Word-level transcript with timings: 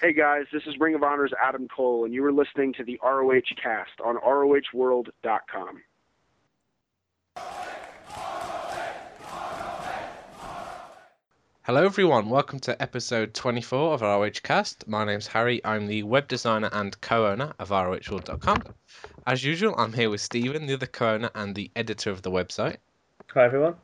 Hey 0.00 0.12
guys, 0.12 0.44
this 0.52 0.62
is 0.64 0.78
Ring 0.78 0.94
of 0.94 1.02
Honor's 1.02 1.32
Adam 1.42 1.66
Cole, 1.66 2.04
and 2.04 2.14
you 2.14 2.24
are 2.24 2.30
listening 2.30 2.72
to 2.74 2.84
the 2.84 3.00
ROH 3.02 3.40
cast 3.60 4.00
on 4.04 4.14
ROHWorld.com. 4.18 5.82
Hello, 11.62 11.84
everyone. 11.84 12.30
Welcome 12.30 12.60
to 12.60 12.80
episode 12.80 13.34
24 13.34 13.94
of 13.94 14.02
ROH 14.02 14.30
Cast. 14.44 14.86
My 14.86 15.04
name's 15.04 15.26
Harry. 15.26 15.60
I'm 15.64 15.88
the 15.88 16.04
web 16.04 16.28
designer 16.28 16.70
and 16.72 16.98
co 17.00 17.26
owner 17.26 17.52
of 17.58 17.70
ROHworld.com. 17.70 18.62
As 19.26 19.42
usual, 19.42 19.74
I'm 19.76 19.92
here 19.92 20.10
with 20.10 20.20
Stephen, 20.20 20.66
the 20.66 20.74
other 20.74 20.86
co 20.86 21.14
owner 21.14 21.30
and 21.34 21.56
the 21.56 21.72
editor 21.74 22.10
of 22.10 22.22
the 22.22 22.30
website. 22.30 22.76
Hi, 23.34 23.46
everyone. 23.46 23.74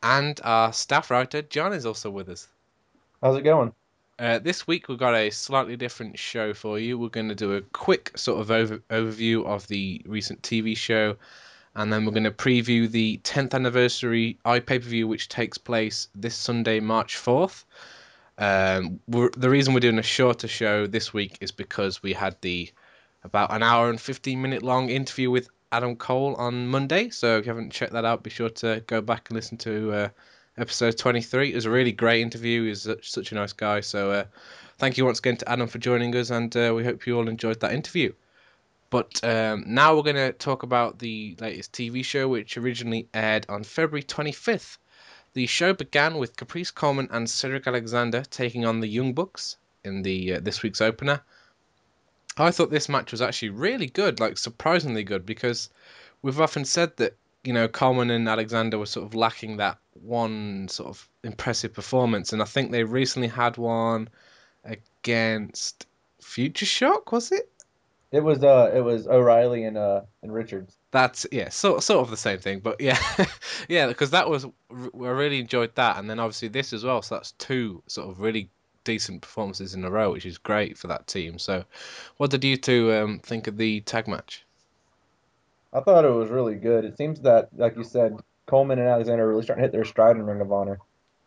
And 0.00 0.40
our 0.44 0.72
staff 0.72 1.10
writer, 1.10 1.42
John, 1.42 1.72
is 1.72 1.84
also 1.84 2.08
with 2.08 2.28
us. 2.28 2.46
How's 3.20 3.36
it 3.36 3.42
going? 3.42 3.72
Uh, 4.18 4.38
this 4.38 4.66
week 4.66 4.88
we've 4.88 4.98
got 4.98 5.14
a 5.14 5.28
slightly 5.28 5.76
different 5.76 6.18
show 6.18 6.54
for 6.54 6.78
you. 6.78 6.98
We're 6.98 7.08
going 7.10 7.28
to 7.28 7.34
do 7.34 7.54
a 7.54 7.60
quick 7.60 8.16
sort 8.16 8.40
of 8.40 8.50
over- 8.50 8.78
overview 8.88 9.44
of 9.44 9.66
the 9.68 10.00
recent 10.06 10.40
TV 10.40 10.74
show, 10.74 11.16
and 11.74 11.92
then 11.92 12.06
we're 12.06 12.12
going 12.12 12.24
to 12.24 12.30
preview 12.30 12.90
the 12.90 13.20
10th 13.24 13.52
anniversary 13.52 14.38
iPay 14.46 14.66
per 14.66 14.78
view, 14.78 15.06
which 15.06 15.28
takes 15.28 15.58
place 15.58 16.08
this 16.14 16.34
Sunday, 16.34 16.80
March 16.80 17.16
4th. 17.16 17.64
Um, 18.38 19.00
the 19.08 19.50
reason 19.50 19.74
we're 19.74 19.80
doing 19.80 19.98
a 19.98 20.02
shorter 20.02 20.48
show 20.48 20.86
this 20.86 21.12
week 21.12 21.36
is 21.42 21.52
because 21.52 22.02
we 22.02 22.14
had 22.14 22.36
the 22.40 22.70
about 23.22 23.52
an 23.52 23.62
hour 23.62 23.90
and 23.90 24.00
15 24.00 24.40
minute 24.40 24.62
long 24.62 24.88
interview 24.88 25.30
with 25.30 25.48
Adam 25.72 25.96
Cole 25.96 26.34
on 26.36 26.68
Monday. 26.68 27.10
So 27.10 27.36
if 27.36 27.44
you 27.44 27.50
haven't 27.50 27.72
checked 27.72 27.92
that 27.92 28.04
out, 28.06 28.22
be 28.22 28.30
sure 28.30 28.50
to 28.50 28.82
go 28.86 29.02
back 29.02 29.28
and 29.28 29.36
listen 29.36 29.58
to. 29.58 29.92
Uh, 29.92 30.08
episode 30.58 30.96
23. 30.96 31.52
It 31.52 31.54
was 31.54 31.66
a 31.66 31.70
really 31.70 31.92
great 31.92 32.22
interview. 32.22 32.66
He's 32.66 32.88
such 33.02 33.32
a 33.32 33.34
nice 33.34 33.52
guy. 33.52 33.80
So 33.80 34.10
uh, 34.10 34.24
thank 34.78 34.96
you 34.96 35.04
once 35.04 35.18
again 35.18 35.36
to 35.38 35.50
Adam 35.50 35.68
for 35.68 35.78
joining 35.78 36.14
us, 36.16 36.30
and 36.30 36.54
uh, 36.56 36.72
we 36.74 36.84
hope 36.84 37.06
you 37.06 37.16
all 37.16 37.28
enjoyed 37.28 37.60
that 37.60 37.72
interview. 37.72 38.12
But 38.88 39.22
um, 39.24 39.64
now 39.66 39.94
we're 39.94 40.02
going 40.02 40.16
to 40.16 40.32
talk 40.32 40.62
about 40.62 40.98
the 40.98 41.36
latest 41.40 41.72
TV 41.72 42.04
show, 42.04 42.28
which 42.28 42.56
originally 42.56 43.08
aired 43.12 43.46
on 43.48 43.64
February 43.64 44.04
25th. 44.04 44.78
The 45.34 45.46
show 45.46 45.74
began 45.74 46.16
with 46.16 46.36
Caprice 46.36 46.70
Coleman 46.70 47.08
and 47.10 47.28
Cedric 47.28 47.66
Alexander 47.66 48.22
taking 48.22 48.64
on 48.64 48.80
the 48.80 48.88
Young 48.88 49.12
Bucks 49.12 49.56
in 49.84 50.02
the 50.02 50.34
uh, 50.34 50.40
this 50.40 50.62
week's 50.62 50.80
opener. 50.80 51.20
I 52.38 52.50
thought 52.50 52.70
this 52.70 52.88
match 52.88 53.12
was 53.12 53.22
actually 53.22 53.50
really 53.50 53.86
good, 53.86 54.20
like 54.20 54.38
surprisingly 54.38 55.04
good, 55.04 55.26
because 55.26 55.68
we've 56.22 56.40
often 56.40 56.64
said 56.64 56.96
that 56.98 57.16
you 57.46 57.52
know 57.52 57.68
Coleman 57.68 58.10
and 58.10 58.28
Alexander 58.28 58.78
were 58.78 58.86
sort 58.86 59.06
of 59.06 59.14
lacking 59.14 59.58
that 59.58 59.78
one 59.92 60.68
sort 60.68 60.88
of 60.90 61.08
impressive 61.22 61.72
performance, 61.72 62.32
and 62.32 62.42
I 62.42 62.44
think 62.44 62.70
they 62.70 62.84
recently 62.84 63.28
had 63.28 63.56
one 63.56 64.08
against 64.64 65.86
Future 66.20 66.66
Shock, 66.66 67.12
was 67.12 67.32
it? 67.32 67.50
It 68.12 68.22
was 68.22 68.42
uh, 68.42 68.70
it 68.74 68.80
was 68.80 69.06
O'Reilly 69.06 69.64
and 69.64 69.76
uh 69.76 70.02
and 70.22 70.32
Richards. 70.32 70.76
That's 70.90 71.26
yeah, 71.32 71.48
sort 71.48 71.82
sort 71.82 72.02
of 72.02 72.10
the 72.10 72.16
same 72.16 72.38
thing, 72.38 72.60
but 72.60 72.80
yeah, 72.80 72.98
yeah, 73.68 73.88
because 73.88 74.10
that 74.10 74.28
was 74.28 74.44
I 74.44 74.88
really 74.92 75.40
enjoyed 75.40 75.74
that, 75.74 75.98
and 75.98 76.08
then 76.08 76.18
obviously 76.20 76.48
this 76.48 76.72
as 76.72 76.84
well. 76.84 77.02
So 77.02 77.16
that's 77.16 77.32
two 77.32 77.82
sort 77.86 78.08
of 78.08 78.20
really 78.20 78.50
decent 78.84 79.20
performances 79.20 79.74
in 79.74 79.84
a 79.84 79.90
row, 79.90 80.12
which 80.12 80.24
is 80.24 80.38
great 80.38 80.78
for 80.78 80.86
that 80.86 81.06
team. 81.06 81.38
So, 81.38 81.64
what 82.16 82.30
did 82.30 82.44
you 82.44 82.56
two 82.56 82.92
um, 82.94 83.18
think 83.18 83.48
of 83.48 83.58
the 83.58 83.80
tag 83.82 84.08
match? 84.08 84.45
I 85.76 85.80
thought 85.80 86.06
it 86.06 86.10
was 86.10 86.30
really 86.30 86.54
good. 86.54 86.86
It 86.86 86.96
seems 86.96 87.20
that, 87.20 87.50
like 87.54 87.76
you 87.76 87.84
said, 87.84 88.16
Coleman 88.46 88.78
and 88.78 88.88
Alexander 88.88 89.24
are 89.24 89.28
really 89.28 89.42
starting 89.42 89.62
to 89.62 89.66
hit 89.66 89.72
their 89.72 89.84
stride 89.84 90.16
in 90.16 90.24
Ring 90.24 90.40
of 90.40 90.50
Honor, 90.50 90.78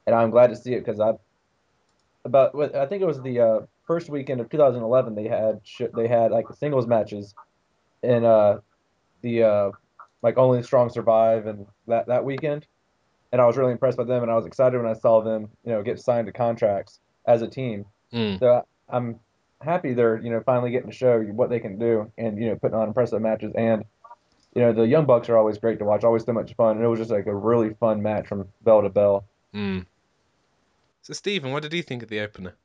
and 0.07 0.15
I'm 0.15 0.31
glad 0.31 0.47
to 0.47 0.55
see 0.55 0.73
it 0.73 0.83
because 0.83 0.99
I 0.99 1.13
about 2.25 2.55
I 2.75 2.87
think 2.87 3.03
it 3.03 3.05
was 3.05 3.21
the 3.21 3.39
uh, 3.39 3.59
first 3.85 4.09
weekend 4.09 4.41
of 4.41 4.49
2011 4.49 5.15
they 5.15 5.27
had 5.27 5.61
they 5.95 6.07
had 6.07 6.31
like 6.31 6.47
the 6.47 6.55
singles 6.55 6.87
matches 6.87 7.35
in 8.01 8.25
uh, 8.25 8.59
the 9.21 9.43
uh, 9.43 9.71
like 10.23 10.37
Only 10.37 10.63
Strong 10.63 10.89
Survive 10.89 11.45
and 11.45 11.67
that 11.87 12.07
that 12.07 12.25
weekend, 12.25 12.65
and 13.31 13.39
I 13.39 13.45
was 13.45 13.55
really 13.55 13.71
impressed 13.71 13.97
by 13.97 14.03
them 14.03 14.23
and 14.23 14.31
I 14.31 14.35
was 14.35 14.47
excited 14.47 14.81
when 14.81 14.89
I 14.89 14.97
saw 14.97 15.21
them 15.21 15.49
you 15.63 15.73
know 15.73 15.83
get 15.83 15.99
signed 15.99 16.25
to 16.25 16.33
contracts 16.33 16.99
as 17.27 17.43
a 17.43 17.47
team. 17.47 17.85
Mm. 18.11 18.39
So 18.39 18.65
I'm 18.89 19.19
happy 19.61 19.93
they're 19.93 20.17
you 20.17 20.31
know 20.31 20.41
finally 20.43 20.71
getting 20.71 20.89
to 20.89 20.95
show 20.95 21.21
what 21.21 21.51
they 21.51 21.59
can 21.59 21.77
do 21.77 22.11
and 22.17 22.41
you 22.41 22.47
know 22.47 22.55
putting 22.55 22.77
on 22.77 22.87
impressive 22.87 23.21
matches 23.21 23.51
and 23.55 23.83
you 24.55 24.61
know, 24.61 24.73
the 24.73 24.87
Young 24.87 25.05
Bucks 25.05 25.29
are 25.29 25.37
always 25.37 25.57
great 25.57 25.79
to 25.79 25.85
watch, 25.85 26.03
always 26.03 26.25
so 26.25 26.33
much 26.33 26.55
fun, 26.55 26.77
and 26.77 26.85
it 26.85 26.87
was 26.87 26.99
just 26.99 27.11
like 27.11 27.27
a 27.27 27.35
really 27.35 27.73
fun 27.75 28.01
match 28.01 28.27
from 28.27 28.47
bell 28.63 28.81
to 28.81 28.89
bell. 28.89 29.25
Mm. 29.53 29.85
So, 31.01 31.13
Stephen, 31.13 31.51
what 31.51 31.63
did 31.63 31.73
you 31.73 31.83
think 31.83 32.03
of 32.03 32.09
the 32.09 32.19
opener? 32.19 32.55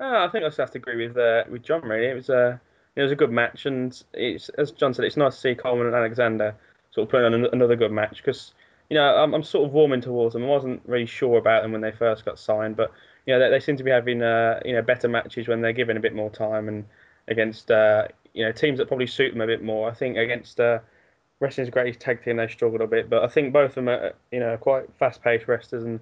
Oh, 0.00 0.24
I 0.24 0.28
think 0.28 0.44
I 0.44 0.48
just 0.48 0.58
have 0.58 0.72
to 0.72 0.78
agree 0.78 1.06
with 1.06 1.16
uh, 1.16 1.44
with 1.48 1.62
John. 1.62 1.82
Really, 1.82 2.06
it 2.06 2.14
was 2.14 2.28
a 2.28 2.60
it 2.96 3.02
was 3.02 3.12
a 3.12 3.16
good 3.16 3.30
match, 3.30 3.66
and 3.66 4.00
it's 4.12 4.48
as 4.50 4.72
John 4.72 4.92
said, 4.92 5.04
it's 5.04 5.16
nice 5.16 5.34
to 5.36 5.40
see 5.40 5.54
Coleman 5.54 5.86
and 5.86 5.96
Alexander 5.96 6.54
sort 6.90 7.06
of 7.06 7.10
putting 7.10 7.32
on 7.32 7.46
another 7.52 7.76
good 7.76 7.92
match 7.92 8.16
because 8.18 8.54
you 8.90 8.96
know 8.96 9.16
I'm, 9.16 9.34
I'm 9.34 9.42
sort 9.42 9.66
of 9.66 9.72
warming 9.72 10.00
towards 10.00 10.34
them. 10.34 10.44
I 10.44 10.48
wasn't 10.48 10.82
really 10.86 11.06
sure 11.06 11.38
about 11.38 11.62
them 11.62 11.72
when 11.72 11.80
they 11.80 11.92
first 11.92 12.24
got 12.24 12.38
signed, 12.38 12.76
but 12.76 12.92
you 13.26 13.34
know 13.34 13.40
they, 13.40 13.50
they 13.50 13.60
seem 13.60 13.76
to 13.76 13.84
be 13.84 13.90
having 13.90 14.22
uh, 14.22 14.60
you 14.64 14.74
know 14.74 14.82
better 14.82 15.08
matches 15.08 15.46
when 15.46 15.60
they're 15.60 15.72
given 15.72 15.96
a 15.96 16.00
bit 16.00 16.14
more 16.14 16.30
time 16.30 16.68
and 16.68 16.84
against 17.28 17.70
uh, 17.70 18.08
you 18.34 18.44
know 18.44 18.52
teams 18.52 18.78
that 18.78 18.88
probably 18.88 19.06
suit 19.06 19.32
them 19.32 19.40
a 19.40 19.46
bit 19.46 19.62
more. 19.62 19.88
I 19.90 19.94
think 19.94 20.16
against 20.18 20.60
uh, 20.60 20.80
wrestling's 21.40 21.70
greatest 21.70 22.00
tag 22.00 22.22
team 22.22 22.36
they 22.36 22.48
struggled 22.48 22.82
a 22.82 22.86
bit, 22.86 23.08
but 23.08 23.24
I 23.24 23.28
think 23.28 23.52
both 23.52 23.70
of 23.70 23.74
them 23.76 23.88
are 23.88 24.12
you 24.30 24.40
know 24.40 24.56
quite 24.58 24.84
fast-paced 24.98 25.48
wrestlers 25.48 25.84
and. 25.84 26.00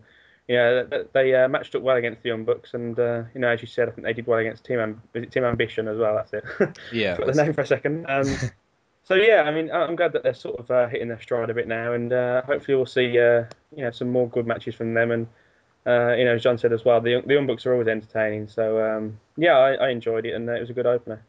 you 0.48 0.56
know 0.56 0.88
they 1.14 1.34
uh, 1.36 1.48
matched 1.48 1.74
up 1.76 1.82
well 1.82 1.96
against 1.96 2.22
the 2.22 2.28
Young 2.30 2.44
Bucks, 2.44 2.74
and 2.74 2.98
uh, 2.98 3.22
you 3.32 3.40
know, 3.40 3.48
as 3.48 3.62
you 3.62 3.68
said, 3.68 3.88
I 3.88 3.92
think 3.92 4.04
they 4.04 4.12
did 4.12 4.26
well 4.26 4.40
against 4.40 4.64
Team 4.64 4.80
Am- 4.80 5.00
Team 5.30 5.44
Ambition 5.44 5.86
as 5.86 5.98
well. 5.98 6.16
That's 6.16 6.32
it. 6.32 6.44
Yeah, 6.92 7.14
Forgot 7.14 7.34
the 7.34 7.44
name 7.44 7.54
for 7.54 7.60
a 7.60 7.66
second. 7.66 8.06
Um, 8.08 8.26
so 9.04 9.14
yeah, 9.14 9.42
I 9.46 9.52
mean, 9.52 9.70
I'm 9.70 9.94
glad 9.94 10.12
that 10.14 10.24
they're 10.24 10.34
sort 10.34 10.58
of 10.58 10.68
uh, 10.70 10.88
hitting 10.88 11.08
their 11.08 11.20
stride 11.22 11.48
a 11.48 11.54
bit 11.54 11.68
now, 11.68 11.92
and 11.92 12.12
uh, 12.12 12.42
hopefully 12.42 12.74
we'll 12.76 12.86
see 12.86 13.18
uh, 13.20 13.44
you 13.74 13.84
know 13.84 13.92
some 13.92 14.10
more 14.10 14.28
good 14.28 14.46
matches 14.46 14.74
from 14.74 14.94
them. 14.94 15.12
And 15.12 15.26
uh, 15.86 16.14
you 16.16 16.24
know, 16.24 16.34
as 16.34 16.42
John 16.42 16.58
said 16.58 16.72
as 16.72 16.84
well, 16.84 17.00
the 17.00 17.22
the 17.24 17.34
Young 17.34 17.46
Bucks 17.46 17.64
are 17.64 17.72
always 17.72 17.88
entertaining. 17.88 18.48
So 18.48 18.84
um, 18.84 19.18
yeah, 19.36 19.56
I, 19.56 19.74
I 19.74 19.88
enjoyed 19.90 20.26
it, 20.26 20.34
and 20.34 20.48
it 20.48 20.60
was 20.60 20.70
a 20.70 20.74
good 20.74 20.86
opener. 20.86 21.24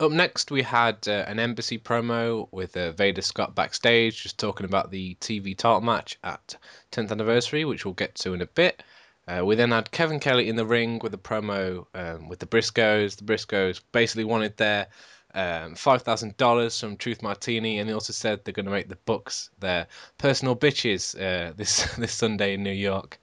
Up 0.00 0.10
next, 0.10 0.50
we 0.50 0.62
had 0.62 1.06
uh, 1.06 1.24
an 1.28 1.38
embassy 1.38 1.78
promo 1.78 2.48
with 2.50 2.76
uh, 2.76 2.90
Veda 2.90 3.22
Scott 3.22 3.54
backstage, 3.54 4.24
just 4.24 4.38
talking 4.38 4.66
about 4.66 4.90
the 4.90 5.14
TV 5.20 5.56
title 5.56 5.82
match 5.82 6.18
at 6.24 6.56
10th 6.90 7.12
anniversary, 7.12 7.64
which 7.64 7.84
we'll 7.84 7.94
get 7.94 8.16
to 8.16 8.34
in 8.34 8.42
a 8.42 8.46
bit. 8.46 8.82
Uh, 9.28 9.44
we 9.44 9.54
then 9.54 9.70
had 9.70 9.92
Kevin 9.92 10.18
Kelly 10.18 10.48
in 10.48 10.56
the 10.56 10.66
ring 10.66 10.98
with 11.00 11.14
a 11.14 11.18
promo 11.18 11.86
um, 11.94 12.28
with 12.28 12.40
the 12.40 12.46
Briscoes. 12.46 13.16
The 13.16 13.24
Briscoes 13.24 13.82
basically 13.92 14.24
wanted 14.24 14.56
their 14.56 14.88
um, 15.32 15.74
$5,000 15.76 16.80
from 16.80 16.96
Truth 16.96 17.22
Martini, 17.22 17.78
and 17.78 17.88
they 17.88 17.94
also 17.94 18.12
said 18.12 18.44
they're 18.44 18.52
going 18.52 18.66
to 18.66 18.72
make 18.72 18.88
the 18.88 18.98
Bucks 19.06 19.50
their 19.60 19.86
personal 20.18 20.56
bitches 20.56 21.14
uh, 21.14 21.52
this 21.56 21.94
this 21.94 22.12
Sunday 22.12 22.54
in 22.54 22.64
New 22.64 22.72
York. 22.72 23.20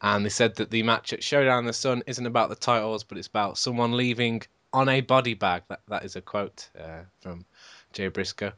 And 0.00 0.24
they 0.24 0.30
said 0.30 0.54
that 0.56 0.70
the 0.70 0.84
match 0.84 1.12
at 1.12 1.24
Showdown 1.24 1.58
in 1.58 1.66
the 1.66 1.72
Sun 1.72 2.04
isn't 2.06 2.26
about 2.26 2.50
the 2.50 2.54
titles, 2.54 3.02
but 3.02 3.18
it's 3.18 3.26
about 3.26 3.58
someone 3.58 3.96
leaving 3.96 4.42
on 4.72 4.88
a 4.88 5.00
body 5.00 5.34
bag. 5.34 5.62
That 5.68 5.80
that 5.88 6.04
is 6.04 6.16
a 6.16 6.20
quote 6.20 6.68
uh, 6.78 7.02
from 7.20 7.44
Jay 7.92 8.08
Briscoe. 8.08 8.52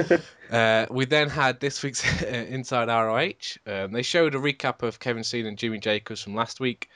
uh, 0.50 0.86
we 0.90 1.04
then 1.04 1.28
had 1.28 1.60
this 1.60 1.82
week's 1.82 2.22
Inside 2.22 2.88
ROH. 2.88 3.58
Um, 3.66 3.92
they 3.92 4.02
showed 4.02 4.34
a 4.34 4.38
recap 4.38 4.82
of 4.82 5.00
Kevin 5.00 5.24
Steen 5.24 5.46
and 5.46 5.58
Jimmy 5.58 5.78
Jacobs 5.78 6.22
from 6.22 6.34
last 6.34 6.60
week, 6.60 6.88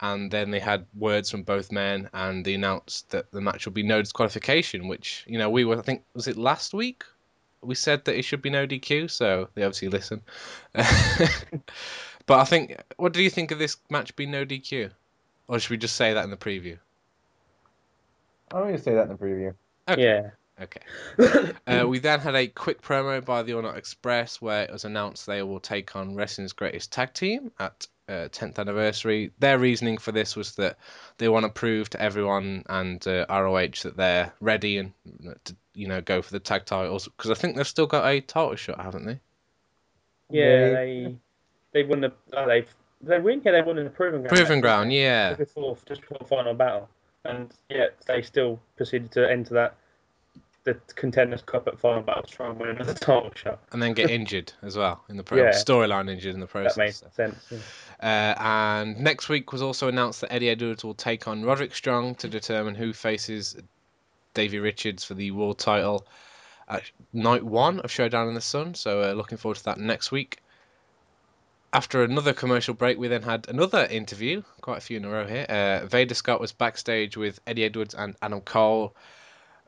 and 0.00 0.30
then 0.30 0.50
they 0.50 0.60
had 0.60 0.86
words 0.94 1.30
from 1.30 1.42
both 1.42 1.70
men, 1.70 2.08
and 2.12 2.44
they 2.44 2.54
announced 2.54 3.10
that 3.10 3.30
the 3.30 3.40
match 3.40 3.66
will 3.66 3.72
be 3.72 3.82
no 3.82 4.00
disqualification. 4.00 4.88
Which 4.88 5.24
you 5.26 5.38
know 5.38 5.50
we 5.50 5.64
were, 5.64 5.78
I 5.78 5.82
think, 5.82 6.02
was 6.14 6.28
it 6.28 6.36
last 6.36 6.74
week? 6.74 7.04
We 7.62 7.74
said 7.74 8.04
that 8.04 8.18
it 8.18 8.26
should 8.26 8.42
be 8.42 8.50
no 8.50 8.66
DQ, 8.66 9.10
so 9.10 9.48
they 9.54 9.62
obviously 9.62 9.88
listen. 9.88 10.20
but 10.74 10.84
I 12.28 12.44
think, 12.44 12.76
what 12.98 13.14
do 13.14 13.22
you 13.22 13.30
think 13.30 13.52
of 13.52 13.58
this 13.58 13.78
match 13.88 14.14
being 14.16 14.30
no 14.30 14.44
DQ, 14.44 14.90
or 15.48 15.58
should 15.58 15.70
we 15.70 15.78
just 15.78 15.96
say 15.96 16.12
that 16.12 16.24
in 16.24 16.30
the 16.30 16.36
preview? 16.36 16.78
I'm 18.52 18.62
going 18.62 18.76
to 18.76 18.82
say 18.82 18.94
that 18.94 19.02
in 19.02 19.08
the 19.08 19.14
preview. 19.14 19.54
Okay. 19.88 20.02
Yeah. 20.02 20.30
Okay. 20.60 20.80
uh, 21.66 21.84
we 21.88 21.98
then 21.98 22.20
had 22.20 22.36
a 22.36 22.46
quick 22.46 22.80
promo 22.80 23.24
by 23.24 23.42
the 23.42 23.54
All 23.54 23.62
Night 23.62 23.76
Express 23.76 24.40
where 24.40 24.62
it 24.62 24.72
was 24.72 24.84
announced 24.84 25.26
they 25.26 25.42
will 25.42 25.60
take 25.60 25.96
on 25.96 26.14
wrestling's 26.14 26.52
greatest 26.52 26.92
tag 26.92 27.12
team 27.12 27.50
at 27.58 27.86
uh, 28.08 28.28
10th 28.30 28.58
anniversary. 28.58 29.32
Their 29.38 29.58
reasoning 29.58 29.98
for 29.98 30.12
this 30.12 30.36
was 30.36 30.54
that 30.56 30.78
they 31.18 31.28
want 31.28 31.44
to 31.44 31.50
prove 31.50 31.90
to 31.90 32.00
everyone 32.00 32.64
and 32.68 33.04
uh, 33.06 33.26
ROH 33.28 33.82
that 33.82 33.96
they're 33.96 34.32
ready 34.40 34.78
and 34.78 34.92
to 35.44 35.56
you 35.74 35.88
know 35.88 36.00
go 36.00 36.22
for 36.22 36.30
the 36.30 36.40
tag 36.40 36.64
titles 36.64 37.08
because 37.08 37.30
I 37.30 37.34
think 37.34 37.56
they've 37.56 37.66
still 37.66 37.86
got 37.86 38.06
a 38.06 38.20
title 38.20 38.56
shot, 38.56 38.80
haven't 38.80 39.06
they? 39.06 39.18
Yeah, 40.30 40.70
they 40.70 41.16
they 41.72 41.82
won 41.84 42.00
the 42.00 42.12
oh, 42.34 42.46
they've 42.46 42.68
they 43.00 43.18
win 43.18 43.42
yeah 43.44 43.52
they 43.52 43.62
won 43.62 43.78
in 43.78 43.84
the 43.84 43.90
proving 43.90 44.22
ground. 44.22 44.36
Proving 44.36 44.60
ground, 44.60 44.92
yeah. 44.92 45.34
Before 45.34 45.76
just 45.86 46.00
before 46.02 46.26
final 46.26 46.54
battle, 46.54 46.88
and 47.24 47.52
yet 47.68 47.96
they 48.06 48.22
still 48.22 48.60
proceeded 48.76 49.10
to 49.12 49.30
enter 49.30 49.54
that 49.54 49.74
the 50.64 50.74
contenders 50.94 51.42
cup 51.42 51.68
at 51.68 51.78
final 51.78 52.02
battle 52.02 52.22
to 52.22 52.32
try 52.32 52.48
and 52.48 52.58
win 52.58 52.70
another 52.70 52.94
title 52.94 53.30
shot. 53.34 53.60
and 53.72 53.82
then 53.82 53.92
get 53.92 54.08
injured 54.08 54.50
as 54.62 54.76
well 54.78 55.04
in 55.10 55.16
the 55.18 55.22
pro- 55.24 55.36
Yeah. 55.38 55.50
storyline 55.50 56.10
injured 56.10 56.32
in 56.34 56.40
the 56.40 56.46
process. 56.46 56.74
That 56.76 56.82
makes 56.84 57.00
so. 57.00 57.08
sense. 57.12 57.44
yeah. 57.50 58.34
Uh, 58.38 58.42
and 58.42 58.98
next 58.98 59.28
week 59.28 59.52
was 59.52 59.60
also 59.60 59.88
announced 59.88 60.22
that 60.22 60.32
Eddie 60.32 60.48
Edwards 60.48 60.82
will 60.82 60.94
take 60.94 61.28
on 61.28 61.44
Roderick 61.44 61.74
Strong 61.74 62.14
to 62.16 62.28
determine 62.28 62.74
who 62.74 62.92
faces 62.94 63.56
Davey 64.32 64.58
Richards 64.58 65.04
for 65.04 65.12
the 65.14 65.30
world 65.32 65.58
title 65.58 66.06
at 66.66 66.82
night 67.12 67.42
one 67.42 67.80
of 67.80 67.90
Showdown 67.90 68.28
in 68.28 68.34
the 68.34 68.40
Sun. 68.40 68.74
So 68.74 69.02
uh, 69.02 69.12
looking 69.12 69.36
forward 69.38 69.56
to 69.56 69.64
that 69.64 69.78
next 69.78 70.10
week. 70.10 70.38
After 71.74 72.04
another 72.04 72.32
commercial 72.32 72.72
break, 72.72 72.98
we 72.98 73.08
then 73.08 73.22
had 73.22 73.48
another 73.48 73.84
interview, 73.84 74.44
quite 74.60 74.78
a 74.78 74.80
few 74.80 74.96
in 74.96 75.04
a 75.04 75.10
row 75.10 75.26
here. 75.26 75.44
Uh, 75.48 75.84
Veda 75.86 76.14
Scott 76.14 76.40
was 76.40 76.52
backstage 76.52 77.16
with 77.16 77.40
Eddie 77.48 77.64
Edwards 77.64 77.94
and 77.94 78.14
Adam 78.22 78.42
Cole. 78.42 78.94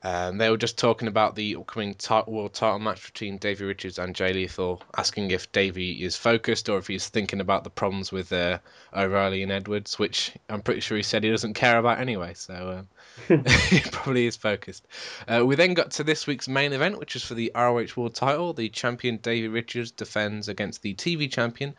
Um, 0.05 0.39
they 0.39 0.49
were 0.49 0.57
just 0.57 0.79
talking 0.79 1.09
about 1.09 1.35
the 1.35 1.57
upcoming 1.57 1.97
world 2.29 2.55
title 2.55 2.79
match 2.79 3.13
between 3.13 3.39
Davey 3.39 3.65
Richards 3.65 3.99
and 3.99 4.15
Jay 4.15 4.33
Lethal, 4.33 4.85
asking 4.97 5.33
if 5.33 5.51
Davey 5.51 6.05
is 6.05 6.15
focused 6.15 6.69
or 6.69 6.79
if 6.79 6.87
he's 6.87 7.09
thinking 7.09 7.41
about 7.41 7.65
the 7.65 7.71
problems 7.71 8.13
with 8.13 8.33
uh, 8.33 8.61
O'Reilly 8.95 9.43
and 9.43 9.51
Edwards, 9.51 9.99
which 9.99 10.31
I'm 10.49 10.63
pretty 10.63 10.83
sure 10.83 10.97
he 10.97 11.03
said 11.03 11.25
he 11.25 11.31
doesn't 11.31 11.55
care 11.55 11.77
about 11.77 11.99
anyway. 11.99 12.35
So 12.35 12.87
he 13.69 13.81
probably 13.81 14.27
is 14.27 14.37
focused. 14.37 14.87
Uh, 15.27 15.45
we 15.45 15.57
then 15.57 15.75
got 15.75 15.93
to 15.93 16.05
this 16.05 16.27
week's 16.27 16.49
main 16.49 16.73
event, 16.73 16.99
which 16.99 17.17
is 17.17 17.25
for 17.25 17.35
the 17.35 17.53
ROH 17.55 17.87
World 17.97 18.15
Title. 18.15 18.53
The 18.53 18.69
champion 18.69 19.19
Davey 19.19 19.49
Richards 19.49 19.91
defends 19.91 20.49
against 20.49 20.83
the 20.83 20.95
TV 20.95 21.31
champion 21.31 21.75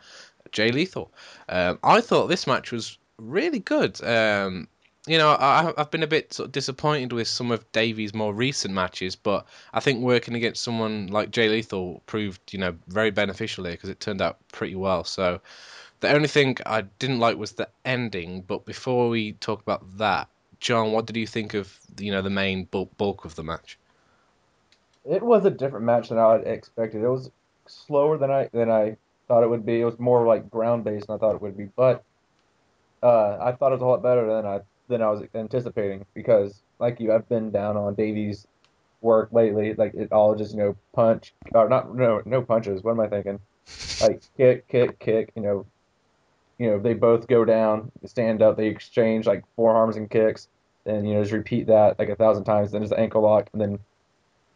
Jay 0.52 0.72
Lethal. 0.72 1.12
Um, 1.48 1.78
I 1.82 2.00
thought 2.00 2.26
this 2.26 2.46
match 2.46 2.72
was 2.72 2.98
really 3.18 3.58
good. 3.60 4.02
Um, 4.02 4.68
you 5.06 5.16
know, 5.16 5.30
I, 5.30 5.72
I've 5.76 5.90
been 5.90 6.02
a 6.02 6.08
bit 6.08 6.34
sort 6.34 6.48
of 6.48 6.52
disappointed 6.52 7.12
with 7.12 7.28
some 7.28 7.50
of 7.50 7.70
Davey's 7.72 8.12
more 8.12 8.34
recent 8.34 8.74
matches, 8.74 9.16
but 9.16 9.46
I 9.72 9.80
think 9.80 10.02
working 10.02 10.34
against 10.34 10.62
someone 10.62 11.06
like 11.06 11.30
Jay 11.30 11.48
Lethal 11.48 12.02
proved, 12.06 12.52
you 12.52 12.58
know, 12.58 12.76
very 12.88 13.10
beneficial 13.10 13.64
here 13.64 13.72
because 13.72 13.88
it 13.88 14.00
turned 14.00 14.20
out 14.20 14.38
pretty 14.52 14.74
well. 14.74 15.04
So 15.04 15.40
the 16.00 16.12
only 16.12 16.28
thing 16.28 16.58
I 16.66 16.82
didn't 16.82 17.20
like 17.20 17.38
was 17.38 17.52
the 17.52 17.68
ending. 17.84 18.42
But 18.42 18.66
before 18.66 19.08
we 19.08 19.32
talk 19.32 19.62
about 19.62 19.98
that, 19.98 20.28
John, 20.60 20.92
what 20.92 21.06
did 21.06 21.16
you 21.16 21.26
think 21.26 21.54
of, 21.54 21.78
you 21.98 22.12
know, 22.12 22.22
the 22.22 22.30
main 22.30 22.64
bulk, 22.64 22.96
bulk 22.96 23.24
of 23.24 23.34
the 23.36 23.44
match? 23.44 23.78
It 25.04 25.22
was 25.22 25.44
a 25.44 25.50
different 25.50 25.86
match 25.86 26.08
than 26.08 26.18
I 26.18 26.36
expected. 26.36 27.02
It 27.02 27.08
was 27.08 27.30
slower 27.66 28.18
than 28.18 28.30
I 28.30 28.48
than 28.52 28.70
I 28.70 28.96
thought 29.26 29.42
it 29.42 29.48
would 29.48 29.64
be. 29.64 29.80
It 29.80 29.84
was 29.84 29.98
more 29.98 30.26
like 30.26 30.50
ground 30.50 30.84
based 30.84 31.06
than 31.06 31.16
I 31.16 31.18
thought 31.18 31.36
it 31.36 31.42
would 31.42 31.56
be. 31.56 31.68
But 31.76 32.04
uh, 33.02 33.38
I 33.40 33.52
thought 33.52 33.72
it 33.72 33.76
was 33.76 33.82
a 33.82 33.86
lot 33.86 34.02
better 34.02 34.26
than 34.26 34.46
I 34.46 34.60
than 34.88 35.02
I 35.02 35.10
was 35.10 35.22
anticipating 35.34 36.04
because, 36.14 36.62
like 36.78 37.00
you, 37.00 37.12
I've 37.12 37.28
been 37.28 37.50
down 37.50 37.76
on 37.76 37.94
Davey's 37.94 38.46
work 39.00 39.30
lately. 39.32 39.74
Like 39.74 39.94
it 39.94 40.12
all 40.12 40.34
just 40.34 40.52
you 40.52 40.58
know 40.58 40.76
punch 40.92 41.32
or 41.54 41.68
not 41.68 41.94
no 41.94 42.22
no 42.24 42.42
punches. 42.42 42.82
What 42.82 42.92
am 42.92 43.00
I 43.00 43.08
thinking? 43.08 43.40
Like 44.00 44.22
kick 44.36 44.68
kick 44.68 44.98
kick. 44.98 45.32
You 45.36 45.42
know, 45.42 45.66
you 46.58 46.70
know 46.70 46.78
they 46.78 46.94
both 46.94 47.26
go 47.26 47.44
down, 47.44 47.90
stand 48.04 48.42
up, 48.42 48.56
they 48.56 48.66
exchange 48.66 49.26
like 49.26 49.44
forearms 49.56 49.96
and 49.96 50.10
kicks. 50.10 50.48
Then 50.84 51.04
you 51.04 51.14
know 51.14 51.22
just 51.22 51.32
repeat 51.32 51.66
that 51.68 51.98
like 51.98 52.08
a 52.08 52.16
thousand 52.16 52.44
times. 52.44 52.72
Then 52.72 52.82
just 52.82 52.94
ankle 52.94 53.22
lock, 53.22 53.48
and 53.52 53.60
then 53.60 53.78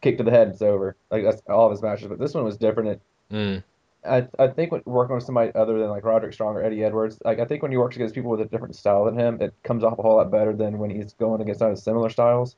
kick 0.01 0.17
to 0.17 0.23
the 0.23 0.31
head. 0.31 0.49
It's 0.49 0.61
over. 0.61 0.95
Like 1.09 1.23
that's 1.23 1.41
all 1.47 1.65
of 1.65 1.71
his 1.71 1.81
matches. 1.81 2.07
But 2.07 2.19
this 2.19 2.33
one 2.33 2.43
was 2.43 2.57
different. 2.57 2.89
It, 2.89 3.01
Mm. 3.33 3.63
I 4.05 4.27
I 4.37 4.47
think 4.47 4.71
when 4.71 4.81
working 4.85 5.15
with 5.15 5.23
somebody 5.23 5.51
other 5.55 5.79
than 5.79 5.89
like 5.89 6.03
Roderick 6.03 6.33
Strong 6.33 6.55
or 6.55 6.63
Eddie 6.63 6.83
Edwards, 6.83 7.19
like 7.23 7.39
I 7.39 7.45
think 7.45 7.61
when 7.61 7.71
he 7.71 7.77
works 7.77 7.95
against 7.95 8.13
people 8.13 8.31
with 8.31 8.41
a 8.41 8.45
different 8.45 8.75
style 8.75 9.05
than 9.05 9.17
him, 9.17 9.41
it 9.41 9.53
comes 9.63 9.83
off 9.83 9.97
a 9.97 10.01
whole 10.01 10.17
lot 10.17 10.29
better 10.29 10.53
than 10.53 10.77
when 10.77 10.89
he's 10.89 11.13
going 11.13 11.41
against 11.41 11.61
other 11.61 11.75
similar 11.75 12.09
styles, 12.09 12.55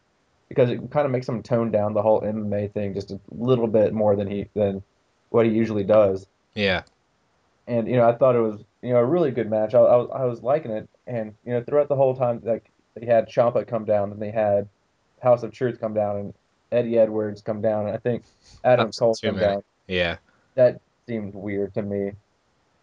because 0.49 0.69
it 0.69 0.91
kind 0.91 1.05
of 1.05 1.11
makes 1.11 1.29
him 1.29 1.41
tone 1.43 1.71
down 1.71 1.93
the 1.93 2.01
whole 2.01 2.21
MMA 2.21 2.73
thing 2.73 2.93
just 2.93 3.11
a 3.11 3.19
little 3.31 3.67
bit 3.67 3.93
more 3.93 4.15
than 4.15 4.27
he 4.27 4.49
than 4.55 4.81
what 5.29 5.45
he 5.45 5.51
usually 5.51 5.83
does. 5.83 6.27
Yeah. 6.55 6.81
And 7.67 7.87
you 7.87 7.95
know 7.95 8.09
I 8.09 8.15
thought 8.15 8.35
it 8.35 8.41
was 8.41 8.63
you 8.85 8.93
know 8.93 8.99
a 8.99 9.05
really 9.05 9.31
good 9.31 9.49
match. 9.49 9.73
I, 9.73 9.79
I 9.79 9.95
was 9.95 10.09
I 10.13 10.25
was 10.25 10.43
liking 10.43 10.71
it, 10.71 10.87
and 11.07 11.33
you 11.45 11.53
know 11.53 11.63
throughout 11.63 11.89
the 11.89 11.95
whole 11.95 12.15
time 12.15 12.41
like 12.43 12.69
they 12.95 13.05
had 13.05 13.27
Ciampa 13.27 13.67
come 13.67 13.85
down, 13.85 14.11
and 14.11 14.21
they 14.21 14.31
had 14.31 14.67
House 15.21 15.43
of 15.43 15.51
Truth 15.51 15.79
come 15.79 15.93
down, 15.93 16.17
and 16.17 16.33
Eddie 16.71 16.97
Edwards 16.99 17.41
come 17.41 17.61
down, 17.61 17.87
and 17.87 17.95
I 17.95 17.97
think 17.99 18.23
Adam 18.63 18.87
That's 18.87 18.99
Cole 18.99 19.15
come 19.21 19.35
many. 19.35 19.47
down 19.47 19.63
Yeah. 19.87 20.17
that 20.55 20.79
seemed 21.07 21.33
weird 21.35 21.73
to 21.75 21.81
me. 21.81 22.11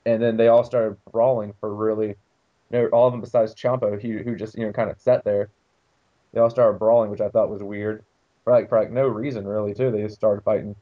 And 0.04 0.20
then 0.22 0.36
they 0.36 0.48
all 0.48 0.64
started 0.64 0.96
brawling 1.12 1.52
for 1.60 1.72
really, 1.74 2.08
you 2.08 2.16
know, 2.72 2.86
all 2.88 3.06
of 3.06 3.12
them 3.12 3.20
besides 3.20 3.54
Ciampa, 3.54 4.00
who 4.02 4.18
who 4.18 4.36
just 4.36 4.58
you 4.58 4.66
know 4.66 4.72
kind 4.72 4.90
of 4.90 5.00
sat 5.00 5.24
there. 5.24 5.48
They 6.32 6.40
all 6.40 6.50
started 6.50 6.78
brawling, 6.78 7.10
which 7.10 7.20
I 7.20 7.28
thought 7.28 7.50
was 7.50 7.62
weird. 7.62 8.04
For 8.44 8.52
like 8.52 8.68
for 8.68 8.78
like 8.78 8.90
no 8.90 9.06
reason 9.06 9.46
really 9.46 9.74
too. 9.74 9.90
They 9.90 10.02
just 10.02 10.16
started 10.16 10.42
fighting. 10.42 10.74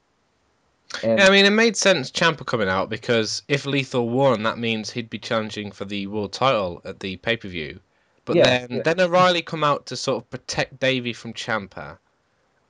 And 1.02 1.19
Yeah, 1.19 1.26
I 1.26 1.31
mean, 1.31 1.44
it 1.44 1.50
made 1.50 1.76
sense 1.76 2.10
Ciampa 2.10 2.44
coming 2.44 2.69
out 2.69 2.90
because 2.90 3.42
if 3.48 3.66
Lethal 3.66 4.08
won, 4.08 4.42
that 4.42 4.58
means 4.58 4.90
he'd 4.90 5.10
be 5.10 5.19
challenging 5.19 5.70
for 5.70 5.84
the 5.84 6.06
world 6.06 6.32
title 6.32 6.82
at 6.84 7.00
the 7.00 7.16
pay 7.16 7.37
per 7.37 7.48
view. 7.48 7.81
But 8.25 8.37
Yeah, 8.37 8.44
then, 8.44 8.69
yeah. 8.70 8.82
then 8.82 9.00
O'Reilly 9.00 9.42
come 9.42 9.64
out 9.64 9.87
to 9.87 9.96
sort 9.96 10.22
of 10.22 10.31
protect 10.31 10.78
Davey 10.81 11.12
from 11.12 11.32
Ciampa, 11.32 11.98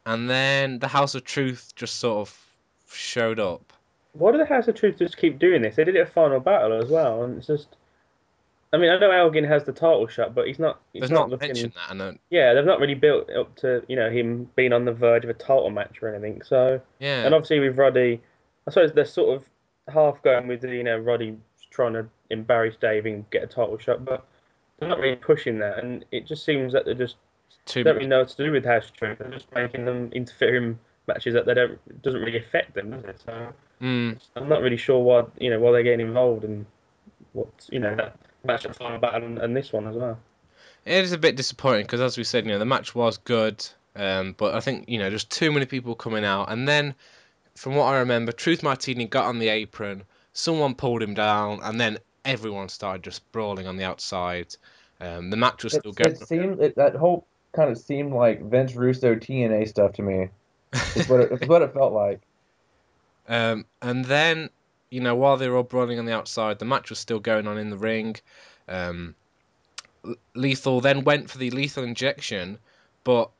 and 0.06 0.30
then 0.30 0.78
the 0.78 0.88
House 0.88 1.14
of 1.14 1.24
Truth 1.24 1.72
just 1.76 1.96
sort 1.96 2.28
of 2.28 2.38
showed 2.92 3.38
up. 3.40 3.72
Why 4.12 4.32
do 4.32 4.38
the 4.38 4.44
House 4.44 4.68
of 4.68 4.74
Truth 4.74 4.98
just 4.98 5.16
keep 5.16 5.38
doing 5.38 5.62
this? 5.62 5.76
They 5.76 5.84
did 5.84 5.96
it 5.96 6.00
at 6.00 6.12
Final 6.12 6.40
Battle 6.40 6.80
as 6.82 6.88
well, 6.88 7.24
and 7.24 7.38
it's 7.38 7.46
just. 7.46 7.68
I 8.72 8.76
mean, 8.76 8.90
I 8.90 8.98
know 8.98 9.10
Elgin 9.10 9.44
has 9.44 9.64
the 9.64 9.72
title 9.72 10.06
shot, 10.06 10.34
but 10.34 10.46
he's 10.46 10.58
not. 10.58 10.80
He's 10.92 11.00
There's 11.00 11.10
not, 11.10 11.22
not 11.22 11.30
looking. 11.30 11.48
mentioned 11.48 11.72
that, 11.74 11.90
and 11.90 12.00
uh, 12.00 12.12
Yeah, 12.30 12.54
they've 12.54 12.64
not 12.64 12.78
really 12.78 12.94
built 12.94 13.28
up 13.30 13.54
to 13.56 13.82
you 13.88 13.96
know 13.96 14.10
him 14.10 14.48
being 14.54 14.72
on 14.72 14.84
the 14.84 14.92
verge 14.92 15.24
of 15.24 15.30
a 15.30 15.34
title 15.34 15.70
match 15.70 15.98
or 16.02 16.14
anything. 16.14 16.42
So, 16.42 16.80
yeah, 17.00 17.24
and 17.24 17.34
obviously 17.34 17.58
with 17.58 17.76
Roddy, 17.76 18.20
I 18.66 18.70
suppose 18.70 18.92
they're 18.92 19.04
sort 19.04 19.36
of 19.36 19.44
half 19.92 20.22
going 20.22 20.46
with 20.46 20.62
you 20.62 20.84
know 20.84 20.98
Roddy 20.98 21.36
trying 21.70 21.94
to 21.94 22.06
embarrass 22.30 22.76
Dave 22.76 23.06
and 23.06 23.28
get 23.30 23.42
a 23.42 23.46
title 23.48 23.78
shot, 23.78 24.04
but 24.04 24.24
they're 24.78 24.88
not 24.88 25.00
really 25.00 25.16
pushing 25.16 25.58
that, 25.58 25.82
and 25.82 26.04
it 26.12 26.26
just 26.26 26.44
seems 26.44 26.72
that 26.72 26.84
they're 26.84 26.94
just 26.94 27.16
too 27.66 27.82
don't 27.82 27.96
really 27.96 28.06
know 28.06 28.20
what 28.20 28.28
to 28.28 28.36
do 28.36 28.52
with 28.52 28.64
House 28.64 28.86
of 28.86 28.92
Truth. 28.92 29.18
They're 29.18 29.30
just 29.30 29.52
making 29.52 29.84
them 29.84 30.10
interfering 30.12 30.78
matches 31.08 31.34
that 31.34 31.44
they 31.44 31.54
don't 31.54 32.02
doesn't 32.02 32.20
really 32.20 32.38
affect 32.38 32.74
them, 32.74 32.92
does 32.92 33.04
it? 33.04 33.20
So. 33.24 33.52
Mm, 33.82 34.20
I'm 34.36 34.48
not 34.48 34.60
really 34.60 34.76
sure 34.76 35.02
why 35.02 35.24
you 35.38 35.50
know 35.50 35.58
why 35.58 35.72
they're 35.72 35.82
getting 35.82 36.06
involved 36.06 36.44
and 36.44 36.66
what 37.32 37.48
you 37.70 37.78
know 37.78 37.96
that 37.96 38.14
match 38.44 38.64
at 38.64 38.76
Final 38.76 38.98
Battle 38.98 39.24
and, 39.24 39.38
and 39.38 39.56
this 39.56 39.72
one 39.72 39.86
as 39.86 39.96
well. 39.96 40.18
it 40.84 41.04
is 41.04 41.12
a 41.12 41.18
bit 41.18 41.36
disappointing 41.36 41.82
because, 41.82 42.00
as 42.00 42.16
we 42.16 42.24
said, 42.24 42.44
you 42.44 42.52
know, 42.52 42.58
the 42.58 42.64
match 42.64 42.94
was 42.94 43.18
good, 43.18 43.66
um, 43.96 44.34
but 44.38 44.54
I 44.54 44.60
think 44.60 44.88
you 44.88 44.98
know 44.98 45.10
just 45.10 45.30
too 45.30 45.52
many 45.52 45.66
people 45.66 45.94
coming 45.94 46.24
out, 46.24 46.50
and 46.50 46.66
then 46.68 46.94
from 47.54 47.74
what 47.74 47.86
I 47.86 47.98
remember, 47.98 48.32
Truth 48.32 48.62
Martini 48.62 49.06
got 49.06 49.26
on 49.26 49.38
the 49.38 49.48
apron, 49.48 50.04
someone 50.32 50.74
pulled 50.74 51.02
him 51.02 51.14
down, 51.14 51.60
and 51.62 51.80
then 51.80 51.98
everyone 52.24 52.68
started 52.68 53.02
just 53.02 53.30
brawling 53.32 53.66
on 53.66 53.76
the 53.76 53.84
outside. 53.84 54.54
Um, 55.00 55.30
the 55.30 55.36
match 55.36 55.64
was 55.64 55.74
it, 55.74 55.80
still 55.80 55.92
going. 55.92 56.12
it 56.12 56.26
seemed 56.26 56.60
it, 56.60 56.76
that 56.76 56.94
whole 56.94 57.26
kind 57.52 57.70
of 57.70 57.78
seemed 57.78 58.12
like 58.12 58.42
Vince 58.42 58.74
Russo 58.74 59.14
TNA 59.14 59.68
stuff 59.68 59.92
to 59.94 60.02
me. 60.02 60.28
It's 60.72 61.08
what 61.08 61.20
it, 61.20 61.32
it's 61.32 61.46
what 61.46 61.62
it 61.62 61.72
felt 61.72 61.92
like. 61.92 62.20
Um, 63.28 63.64
and 63.80 64.04
then, 64.06 64.50
you 64.90 65.00
know, 65.00 65.14
while 65.14 65.36
they 65.36 65.48
were 65.48 65.56
all 65.56 65.62
brawling 65.62 65.98
on 65.98 66.04
the 66.04 66.14
outside, 66.14 66.58
the 66.58 66.64
match 66.64 66.90
was 66.90 66.98
still 66.98 67.20
going 67.20 67.46
on 67.46 67.58
in 67.58 67.70
the 67.70 67.78
ring. 67.78 68.16
Um, 68.68 69.14
Lethal 70.34 70.80
then 70.80 71.04
went 71.04 71.30
for 71.30 71.38
the 71.38 71.50
lethal 71.50 71.84
injection, 71.84 72.58
but 73.04 73.30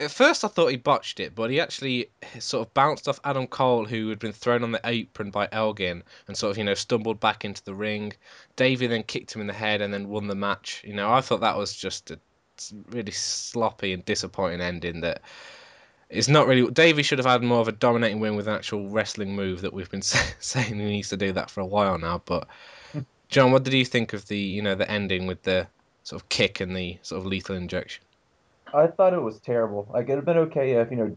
at 0.00 0.10
first 0.10 0.44
I 0.44 0.48
thought 0.48 0.68
he 0.68 0.76
botched 0.76 1.20
it, 1.20 1.34
but 1.34 1.50
he 1.50 1.60
actually 1.60 2.08
sort 2.38 2.66
of 2.66 2.74
bounced 2.74 3.08
off 3.08 3.20
Adam 3.24 3.46
Cole, 3.46 3.84
who 3.84 4.08
had 4.08 4.18
been 4.18 4.32
thrown 4.32 4.64
on 4.64 4.72
the 4.72 4.80
apron 4.84 5.30
by 5.30 5.48
Elgin, 5.52 6.02
and 6.26 6.36
sort 6.36 6.50
of, 6.50 6.58
you 6.58 6.64
know, 6.64 6.74
stumbled 6.74 7.20
back 7.20 7.44
into 7.44 7.62
the 7.64 7.74
ring. 7.74 8.12
Davey 8.56 8.86
then 8.86 9.04
kicked 9.04 9.34
him 9.34 9.40
in 9.40 9.46
the 9.46 9.52
head 9.52 9.80
and 9.80 9.94
then 9.94 10.08
won 10.08 10.26
the 10.26 10.34
match. 10.34 10.82
You 10.84 10.94
know, 10.94 11.12
I 11.12 11.20
thought 11.20 11.40
that 11.40 11.56
was 11.56 11.76
just 11.76 12.10
a 12.10 12.18
really 12.90 13.12
sloppy 13.12 13.92
and 13.92 14.04
disappointing 14.04 14.60
ending 14.60 15.00
that 15.02 15.22
it's 16.12 16.28
not 16.28 16.46
really. 16.46 16.70
Davey 16.70 17.02
should 17.02 17.18
have 17.18 17.26
had 17.26 17.42
more 17.42 17.60
of 17.60 17.68
a 17.68 17.72
dominating 17.72 18.20
win 18.20 18.36
with 18.36 18.46
an 18.46 18.54
actual 18.54 18.88
wrestling 18.88 19.34
move 19.34 19.62
that 19.62 19.72
we've 19.72 19.90
been 19.90 20.02
saying 20.02 20.74
he 20.78 20.84
needs 20.84 21.08
to 21.08 21.16
do 21.16 21.32
that 21.32 21.50
for 21.50 21.60
a 21.60 21.66
while 21.66 21.98
now. 21.98 22.22
But 22.24 22.46
John, 23.28 23.50
what 23.50 23.64
did 23.64 23.72
you 23.72 23.84
think 23.84 24.12
of 24.12 24.26
the 24.26 24.38
you 24.38 24.62
know 24.62 24.74
the 24.74 24.90
ending 24.90 25.26
with 25.26 25.42
the 25.42 25.66
sort 26.04 26.20
of 26.22 26.28
kick 26.28 26.60
and 26.60 26.76
the 26.76 26.98
sort 27.02 27.20
of 27.20 27.26
lethal 27.26 27.56
injection? 27.56 28.04
I 28.74 28.86
thought 28.86 29.14
it 29.14 29.22
was 29.22 29.40
terrible. 29.40 29.88
Like 29.92 30.04
it'd 30.04 30.16
have 30.16 30.24
been 30.24 30.38
okay 30.38 30.72
if 30.72 30.90
you 30.90 30.96
know 30.96 31.16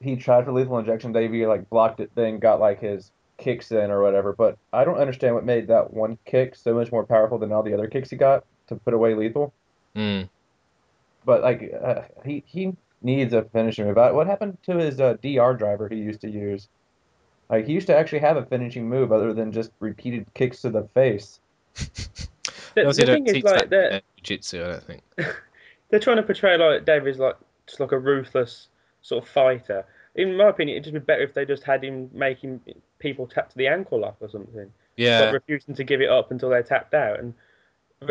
he 0.00 0.16
tried 0.16 0.44
for 0.44 0.52
lethal 0.52 0.78
injection, 0.78 1.12
Davey 1.12 1.46
like 1.46 1.68
blocked 1.70 2.00
it, 2.00 2.10
then 2.14 2.38
got 2.38 2.60
like 2.60 2.80
his 2.80 3.10
kicks 3.38 3.72
in 3.72 3.90
or 3.90 4.02
whatever. 4.02 4.32
But 4.32 4.58
I 4.72 4.84
don't 4.84 4.98
understand 4.98 5.34
what 5.34 5.44
made 5.44 5.68
that 5.68 5.92
one 5.92 6.18
kick 6.26 6.54
so 6.54 6.74
much 6.74 6.92
more 6.92 7.04
powerful 7.04 7.38
than 7.38 7.52
all 7.52 7.62
the 7.62 7.74
other 7.74 7.88
kicks 7.88 8.10
he 8.10 8.16
got 8.16 8.44
to 8.68 8.76
put 8.76 8.94
away 8.94 9.14
lethal. 9.14 9.54
Mm. 9.96 10.28
But 11.24 11.42
like 11.42 11.72
uh, 11.82 12.02
he 12.24 12.42
he 12.46 12.76
needs 13.04 13.32
a 13.32 13.42
finishing 13.42 13.86
move. 13.86 13.98
Uh, 13.98 14.12
What 14.12 14.26
happened 14.26 14.58
to 14.64 14.76
his 14.76 15.00
uh, 15.00 15.16
DR 15.22 15.54
driver 15.54 15.88
he 15.88 15.96
used 15.96 16.20
to 16.22 16.30
use? 16.30 16.68
Like 17.50 17.66
he 17.66 17.72
used 17.72 17.86
to 17.88 17.96
actually 17.96 18.20
have 18.20 18.36
a 18.36 18.46
finishing 18.46 18.88
move 18.88 19.12
other 19.12 19.32
than 19.32 19.52
just 19.52 19.70
repeated 19.80 20.26
kicks 20.34 20.62
to 20.62 20.70
the 20.70 20.84
face. 20.94 21.40
The, 22.74 22.84
the 22.84 23.04
don't 23.04 23.26
thing 23.26 23.36
is, 23.36 23.44
like 23.44 23.58
that 23.58 23.70
they're 23.70 24.00
jiu-jitsu, 24.16 24.64
I 24.64 24.66
don't 24.68 24.82
think. 24.82 25.02
they're 25.90 26.00
trying 26.00 26.16
to 26.16 26.22
portray 26.22 26.56
like 26.56 26.84
David's 26.84 27.18
like 27.18 27.36
just 27.66 27.80
like 27.80 27.92
a 27.92 27.98
ruthless 27.98 28.68
sort 29.02 29.22
of 29.22 29.28
fighter. 29.28 29.84
In 30.14 30.36
my 30.36 30.48
opinion, 30.48 30.76
it'd 30.76 30.84
just 30.84 30.94
be 30.94 31.00
better 31.00 31.22
if 31.22 31.34
they 31.34 31.44
just 31.44 31.64
had 31.64 31.84
him 31.84 32.10
making 32.12 32.60
people 32.98 33.26
tap 33.26 33.50
to 33.50 33.58
the 33.58 33.66
ankle 33.66 34.00
lock 34.00 34.16
or 34.20 34.28
something. 34.28 34.72
Yeah. 34.96 35.20
Stop 35.20 35.34
refusing 35.34 35.74
to 35.74 35.84
give 35.84 36.00
it 36.00 36.08
up 36.08 36.30
until 36.30 36.50
they're 36.50 36.62
tapped 36.62 36.94
out. 36.94 37.18
And 37.18 37.34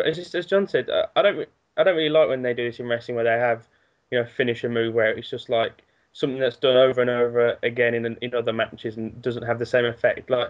as, 0.04 0.16
just, 0.16 0.34
as 0.34 0.46
John 0.46 0.66
said, 0.66 0.90
uh, 0.90 1.06
I 1.16 1.22
don't 1.22 1.48
I 1.76 1.84
don't 1.84 1.96
really 1.96 2.08
like 2.08 2.28
when 2.28 2.42
they 2.42 2.54
do 2.54 2.68
this 2.68 2.78
in 2.78 2.86
wrestling 2.86 3.16
where 3.16 3.24
they 3.24 3.30
have 3.30 3.66
you 4.12 4.18
know 4.18 4.26
finish 4.36 4.62
a 4.62 4.68
move 4.68 4.94
where 4.94 5.10
it's 5.10 5.30
just 5.30 5.48
like 5.48 5.82
something 6.12 6.38
that's 6.38 6.56
done 6.56 6.76
over 6.76 7.00
and 7.00 7.10
over 7.10 7.58
again 7.64 7.94
in 7.94 8.16
in 8.20 8.34
other 8.34 8.52
matches 8.52 8.96
and 8.98 9.20
doesn't 9.22 9.42
have 9.42 9.58
the 9.58 9.66
same 9.66 9.86
effect. 9.86 10.30
Like 10.30 10.48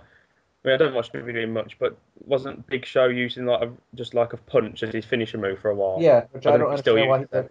I 0.65 0.69
mean, 0.69 0.75
I 0.75 0.77
don't 0.77 0.95
watch 0.95 1.11
WWE 1.13 1.49
much, 1.49 1.79
but 1.79 1.97
wasn't 2.27 2.67
Big 2.67 2.85
Show 2.85 3.07
using 3.07 3.47
like 3.47 3.63
a, 3.63 3.73
just 3.95 4.15
like 4.15 4.33
a 4.33 4.37
punch 4.37 4.83
as 4.83 4.93
his 4.93 5.05
finisher 5.05 5.39
move 5.39 5.59
for 5.59 5.71
a 5.71 5.75
while? 5.75 5.99
Yeah, 6.01 6.25
which 6.33 6.47
I, 6.47 6.55
I 6.55 6.57
don't 6.59 6.71
understand 6.71 7.09
why 7.09 7.19
he 7.21 7.25
does. 7.33 7.47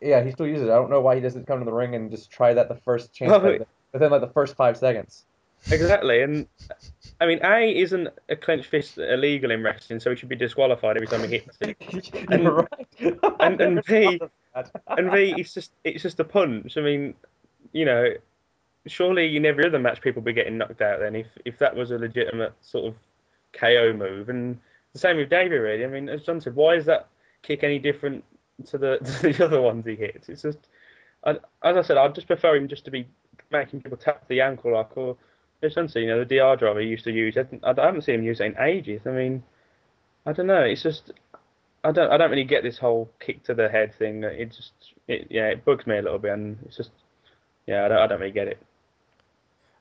Yeah, 0.00 0.24
he 0.24 0.30
still 0.30 0.46
uses 0.46 0.68
it. 0.68 0.70
I 0.70 0.76
don't 0.76 0.90
know 0.90 1.00
why 1.00 1.14
he 1.14 1.20
doesn't 1.20 1.46
come 1.46 1.58
to 1.58 1.64
the 1.64 1.72
ring 1.72 1.94
and 1.94 2.10
just 2.10 2.30
try 2.30 2.54
that 2.54 2.68
the 2.68 2.76
first 2.76 3.12
chance, 3.14 3.30
like, 3.42 3.66
within 3.92 4.10
like 4.10 4.22
the 4.22 4.28
first 4.28 4.56
five 4.56 4.76
seconds. 4.76 5.24
Exactly, 5.70 6.22
and 6.22 6.46
I 7.20 7.26
mean, 7.26 7.40
A 7.44 7.76
isn't 7.76 8.08
a 8.28 8.36
clenched 8.36 8.66
fist 8.68 8.96
illegal 8.98 9.50
in 9.50 9.62
wrestling, 9.62 10.00
so 10.00 10.10
he 10.10 10.16
should 10.16 10.28
be 10.28 10.36
disqualified 10.36 10.96
every 10.96 11.06
time 11.06 11.28
he 11.28 11.38
hits 11.38 11.58
it. 11.60 11.76
And- 12.30 12.42
You're 12.42 12.52
right. 12.54 12.88
And- 13.40 13.60
and 13.60 13.84
B- 13.84 14.18
thought 14.18 14.22
of 14.54 14.70
that. 14.72 14.98
And 14.98 15.12
B, 15.12 15.34
it's 15.36 15.52
just 15.52 15.72
it's 15.84 16.02
just 16.02 16.18
a 16.20 16.24
punch. 16.24 16.76
I 16.76 16.80
mean, 16.80 17.14
you 17.72 17.84
know, 17.84 18.08
surely 18.86 19.36
in 19.36 19.44
every 19.44 19.66
other 19.66 19.78
match 19.78 20.00
people 20.00 20.22
be 20.22 20.32
getting 20.32 20.56
knocked 20.58 20.80
out. 20.80 21.00
Then 21.00 21.14
if 21.14 21.26
if 21.44 21.58
that 21.58 21.76
was 21.76 21.90
a 21.90 21.98
legitimate 21.98 22.54
sort 22.62 22.86
of 22.86 22.94
KO 23.52 23.92
move, 23.92 24.28
and 24.30 24.58
the 24.94 24.98
same 24.98 25.18
with 25.18 25.28
Davey 25.28 25.56
really. 25.56 25.84
I 25.84 25.88
mean, 25.88 26.08
as 26.08 26.22
John 26.22 26.40
said, 26.40 26.54
why 26.56 26.74
is 26.74 26.86
that 26.86 27.08
kick 27.42 27.62
any 27.64 27.78
different 27.78 28.24
to 28.68 28.78
the 28.78 28.98
to 29.20 29.32
the 29.32 29.44
other 29.44 29.60
ones 29.60 29.84
he 29.84 29.94
hits? 29.94 30.28
It's 30.30 30.42
just, 30.42 30.58
I, 31.24 31.32
as 31.62 31.76
I 31.76 31.82
said, 31.82 31.98
I'd 31.98 32.14
just 32.14 32.26
prefer 32.28 32.56
him 32.56 32.66
just 32.66 32.86
to 32.86 32.90
be 32.90 33.06
making 33.52 33.82
people 33.82 33.98
tap 33.98 34.26
the 34.28 34.40
ankle 34.40 34.72
lock 34.72 34.96
or. 34.96 35.18
As 35.62 35.74
John 35.74 35.88
you 35.94 36.06
know, 36.06 36.24
the 36.24 36.36
DR 36.36 36.56
driver 36.56 36.80
used 36.80 37.04
to 37.04 37.12
use. 37.12 37.36
I, 37.36 37.44
I 37.62 37.84
haven't 37.84 38.02
seen 38.02 38.16
him 38.16 38.24
use 38.24 38.40
it 38.40 38.44
in 38.44 38.58
ages. 38.58 39.02
I 39.06 39.10
mean, 39.10 39.42
I 40.24 40.32
don't 40.32 40.46
know. 40.46 40.62
It's 40.62 40.82
just 40.82 41.12
I 41.84 41.92
don't 41.92 42.10
I 42.10 42.16
don't 42.16 42.30
really 42.30 42.44
get 42.44 42.62
this 42.62 42.78
whole 42.78 43.10
kick 43.20 43.44
to 43.44 43.54
the 43.54 43.68
head 43.68 43.94
thing. 43.94 44.24
It 44.24 44.52
just 44.52 44.72
it, 45.08 45.28
yeah 45.30 45.48
it 45.48 45.64
bugs 45.64 45.86
me 45.86 45.98
a 45.98 46.02
little 46.02 46.18
bit, 46.18 46.32
and 46.32 46.58
it's 46.66 46.76
just 46.76 46.90
yeah 47.66 47.84
I 47.84 47.88
don't 47.88 47.98
I 47.98 48.06
don't 48.06 48.20
really 48.20 48.32
get 48.32 48.48
it. 48.48 48.58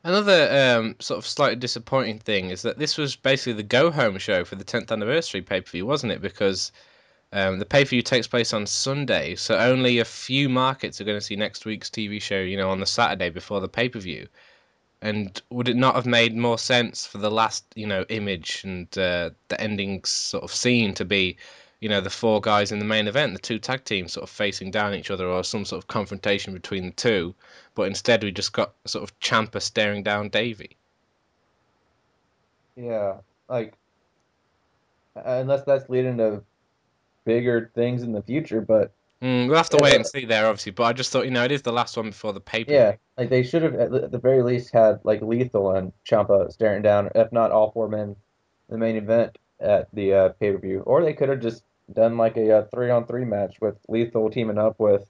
Another 0.04 0.78
um, 0.80 0.96
sort 1.00 1.18
of 1.18 1.26
slightly 1.28 1.58
disappointing 1.58 2.20
thing 2.20 2.52
is 2.52 2.62
that 2.62 2.78
this 2.78 2.98
was 2.98 3.18
basically 3.18 3.54
the 3.54 3.64
go 3.64 3.92
home 3.92 4.18
show 4.18 4.46
for 4.46 4.56
the 4.56 4.64
10th 4.64 4.92
anniversary 4.92 5.42
pay 5.42 5.60
per 5.60 5.72
view, 5.72 5.86
wasn't 5.86 6.14
it? 6.14 6.22
Because 6.22 6.72
um, 7.34 7.60
the 7.60 7.66
pay 7.66 7.84
per 7.84 7.90
view 7.90 8.02
takes 8.02 8.26
place 8.26 8.54
on 8.54 8.66
Sunday, 8.66 9.36
so 9.36 9.58
only 9.58 10.00
a 10.00 10.06
few 10.06 10.48
markets 10.48 11.02
are 11.02 11.04
going 11.04 11.18
to 11.18 11.26
see 11.26 11.36
next 11.36 11.66
week's 11.66 11.90
TV 11.90 12.22
show, 12.22 12.40
you 12.40 12.56
know, 12.56 12.70
on 12.70 12.80
the 12.80 12.86
Saturday 12.86 13.30
before 13.30 13.60
the 13.60 13.68
pay 13.68 13.90
per 13.90 14.00
view. 14.00 14.28
And 15.02 15.42
would 15.50 15.70
it 15.70 15.78
not 15.78 15.96
have 15.96 16.06
made 16.06 16.36
more 16.36 16.58
sense 16.58 17.06
for 17.06 17.20
the 17.20 17.32
last, 17.32 17.66
you 17.76 17.88
know, 17.88 18.04
image 18.10 18.64
and 18.66 18.86
uh, 18.98 19.30
the 19.48 19.60
ending 19.60 20.04
sort 20.04 20.44
of 20.44 20.52
scene 20.52 20.94
to 20.96 21.06
be, 21.06 21.38
you 21.80 21.88
know, 21.88 22.02
the 22.02 22.10
four 22.10 22.42
guys 22.42 22.74
in 22.74 22.80
the 22.80 22.86
main 22.86 23.08
event, 23.08 23.34
the 23.34 23.40
two 23.40 23.60
tag 23.60 23.86
teams 23.86 24.14
sort 24.14 24.24
of 24.24 24.30
facing 24.30 24.72
down 24.72 24.94
each 24.94 25.10
other, 25.10 25.26
or 25.28 25.44
some 25.44 25.64
sort 25.64 25.82
of 25.82 25.88
confrontation 25.88 26.54
between 26.54 26.86
the 26.86 26.92
two? 26.92 27.34
But 27.76 27.84
instead, 27.84 28.24
we 28.24 28.32
just 28.32 28.52
got 28.52 28.74
sort 28.86 29.04
of 29.04 29.18
Ciampa 29.22 29.62
staring 29.62 30.04
down 30.04 30.28
Davey. 30.28 30.76
Yeah, 32.76 33.16
like 33.48 33.74
unless 35.16 35.64
that's 35.64 35.90
leading 35.90 36.18
to 36.18 36.44
bigger 37.26 37.72
things 37.74 38.04
in 38.04 38.12
the 38.12 38.22
future, 38.22 38.62
but 38.62 38.92
Mm, 39.22 39.48
we'll 39.48 39.58
have 39.58 39.70
to 39.70 39.78
Yeah, 39.78 39.84
wait 39.84 39.96
and 39.96 40.08
see 40.08 40.26
there, 40.26 40.48
obviously. 40.48 40.72
But 40.72 40.84
I 40.84 40.94
just 40.94 41.12
thought, 41.12 41.26
you 41.26 41.32
know, 41.32 41.44
it 41.44 41.52
is 41.52 41.62
the 41.62 41.74
last 41.74 41.98
one 41.98 42.08
before 42.08 42.32
the 42.32 42.40
pay 42.40 42.64
per 42.64 42.72
yeah, 42.72 42.96
like 43.18 43.30
they 43.30 43.44
should 43.44 43.64
have 43.64 43.76
at 43.76 44.12
the- 44.12 44.18
very 44.18 44.42
least 44.42 44.72
had 44.72 45.00
like 45.04 45.22
Lethal 45.22 45.72
and 45.72 45.92
Ciampa 46.06 46.52
staring 46.52 46.82
down, 46.82 47.10
if 47.16 47.32
not 47.32 47.52
all 47.52 47.72
four 47.72 47.90
men, 47.90 48.10
in 48.10 48.16
the 48.70 48.78
main 48.78 48.96
event 48.96 49.38
at 49.60 49.90
the 49.94 50.14
uh, 50.14 50.30
pay 50.40 50.54
per 50.54 50.58
view, 50.58 50.82
or 50.82 51.04
they 51.04 51.14
could 51.14 51.28
have 51.28 51.42
just 51.42 51.64
done 51.92 52.18
like 52.18 52.38
a, 52.38 52.68
three 52.72 52.90
on 52.90 53.06
three 53.08 53.26
match 53.26 53.56
with 53.60 53.76
Lethal 53.90 54.30
teaming 54.30 54.58
up 54.58 54.80
with 54.80 55.10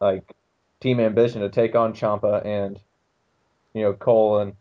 like 0.00 0.32
Team 0.80 0.98
Ambition 1.00 1.42
to 1.42 1.50
take 1.50 1.74
on 1.74 1.92
Ciampa 1.92 2.44
and 2.44 2.80
you 3.74 3.82
know 3.82 3.92
Cole 3.92 4.38
and 4.38 4.54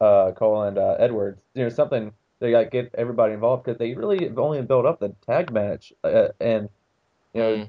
uh, 0.00 0.32
Cole 0.32 0.62
and 0.62 0.78
uh, 0.78 0.96
Edwards, 0.98 1.42
you 1.52 1.64
know 1.64 1.68
something 1.68 2.12
they 2.38 2.50
got 2.50 2.70
get 2.70 2.94
everybody 2.96 3.34
involved 3.34 3.64
because 3.64 3.78
they 3.78 3.92
really 3.92 4.24
have 4.26 4.38
only 4.38 4.62
built 4.62 4.86
up 4.86 5.00
the 5.00 5.14
tag 5.26 5.52
match 5.52 5.92
uh, 6.02 6.28
and 6.40 6.70
you 7.34 7.40
know 7.42 7.56
Mm. 7.56 7.68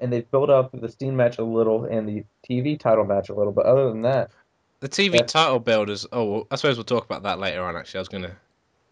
and 0.00 0.12
they 0.12 0.20
built 0.20 0.50
up 0.50 0.70
the 0.72 0.88
Steen 0.88 1.16
match 1.16 1.38
a 1.38 1.44
little 1.44 1.84
and 1.84 2.08
the 2.08 2.24
TV 2.48 2.78
title 2.78 3.04
match 3.04 3.28
a 3.28 3.34
little, 3.34 3.52
but 3.52 3.66
other 3.66 3.88
than 3.88 4.02
that, 4.02 4.30
The 4.80 4.88
TV 4.88 5.16
Yeah. 5.16 5.22
title 5.22 5.58
build 5.58 5.90
is. 5.90 6.06
Oh, 6.12 6.24
well, 6.24 6.46
I 6.52 6.56
suppose 6.56 6.76
we'll 6.76 6.84
talk 6.84 7.04
about 7.04 7.24
that 7.24 7.40
later 7.40 7.62
on. 7.64 7.74
Actually, 7.76 7.98
I 7.98 8.02
was 8.02 8.08
going 8.08 8.22
to 8.22 8.36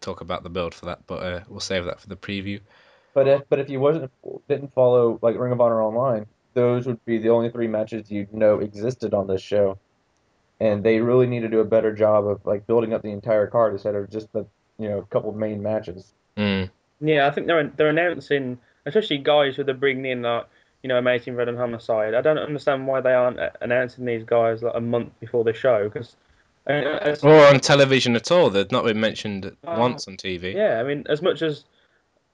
talk 0.01 0.19
about 0.19 0.43
the 0.43 0.49
build 0.49 0.73
for 0.73 0.85
that, 0.87 0.99
but 1.07 1.23
uh, 1.23 1.39
we'll 1.47 1.61
save 1.61 1.85
that 1.85 2.01
for 2.01 2.07
the 2.09 2.17
preview. 2.17 2.59
but 3.13 3.25
if 3.27 3.41
but 3.49 3.59
if 3.59 3.69
you 3.69 3.79
wasn't 3.79 4.11
didn't 4.49 4.73
follow 4.73 5.17
like 5.21 5.37
Ring 5.39 5.53
of 5.53 5.61
Honor 5.61 5.81
online, 5.81 6.25
those 6.55 6.85
would 6.87 7.03
be 7.05 7.17
the 7.19 7.29
only 7.29 7.49
three 7.49 7.67
matches 7.67 8.11
you'd 8.11 8.33
know 8.33 8.59
existed 8.59 9.13
on 9.13 9.27
this 9.27 9.41
show, 9.41 9.77
and 10.59 10.83
they 10.83 10.99
really 10.99 11.25
need 11.25 11.39
to 11.41 11.47
do 11.49 11.61
a 11.61 11.65
better 11.65 11.93
job 11.93 12.27
of 12.27 12.45
like 12.45 12.67
building 12.67 12.93
up 12.93 13.01
the 13.01 13.11
entire 13.11 13.47
card 13.47 13.71
instead 13.73 13.95
of 13.95 14.09
just 14.09 14.31
the 14.33 14.45
you 14.77 14.89
know 14.89 14.97
a 14.99 15.05
couple 15.05 15.29
of 15.29 15.35
main 15.37 15.63
matches. 15.63 16.13
Mm. 16.35 16.69
Yeah, 16.99 17.27
I 17.27 17.31
think 17.31 17.47
they're 17.47 17.67
they're 17.77 17.89
announcing, 17.89 18.59
especially 18.87 19.19
guys 19.19 19.55
who 19.55 19.63
they're 19.63 19.75
bringing 19.75 20.05
in 20.05 20.21
like 20.23 20.45
you 20.83 20.87
know 20.89 20.97
Amazing 20.97 21.35
Red 21.35 21.49
and 21.49 21.57
Homicide. 21.57 22.13
I 22.15 22.21
don't 22.21 22.37
understand 22.39 22.87
why 22.87 23.01
they 23.01 23.13
aren't 23.13 23.39
uh, 23.39 23.49
announcing 23.61 24.05
these 24.05 24.23
guys 24.23 24.63
like 24.63 24.73
a 24.75 24.81
month 24.81 25.11
before 25.19 25.43
the 25.43 25.53
show 25.53 25.89
because. 25.89 26.15
As, 26.69 27.23
Or 27.23 27.47
on 27.47 27.61
television 27.61 28.17
at 28.17 28.29
all. 28.29 28.49
They've 28.49 28.69
not 28.73 28.83
been 28.83 28.99
mentioned 28.99 29.55
Oh. 29.65 29.79
once 29.79 30.05
on 30.09 30.17
TV. 30.17 30.53
Yeah, 30.53 30.81
I 30.81 30.83
mean, 30.83 31.05
as 31.07 31.21
much 31.21 31.41
as 31.41 31.63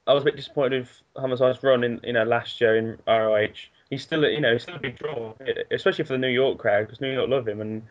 I 0.08 0.12
was 0.12 0.22
a 0.22 0.24
bit 0.24 0.34
disappointed 0.34 0.80
with 0.82 1.02
Homicide's 1.16 1.62
run 1.62 1.84
in, 1.84 2.00
you 2.02 2.12
know, 2.12 2.24
last 2.24 2.60
year 2.60 2.76
in 2.76 2.98
ROH, 3.06 3.54
he's 3.90 4.02
still, 4.02 4.24
a- 4.24 4.30
you 4.30 4.40
know, 4.40 4.52
he's 4.52 4.62
still 4.64 4.74
a 4.74 4.80
big 4.80 4.98
draw, 4.98 5.34
especially 5.70 6.02
for 6.04 6.14
the 6.14 6.18
New 6.18 6.26
York 6.28 6.58
crowd 6.58 6.86
because 6.86 7.00
New 7.00 7.12
York 7.12 7.30
love 7.30 7.46
him, 7.46 7.60
and 7.60 7.82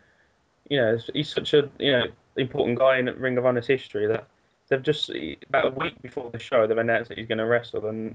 you 0.68 0.76
know, 0.78 0.98
he's 1.14 1.30
such 1.32 1.54
a, 1.54 1.66
you 1.78 1.92
know, 1.92 2.04
important 2.36 2.78
guy 2.78 2.98
in 2.98 3.06
Ring 3.18 3.38
of 3.38 3.46
Honor's 3.46 3.66
history 3.66 4.06
that 4.06 4.26
they've 4.68 4.82
just 4.82 5.10
about 5.48 5.66
a 5.66 5.70
week 5.70 5.94
before 6.02 6.30
the 6.30 6.38
show 6.38 6.66
they've 6.66 6.76
announced 6.76 7.08
that 7.08 7.16
he's 7.16 7.26
going 7.26 7.38
to 7.38 7.46
wrestle, 7.46 7.86
and 7.86 8.14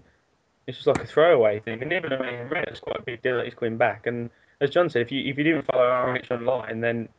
it's 0.69 0.77
just 0.77 0.87
like 0.87 1.03
a 1.03 1.07
throwaway 1.07 1.59
thing. 1.59 1.81
And 1.81 1.91
even 1.91 2.11
though 2.11 2.19
it's 2.21 2.79
quite 2.79 2.99
a 2.99 3.01
big 3.01 3.23
deal 3.23 3.37
that 3.37 3.45
he's 3.45 3.55
coming 3.55 3.77
back, 3.77 4.05
and 4.05 4.29
as 4.61 4.69
John 4.69 4.89
said, 4.89 5.01
if 5.01 5.11
you 5.11 5.27
if 5.29 5.37
you 5.37 5.43
didn't 5.43 5.65
follow 5.65 5.83
ROH 5.83 6.35
online, 6.35 6.79
then 6.79 7.09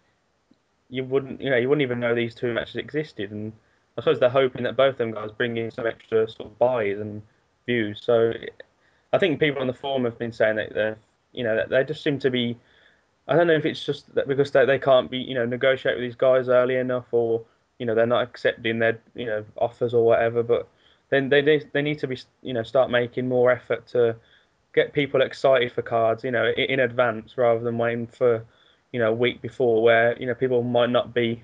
you 0.88 1.04
wouldn't, 1.04 1.40
you 1.40 1.50
know, 1.50 1.56
you 1.56 1.68
wouldn't 1.68 1.82
even 1.82 1.98
know 1.98 2.14
these 2.14 2.34
two 2.34 2.54
matches 2.54 2.76
existed, 2.76 3.32
and 3.32 3.52
I 3.98 4.02
suppose 4.02 4.20
they're 4.20 4.28
hoping 4.28 4.62
that 4.62 4.76
both 4.76 4.92
of 4.92 4.98
them 4.98 5.10
guys 5.10 5.30
bring 5.36 5.56
in 5.56 5.70
some 5.70 5.86
extra 5.86 6.28
sort 6.28 6.50
of 6.50 6.58
buys 6.58 6.98
and 7.00 7.22
views. 7.66 8.00
So 8.04 8.32
I 9.12 9.18
think 9.18 9.40
people 9.40 9.60
on 9.60 9.66
the 9.66 9.74
forum 9.74 10.04
have 10.04 10.18
been 10.18 10.32
saying 10.32 10.56
that 10.56 10.72
they're, 10.72 10.98
you 11.32 11.42
know, 11.42 11.56
that 11.56 11.70
they 11.70 11.82
just 11.82 12.04
seem 12.04 12.20
to 12.20 12.30
be. 12.30 12.56
I 13.26 13.36
don't 13.36 13.48
know 13.48 13.54
if 13.54 13.66
it's 13.66 13.84
just 13.84 14.14
that 14.14 14.28
because 14.28 14.52
they, 14.52 14.64
they 14.64 14.78
can't 14.78 15.10
be, 15.10 15.18
you 15.18 15.34
know, 15.34 15.44
negotiate 15.44 15.96
with 15.96 16.04
these 16.04 16.14
guys 16.14 16.48
early 16.48 16.76
enough, 16.76 17.06
or 17.10 17.42
you 17.78 17.86
know, 17.86 17.96
they're 17.96 18.06
not 18.06 18.22
accepting 18.22 18.78
their, 18.78 19.00
you 19.16 19.26
know, 19.26 19.44
offers 19.56 19.92
or 19.92 20.04
whatever. 20.04 20.44
But 20.44 20.68
then 21.10 21.28
they 21.28 21.42
they, 21.42 21.62
they 21.72 21.82
need 21.82 21.98
to 22.00 22.06
be, 22.06 22.18
you 22.42 22.54
know, 22.54 22.62
start 22.62 22.90
making 22.90 23.28
more 23.28 23.50
effort 23.50 23.86
to 23.88 24.16
get 24.74 24.92
people 24.92 25.20
excited 25.22 25.72
for 25.72 25.82
cards, 25.82 26.24
you 26.24 26.30
know, 26.30 26.52
in, 26.56 26.64
in 26.64 26.80
advance 26.80 27.36
rather 27.36 27.60
than 27.60 27.78
waiting 27.78 28.06
for, 28.06 28.44
you 28.92 29.00
know, 29.00 29.10
a 29.10 29.14
week 29.14 29.42
before 29.42 29.82
where 29.82 30.16
you 30.18 30.26
know 30.26 30.34
people 30.34 30.62
might 30.62 30.90
not 30.90 31.12
be 31.12 31.42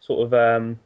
sort 0.00 0.26
of 0.26 0.34
um, 0.34 0.78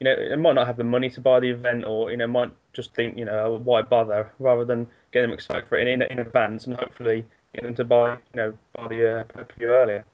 you 0.00 0.04
know, 0.04 0.28
they 0.28 0.36
might 0.36 0.54
not 0.54 0.66
have 0.66 0.76
the 0.76 0.84
money 0.84 1.08
to 1.10 1.20
buy 1.20 1.40
the 1.40 1.50
event, 1.50 1.84
or 1.86 2.10
you 2.10 2.16
know, 2.16 2.26
might 2.26 2.52
just 2.72 2.94
think, 2.94 3.16
you 3.16 3.24
know, 3.24 3.60
why 3.64 3.82
bother, 3.82 4.30
rather 4.38 4.64
than 4.64 4.86
get 5.12 5.22
them 5.22 5.32
excited 5.32 5.66
for 5.68 5.78
it 5.78 5.88
in, 5.88 6.02
in 6.02 6.18
advance 6.18 6.66
and 6.66 6.76
hopefully 6.76 7.24
get 7.54 7.64
them 7.64 7.74
to 7.74 7.84
buy, 7.84 8.12
you 8.12 8.18
know, 8.34 8.52
buy 8.74 8.88
the 8.88 9.20
uh, 9.20 9.24
pay-per-view 9.24 9.68
earlier. 9.68 10.04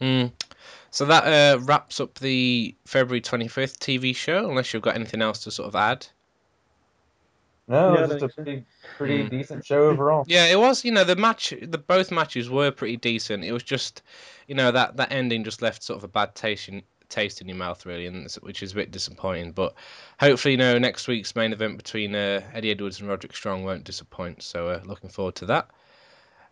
Mm. 0.00 0.32
So 0.90 1.04
that 1.04 1.24
uh, 1.24 1.60
wraps 1.60 2.00
up 2.00 2.14
the 2.18 2.74
February 2.86 3.20
25th 3.20 3.78
TV 3.78 4.16
show, 4.16 4.48
unless 4.48 4.72
you've 4.72 4.82
got 4.82 4.94
anything 4.94 5.20
else 5.20 5.44
to 5.44 5.50
sort 5.50 5.68
of 5.68 5.76
add. 5.76 6.06
No, 7.70 7.94
Yeah, 7.94 8.00
I 8.00 8.02
it's 8.02 8.12
just 8.14 8.22
a 8.22 8.28
pretty 8.28 8.64
pretty 8.98 9.22
Hmm. 9.22 9.28
decent 9.28 9.64
show 9.64 9.88
overall. 9.88 10.24
Yeah, 10.28 10.46
it 10.46 10.58
was. 10.58 10.84
You 10.84 10.92
know, 10.92 11.04
the 11.04 11.16
match, 11.16 11.54
the 11.62 11.78
both 11.78 12.10
matches 12.10 12.50
were 12.50 12.70
pretty 12.70 12.96
decent. 12.96 13.44
It 13.44 13.52
was 13.52 13.62
just, 13.62 14.02
you 14.46 14.54
know, 14.54 14.72
that 14.72 14.96
that 14.96 15.12
ending 15.12 15.44
just 15.44 15.62
left 15.62 15.82
sort 15.82 15.96
of 15.98 16.04
a 16.04 16.08
bad 16.08 16.34
taste 16.34 16.68
in 16.68 16.82
taste 17.08 17.40
in 17.40 17.48
your 17.48 17.56
mouth, 17.56 17.86
really, 17.86 18.06
and 18.06 18.30
which 18.42 18.62
is 18.62 18.72
a 18.72 18.74
bit 18.74 18.90
disappointing. 18.90 19.52
But 19.52 19.74
hopefully, 20.18 20.52
you 20.52 20.58
know, 20.58 20.78
next 20.78 21.08
week's 21.08 21.34
main 21.36 21.52
event 21.52 21.76
between 21.76 22.14
uh, 22.14 22.42
Eddie 22.52 22.70
Edwards 22.72 23.00
and 23.00 23.08
Roderick 23.08 23.34
Strong 23.36 23.64
won't 23.64 23.84
disappoint. 23.84 24.42
So, 24.42 24.68
uh, 24.68 24.80
looking 24.84 25.10
forward 25.10 25.36
to 25.36 25.46
that. 25.46 25.68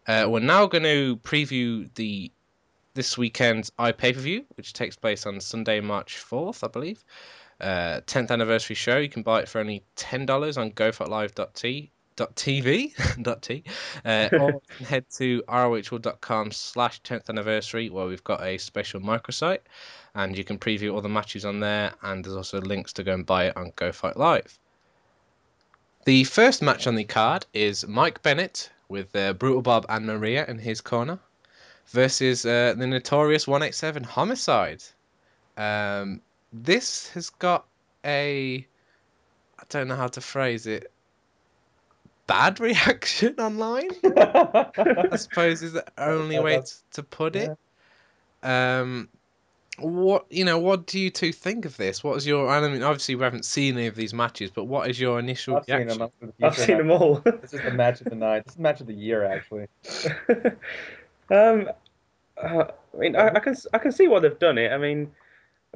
Uh, 0.07 0.27
we're 0.29 0.41
now 0.41 0.67
going 0.67 0.85
to 0.85 1.17
preview 1.19 1.93
the 1.95 2.31
this 2.95 3.17
weekend's 3.19 3.71
iPay 3.79 4.15
per 4.15 4.21
view, 4.21 4.45
which 4.57 4.73
takes 4.73 4.97
place 4.97 5.27
on 5.27 5.41
Sunday, 5.41 5.81
March 5.81 6.17
4th, 6.17 6.65
I 6.65 6.69
believe. 6.69 7.05
Uh, 7.61 8.00
10th 8.07 8.31
anniversary 8.31 8.77
show. 8.77 8.99
You 8.99 9.09
can 9.09 9.23
buy 9.23 9.41
it 9.41 9.49
for 9.49 9.61
only 9.61 9.83
$10 9.97 10.59
on 10.59 10.71
gofightlive.tv. 10.73 11.91
TV, 12.35 13.41
.t, 13.41 13.62
uh, 14.05 14.29
or 14.33 14.61
head 14.85 15.05
to 15.09 15.43
rohworld.com 15.49 16.50
slash 16.50 17.00
10th 17.03 17.29
anniversary 17.29 17.91
where 17.91 18.07
we've 18.07 18.25
got 18.25 18.43
a 18.43 18.59
special 18.59 19.00
microsite 19.00 19.61
and 20.17 20.37
you 20.37 20.43
can 20.43 20.59
preview 20.59 20.93
all 20.93 21.00
the 21.00 21.09
matches 21.09 21.45
on 21.45 21.61
there 21.61 21.93
and 22.03 22.25
there's 22.25 22.35
also 22.35 22.61
links 22.61 22.93
to 22.95 23.05
go 23.05 23.15
and 23.15 23.25
buy 23.25 23.45
it 23.45 23.57
on 23.57 23.73
Go 23.77 23.93
Fight 23.93 24.17
Live. 24.17 24.59
The 26.07 26.25
first 26.25 26.62
match 26.62 26.87
on 26.87 26.97
the 26.97 27.05
card 27.05 27.47
is 27.53 27.87
Mike 27.87 28.23
Bennett 28.23 28.71
with 28.88 29.15
uh, 29.15 29.35
Brutal 29.35 29.62
Bob 29.62 29.87
and 29.88 30.07
Maria 30.07 30.45
in 30.47 30.59
his 30.59 30.81
corner 30.81 31.19
versus 31.88 32.45
uh, 32.45 32.75
the 32.77 32.87
notorious 32.87 33.47
187 33.47 34.05
Homicide. 34.05 34.83
Um, 35.57 36.23
this 36.52 37.09
has 37.11 37.31
got 37.31 37.67
a 38.05 38.67
I 39.59 39.62
don't 39.69 39.88
know 39.88 39.97
how 39.97 40.09
to 40.09 40.21
phrase 40.21 40.67
it. 40.67 40.90
Bad 42.26 42.61
reaction 42.61 43.35
online, 43.38 43.90
I 44.05 45.17
suppose, 45.17 45.62
is 45.62 45.73
the 45.73 45.85
only 45.97 46.38
way 46.38 46.61
to, 46.61 46.75
to 46.93 47.02
put 47.02 47.37
it. 47.37 47.57
Um, 48.43 49.09
what 49.78 50.26
you 50.31 50.45
know, 50.45 50.59
what 50.59 50.87
do 50.87 50.99
you 50.99 51.11
two 51.11 51.33
think 51.33 51.64
of 51.64 51.76
this? 51.76 52.02
What 52.02 52.17
is 52.17 52.26
your? 52.26 52.49
I 52.49 52.61
mean, 52.69 52.83
obviously 52.83 53.14
we 53.14 53.23
haven't 53.23 53.45
seen 53.45 53.76
any 53.76 53.87
of 53.87 53.95
these 53.95 54.12
matches, 54.12 54.50
but 54.50 54.64
what 54.64 54.90
is 54.90 54.99
your 54.99 55.19
initial 55.19 55.57
I've 55.57 55.64
seen 55.64 55.76
reaction? 55.76 55.99
them. 55.99 56.11
I'm 56.21 56.33
I've 56.43 56.59
seen 56.59 56.78
them 56.78 56.90
all. 56.90 57.23
This 57.25 57.55
is 57.55 57.62
the 57.62 57.71
match 57.71 58.00
of 58.00 58.09
the 58.09 58.17
night. 58.17 58.45
This 58.45 58.52
is 58.52 58.57
the 58.57 58.62
match 58.62 58.81
of 58.81 58.87
the 58.88 58.95
year, 58.95 59.25
actually. 59.25 59.67
um, 61.31 61.71
uh, 62.37 62.64
I 62.95 62.97
mean, 62.97 63.17
I, 63.17 63.28
I 63.28 63.40
can 63.40 63.57
I 63.73 63.78
can 63.78 63.93
see 63.93 64.09
why 64.09 64.19
they've 64.21 64.38
done 64.38 64.59
it. 64.59 64.73
I 64.73 64.78
mean, 64.78 65.12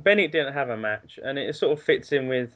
Bennett 0.01 0.33
didn't 0.33 0.55
have 0.55 0.71
a 0.71 0.77
match, 0.77 1.19
and 1.23 1.39
it 1.39 1.55
sort 1.55 1.77
of 1.79 1.85
fits 1.85 2.13
in 2.13 2.29
with, 2.29 2.51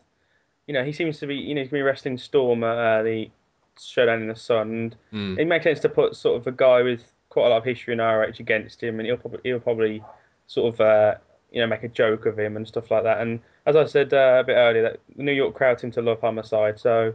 you 0.66 0.74
know, 0.74 0.84
he 0.84 0.92
seems 0.92 1.18
to 1.18 1.26
be, 1.26 1.36
you 1.36 1.54
know, 1.54 1.62
he's 1.62 1.70
been 1.70 1.84
wrestling 1.84 2.18
Storm 2.18 2.64
at 2.64 2.78
uh, 2.78 3.02
the 3.02 3.30
Showdown 3.80 4.22
in 4.22 4.28
the 4.28 4.36
Sun, 4.36 4.70
and 4.70 4.96
Mm. 5.12 5.38
it 5.38 5.46
makes 5.46 5.64
sense 5.64 5.80
to 5.80 5.88
put 5.88 6.16
sort 6.16 6.40
of 6.40 6.46
a 6.46 6.52
guy 6.52 6.82
with 6.82 7.04
quite 7.28 7.46
a 7.46 7.50
lot 7.50 7.58
of 7.58 7.64
history 7.64 7.92
in 7.92 8.00
ROH 8.00 8.40
against 8.40 8.82
him, 8.82 8.98
and 8.98 9.06
he'll 9.06 9.16
probably 9.18 9.40
he'll 9.44 9.60
probably 9.60 10.02
sort 10.46 10.74
of 10.74 10.80
uh, 10.80 11.14
you 11.52 11.60
know 11.60 11.66
make 11.66 11.82
a 11.82 11.88
joke 11.88 12.24
of 12.26 12.38
him 12.38 12.56
and 12.56 12.66
stuff 12.66 12.90
like 12.90 13.02
that. 13.04 13.20
And 13.20 13.40
as 13.66 13.76
I 13.76 13.84
said 13.84 14.12
uh, 14.14 14.38
a 14.40 14.44
bit 14.44 14.54
earlier, 14.54 14.82
that 14.82 15.00
the 15.16 15.22
New 15.22 15.32
York 15.32 15.54
crowd 15.54 15.78
seem 15.78 15.90
to 15.92 16.02
love 16.02 16.20
Homicide, 16.20 16.78
so 16.80 17.12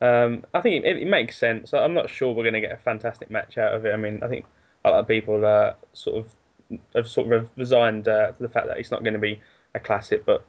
um, 0.00 0.44
I 0.54 0.60
think 0.60 0.84
it, 0.84 0.96
it 0.96 1.06
makes 1.06 1.36
sense. 1.38 1.72
I'm 1.72 1.94
not 1.94 2.10
sure 2.10 2.32
we're 2.34 2.42
going 2.42 2.54
to 2.54 2.60
get 2.60 2.72
a 2.72 2.76
fantastic 2.78 3.30
match 3.30 3.56
out 3.58 3.74
of 3.74 3.84
it. 3.86 3.92
I 3.94 3.96
mean, 3.96 4.20
I 4.22 4.28
think 4.28 4.46
a 4.84 4.90
lot 4.90 5.00
of 5.00 5.06
people 5.08 5.44
uh, 5.44 5.74
sort 5.92 6.16
of 6.18 6.78
have 6.94 7.08
sort 7.08 7.32
of 7.32 7.48
resigned 7.56 8.08
uh, 8.08 8.32
to 8.32 8.42
the 8.42 8.48
fact 8.48 8.66
that 8.66 8.78
it's 8.78 8.90
not 8.90 9.04
going 9.04 9.14
to 9.14 9.20
be 9.20 9.40
a 9.74 9.80
classic, 9.80 10.24
but 10.24 10.44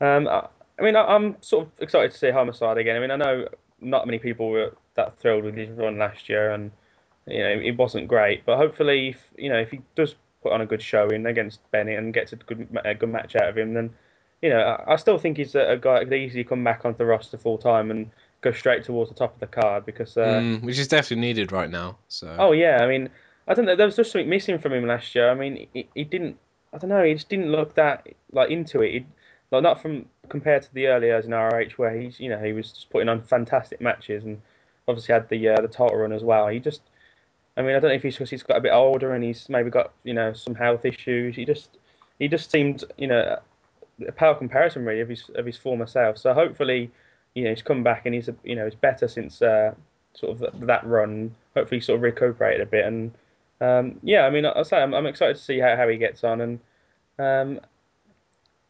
um, 0.00 0.28
I, 0.28 0.46
I 0.78 0.82
mean, 0.82 0.96
I, 0.96 1.02
I'm 1.02 1.36
sort 1.40 1.66
of 1.66 1.72
excited 1.80 2.12
to 2.12 2.18
see 2.18 2.30
Homicide 2.30 2.78
again. 2.78 2.96
I 2.96 3.00
mean, 3.00 3.10
I 3.10 3.16
know 3.16 3.48
not 3.80 4.06
many 4.06 4.18
people 4.18 4.50
were 4.50 4.74
that 4.94 5.18
thrilled 5.18 5.44
with 5.44 5.54
his 5.54 5.70
run 5.70 5.98
last 5.98 6.28
year, 6.28 6.50
and 6.50 6.70
you 7.26 7.38
know 7.38 7.50
it 7.50 7.76
wasn't 7.76 8.08
great. 8.08 8.44
But 8.44 8.58
hopefully, 8.58 9.10
if, 9.10 9.18
you 9.36 9.48
know, 9.48 9.58
if 9.58 9.70
he 9.70 9.80
does 9.94 10.14
put 10.42 10.52
on 10.52 10.60
a 10.60 10.66
good 10.66 10.82
showing 10.82 11.26
against 11.26 11.60
Bennett 11.70 11.98
and 11.98 12.14
gets 12.14 12.32
a 12.32 12.36
good 12.36 12.68
a 12.84 12.94
good 12.94 13.10
match 13.10 13.36
out 13.36 13.48
of 13.48 13.58
him, 13.58 13.74
then 13.74 13.90
you 14.42 14.50
know 14.50 14.60
I, 14.60 14.94
I 14.94 14.96
still 14.96 15.18
think 15.18 15.36
he's 15.36 15.54
a, 15.54 15.72
a 15.72 15.76
guy 15.76 15.98
that 15.98 16.04
could 16.06 16.14
easily 16.14 16.44
come 16.44 16.64
back 16.64 16.84
onto 16.84 16.98
the 16.98 17.06
roster 17.06 17.38
full 17.38 17.58
time 17.58 17.90
and 17.90 18.10
go 18.42 18.52
straight 18.52 18.84
towards 18.84 19.10
the 19.10 19.16
top 19.16 19.34
of 19.34 19.40
the 19.40 19.46
card 19.46 19.86
because. 19.86 20.16
Uh, 20.16 20.40
Mm, 20.40 20.62
which 20.62 20.78
is 20.78 20.88
definitely 20.88 21.26
needed 21.26 21.52
right 21.52 21.70
now. 21.70 21.98
So 22.08 22.34
Oh 22.38 22.52
yeah, 22.52 22.78
I 22.82 22.86
mean, 22.86 23.08
I 23.48 23.54
don't 23.54 23.64
know. 23.64 23.76
There 23.76 23.86
was 23.86 23.96
just 23.96 24.12
something 24.12 24.28
missing 24.28 24.58
from 24.58 24.72
him 24.72 24.86
last 24.86 25.14
year. 25.14 25.30
I 25.30 25.34
mean, 25.34 25.68
he, 25.72 25.88
he 25.94 26.04
didn't. 26.04 26.36
I 26.72 26.78
don't 26.78 26.90
know. 26.90 27.02
He 27.02 27.14
just 27.14 27.28
didn't 27.28 27.50
look 27.52 27.74
that 27.74 28.06
like 28.32 28.50
into 28.50 28.82
it. 28.82 28.92
He, 28.92 29.06
like 29.50 29.62
not 29.62 29.80
from 29.80 30.06
compared 30.28 30.62
to 30.62 30.74
the 30.74 30.88
early 30.88 31.06
years 31.06 31.24
in 31.24 31.30
ROH 31.32 31.70
where 31.76 31.98
he's 31.98 32.18
you 32.18 32.28
know 32.28 32.42
he 32.42 32.52
was 32.52 32.72
just 32.72 32.90
putting 32.90 33.08
on 33.08 33.22
fantastic 33.22 33.80
matches 33.80 34.24
and 34.24 34.40
obviously 34.88 35.12
had 35.12 35.28
the 35.28 35.48
uh, 35.48 35.60
the 35.60 35.68
title 35.68 35.96
run 35.96 36.12
as 36.12 36.22
well. 36.22 36.48
He 36.48 36.58
just. 36.58 36.82
I 37.58 37.62
mean, 37.62 37.74
I 37.74 37.80
don't 37.80 37.88
know 37.88 37.96
if 37.96 38.02
he's 38.02 38.16
because 38.16 38.28
he's 38.28 38.42
got 38.42 38.58
a 38.58 38.60
bit 38.60 38.72
older 38.72 39.14
and 39.14 39.24
he's 39.24 39.48
maybe 39.48 39.70
got 39.70 39.92
you 40.04 40.12
know 40.12 40.32
some 40.34 40.54
health 40.54 40.84
issues. 40.84 41.36
He 41.36 41.44
just 41.44 41.78
he 42.18 42.28
just 42.28 42.50
seemed 42.50 42.84
you 42.98 43.06
know 43.06 43.38
a 44.06 44.12
power 44.12 44.34
comparison 44.34 44.84
really 44.84 45.00
of 45.00 45.08
his 45.08 45.30
of 45.34 45.46
his 45.46 45.56
former 45.56 45.86
self. 45.86 46.18
So 46.18 46.34
hopefully, 46.34 46.90
you 47.34 47.44
know, 47.44 47.50
he's 47.50 47.62
come 47.62 47.82
back 47.82 48.04
and 48.04 48.14
he's 48.14 48.28
you 48.44 48.56
know 48.56 48.64
he's 48.64 48.74
better 48.74 49.08
since 49.08 49.40
uh, 49.40 49.74
sort 50.12 50.40
of 50.40 50.66
that 50.66 50.86
run. 50.86 51.34
Hopefully, 51.54 51.80
sort 51.80 51.96
of 51.96 52.02
recuperated 52.02 52.60
a 52.60 52.66
bit 52.66 52.84
and 52.84 53.12
um, 53.60 53.98
yeah, 54.02 54.26
I 54.26 54.30
mean, 54.30 54.44
I 54.46 54.62
say 54.62 54.76
I'm, 54.78 54.94
I'm 54.94 55.06
excited 55.06 55.36
to 55.36 55.42
see 55.42 55.58
how, 55.58 55.76
how 55.76 55.88
he 55.88 55.96
gets 55.96 56.24
on 56.24 56.40
and 56.40 56.60
um, 57.18 57.60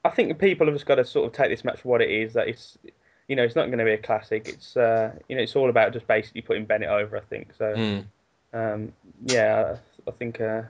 I 0.05 0.11
think 0.11 0.39
people 0.39 0.67
have 0.67 0.75
just 0.77 0.87
got 0.87 0.95
to 0.97 1.05
sort 1.05 1.27
of 1.27 1.33
take 1.33 1.51
this 1.51 1.65
match 1.65 1.81
for 1.81 1.89
what 1.89 2.01
it 2.01 2.11
is. 2.11 2.35
That 2.35 2.47
it's 2.49 2.79
you 3.27 3.35
know 3.35 3.43
it's 3.43 3.57
not 3.57 3.67
going 3.67 3.79
to 3.79 3.85
be 3.85 3.93
a 3.93 3.99
classic. 3.99 4.49
It's 4.49 4.77
uh, 4.77 5.13
you 5.29 5.35
know 5.37 5.43
it's 5.43 5.57
all 5.57 5.69
about 5.69 5.93
just 5.93 6.07
basically 6.07 6.43
putting 6.43 6.65
Bennett 6.65 6.89
over. 6.89 7.17
I 7.17 7.21
think 7.23 7.53
so. 7.59 7.75
mm. 7.75 8.05
Um, 8.53 8.93
yeah, 9.25 9.75
I, 10.07 10.11
I 10.11 10.13
think 10.13 10.41
uh, 10.41 10.63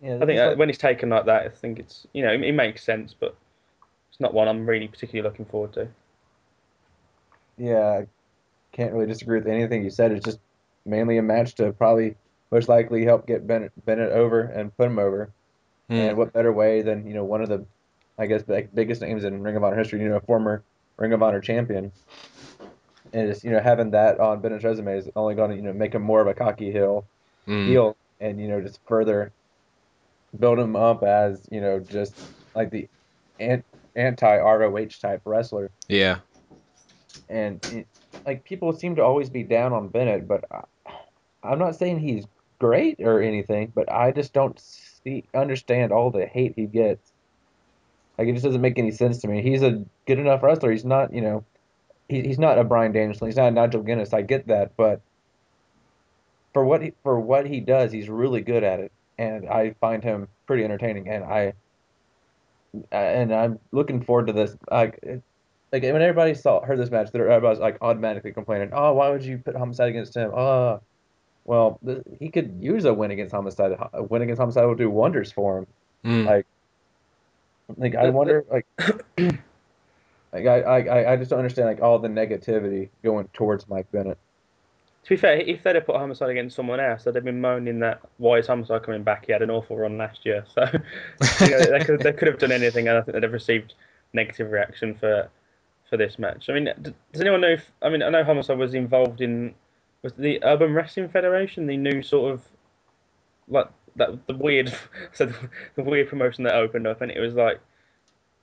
Yeah, 0.00 0.18
I 0.22 0.24
think 0.26 0.40
uh, 0.40 0.48
like- 0.48 0.58
when 0.58 0.70
it's 0.70 0.78
taken 0.78 1.10
like 1.10 1.26
that, 1.26 1.44
I 1.44 1.48
think 1.50 1.78
it's 1.78 2.06
you 2.14 2.22
know 2.24 2.32
it, 2.32 2.40
it 2.42 2.52
makes 2.52 2.82
sense, 2.82 3.14
but 3.18 3.36
it's 4.10 4.18
not 4.20 4.32
one 4.32 4.48
I'm 4.48 4.66
really 4.66 4.88
particularly 4.88 5.28
looking 5.28 5.44
forward 5.44 5.74
to. 5.74 5.88
yeah, 7.58 8.00
I 8.00 8.06
can't 8.72 8.92
really 8.92 9.06
disagree 9.06 9.38
with 9.38 9.48
anything 9.48 9.84
you 9.84 9.90
said. 9.90 10.12
It's 10.12 10.24
just 10.24 10.38
mainly 10.86 11.18
a 11.18 11.22
match 11.22 11.54
to 11.56 11.72
probably 11.72 12.16
most 12.50 12.68
likely 12.68 13.04
help 13.04 13.26
get 13.26 13.46
Bennett 13.46 13.72
Bennett 13.84 14.12
over 14.12 14.40
and 14.40 14.76
put 14.76 14.86
him 14.86 14.98
over. 14.98 15.30
Mm. 15.90 16.08
And 16.10 16.16
what 16.18 16.32
better 16.32 16.52
way 16.52 16.82
than 16.82 17.06
you 17.06 17.14
know 17.14 17.24
one 17.24 17.42
of 17.42 17.48
the, 17.48 17.64
I 18.18 18.26
guess, 18.26 18.42
like, 18.46 18.74
biggest 18.74 19.00
names 19.00 19.24
in 19.24 19.42
Ring 19.42 19.56
of 19.56 19.64
Honor 19.64 19.76
history. 19.76 20.00
You 20.00 20.08
know, 20.08 20.16
a 20.16 20.20
former 20.20 20.62
Ring 20.96 21.12
of 21.12 21.22
Honor 21.22 21.40
champion. 21.40 21.92
And 23.12 23.28
just 23.32 23.42
you 23.44 23.50
know 23.50 23.60
having 23.60 23.90
that 23.92 24.20
on 24.20 24.40
Bennett's 24.40 24.64
resume 24.64 24.98
is 24.98 25.08
only 25.16 25.34
going 25.34 25.50
to 25.50 25.56
you 25.56 25.62
know 25.62 25.72
make 25.72 25.94
him 25.94 26.02
more 26.02 26.20
of 26.20 26.26
a 26.26 26.34
cocky 26.34 26.70
heel 26.70 27.06
Mm. 27.48 27.66
heel, 27.66 27.96
and 28.20 28.38
you 28.38 28.46
know 28.46 28.60
just 28.60 28.78
further 28.86 29.32
build 30.38 30.58
him 30.58 30.76
up 30.76 31.02
as 31.02 31.48
you 31.50 31.62
know 31.62 31.80
just 31.80 32.14
like 32.54 32.70
the 32.70 32.86
anti 33.40 34.36
ROH 34.36 34.98
type 35.00 35.22
wrestler. 35.24 35.70
Yeah. 35.88 36.18
and 37.30 37.64
it, 37.72 37.86
like 38.26 38.44
people 38.44 38.72
seem 38.74 38.96
to 38.96 39.02
always 39.02 39.30
be 39.30 39.42
down 39.42 39.72
on 39.72 39.88
Bennett, 39.88 40.28
but 40.28 40.44
I, 40.50 40.64
I'm 41.42 41.58
not 41.58 41.76
saying 41.76 42.00
he's 42.00 42.26
great 42.58 43.00
or 43.00 43.20
anything, 43.20 43.72
but 43.74 43.90
I 43.90 44.10
just 44.10 44.32
don't 44.32 44.58
see 44.58 45.24
understand 45.34 45.92
all 45.92 46.10
the 46.10 46.26
hate 46.26 46.54
he 46.56 46.66
gets. 46.66 47.12
Like 48.18 48.28
it 48.28 48.32
just 48.32 48.44
doesn't 48.44 48.60
make 48.60 48.78
any 48.78 48.90
sense 48.90 49.18
to 49.18 49.28
me. 49.28 49.42
He's 49.42 49.62
a 49.62 49.84
good 50.06 50.18
enough 50.18 50.42
wrestler. 50.42 50.72
He's 50.72 50.84
not, 50.84 51.12
you 51.14 51.20
know, 51.20 51.44
he, 52.08 52.22
he's 52.22 52.38
not 52.38 52.58
a 52.58 52.64
Bryan 52.64 52.92
Danielson. 52.92 53.28
He's 53.28 53.36
not 53.36 53.48
a 53.48 53.50
Nigel 53.52 53.82
McGuinness. 53.82 54.12
I 54.12 54.22
get 54.22 54.48
that, 54.48 54.76
but 54.76 55.00
for 56.52 56.64
what 56.64 56.82
he, 56.82 56.92
for 57.02 57.20
what 57.20 57.46
he 57.46 57.60
does, 57.60 57.92
he's 57.92 58.08
really 58.08 58.40
good 58.40 58.64
at 58.64 58.80
it, 58.80 58.92
and 59.18 59.48
I 59.48 59.74
find 59.80 60.02
him 60.02 60.28
pretty 60.46 60.64
entertaining. 60.64 61.08
And 61.08 61.24
I 61.24 61.52
and 62.90 63.32
I'm 63.32 63.58
looking 63.72 64.02
forward 64.02 64.26
to 64.26 64.32
this. 64.32 64.56
Like 64.70 64.98
like 65.72 65.82
when 65.82 66.02
everybody 66.02 66.34
saw 66.34 66.60
heard 66.60 66.78
this 66.78 66.90
match, 66.90 67.10
everybody 67.14 67.46
was 67.46 67.58
like 67.58 67.78
automatically 67.82 68.32
complaining, 68.32 68.70
"Oh, 68.72 68.94
why 68.94 69.10
would 69.10 69.24
you 69.24 69.38
put 69.38 69.56
Homicide 69.56 69.90
against 69.90 70.16
him?" 70.16 70.32
Oh, 70.34 70.80
well, 71.48 71.80
th- 71.82 72.02
he 72.20 72.28
could 72.28 72.58
use 72.60 72.84
a 72.84 72.92
win 72.92 73.10
against 73.10 73.34
Homicide. 73.34 73.74
A 73.94 74.02
win 74.02 74.20
against 74.20 74.38
Homicide 74.38 74.66
will 74.66 74.74
do 74.74 74.90
wonders 74.90 75.32
for 75.32 75.58
him. 75.58 75.66
Mm. 76.04 76.26
Like, 76.26 76.46
like 77.78 77.94
I 77.94 78.10
wonder, 78.10 78.44
like, 78.50 78.66
like 79.18 80.46
I, 80.46 80.60
I, 80.60 81.12
I 81.12 81.16
just 81.16 81.30
don't 81.30 81.38
understand 81.38 81.68
like 81.68 81.80
all 81.80 81.98
the 81.98 82.08
negativity 82.08 82.90
going 83.02 83.28
towards 83.32 83.66
Mike 83.66 83.90
Bennett. 83.90 84.18
To 85.04 85.08
be 85.08 85.16
fair, 85.16 85.38
if 85.38 85.62
they'd 85.62 85.74
have 85.76 85.86
put 85.86 85.96
Homicide 85.96 86.28
against 86.28 86.54
someone 86.54 86.80
else, 86.80 87.04
they'd 87.04 87.14
have 87.14 87.24
been 87.24 87.40
moaning 87.40 87.78
that 87.78 88.02
why 88.18 88.36
is 88.36 88.46
Homicide 88.46 88.82
coming 88.82 89.02
back? 89.02 89.24
He 89.24 89.32
had 89.32 89.40
an 89.40 89.50
awful 89.50 89.78
run 89.78 89.96
last 89.96 90.26
year, 90.26 90.44
so 90.54 90.66
you 91.40 91.50
know, 91.50 91.60
they 91.60 91.82
could 91.82 92.00
they 92.00 92.12
could 92.12 92.28
have 92.28 92.38
done 92.38 92.52
anything, 92.52 92.88
and 92.88 92.98
I 92.98 93.00
think 93.00 93.14
they'd 93.14 93.22
have 93.22 93.32
received 93.32 93.72
negative 94.12 94.50
reaction 94.50 94.94
for 94.94 95.30
for 95.88 95.96
this 95.96 96.18
match. 96.18 96.50
I 96.50 96.52
mean, 96.52 96.68
does 96.82 97.22
anyone 97.22 97.40
know 97.40 97.52
if 97.52 97.72
I 97.80 97.88
mean 97.88 98.02
I 98.02 98.10
know 98.10 98.22
Homicide 98.22 98.58
was 98.58 98.74
involved 98.74 99.22
in 99.22 99.54
was 100.02 100.12
the 100.14 100.42
Urban 100.42 100.72
Wrestling 100.72 101.08
Federation, 101.08 101.66
the 101.66 101.76
new 101.76 102.02
sort 102.02 102.32
of 102.32 102.42
like 103.48 103.68
that 103.96 104.26
the 104.26 104.36
weird 104.36 104.72
so 105.12 105.32
the 105.74 105.82
weird 105.82 106.08
promotion 106.08 106.44
that 106.44 106.54
opened 106.54 106.86
up, 106.86 107.00
and 107.00 107.10
it 107.10 107.20
was 107.20 107.34
like 107.34 107.60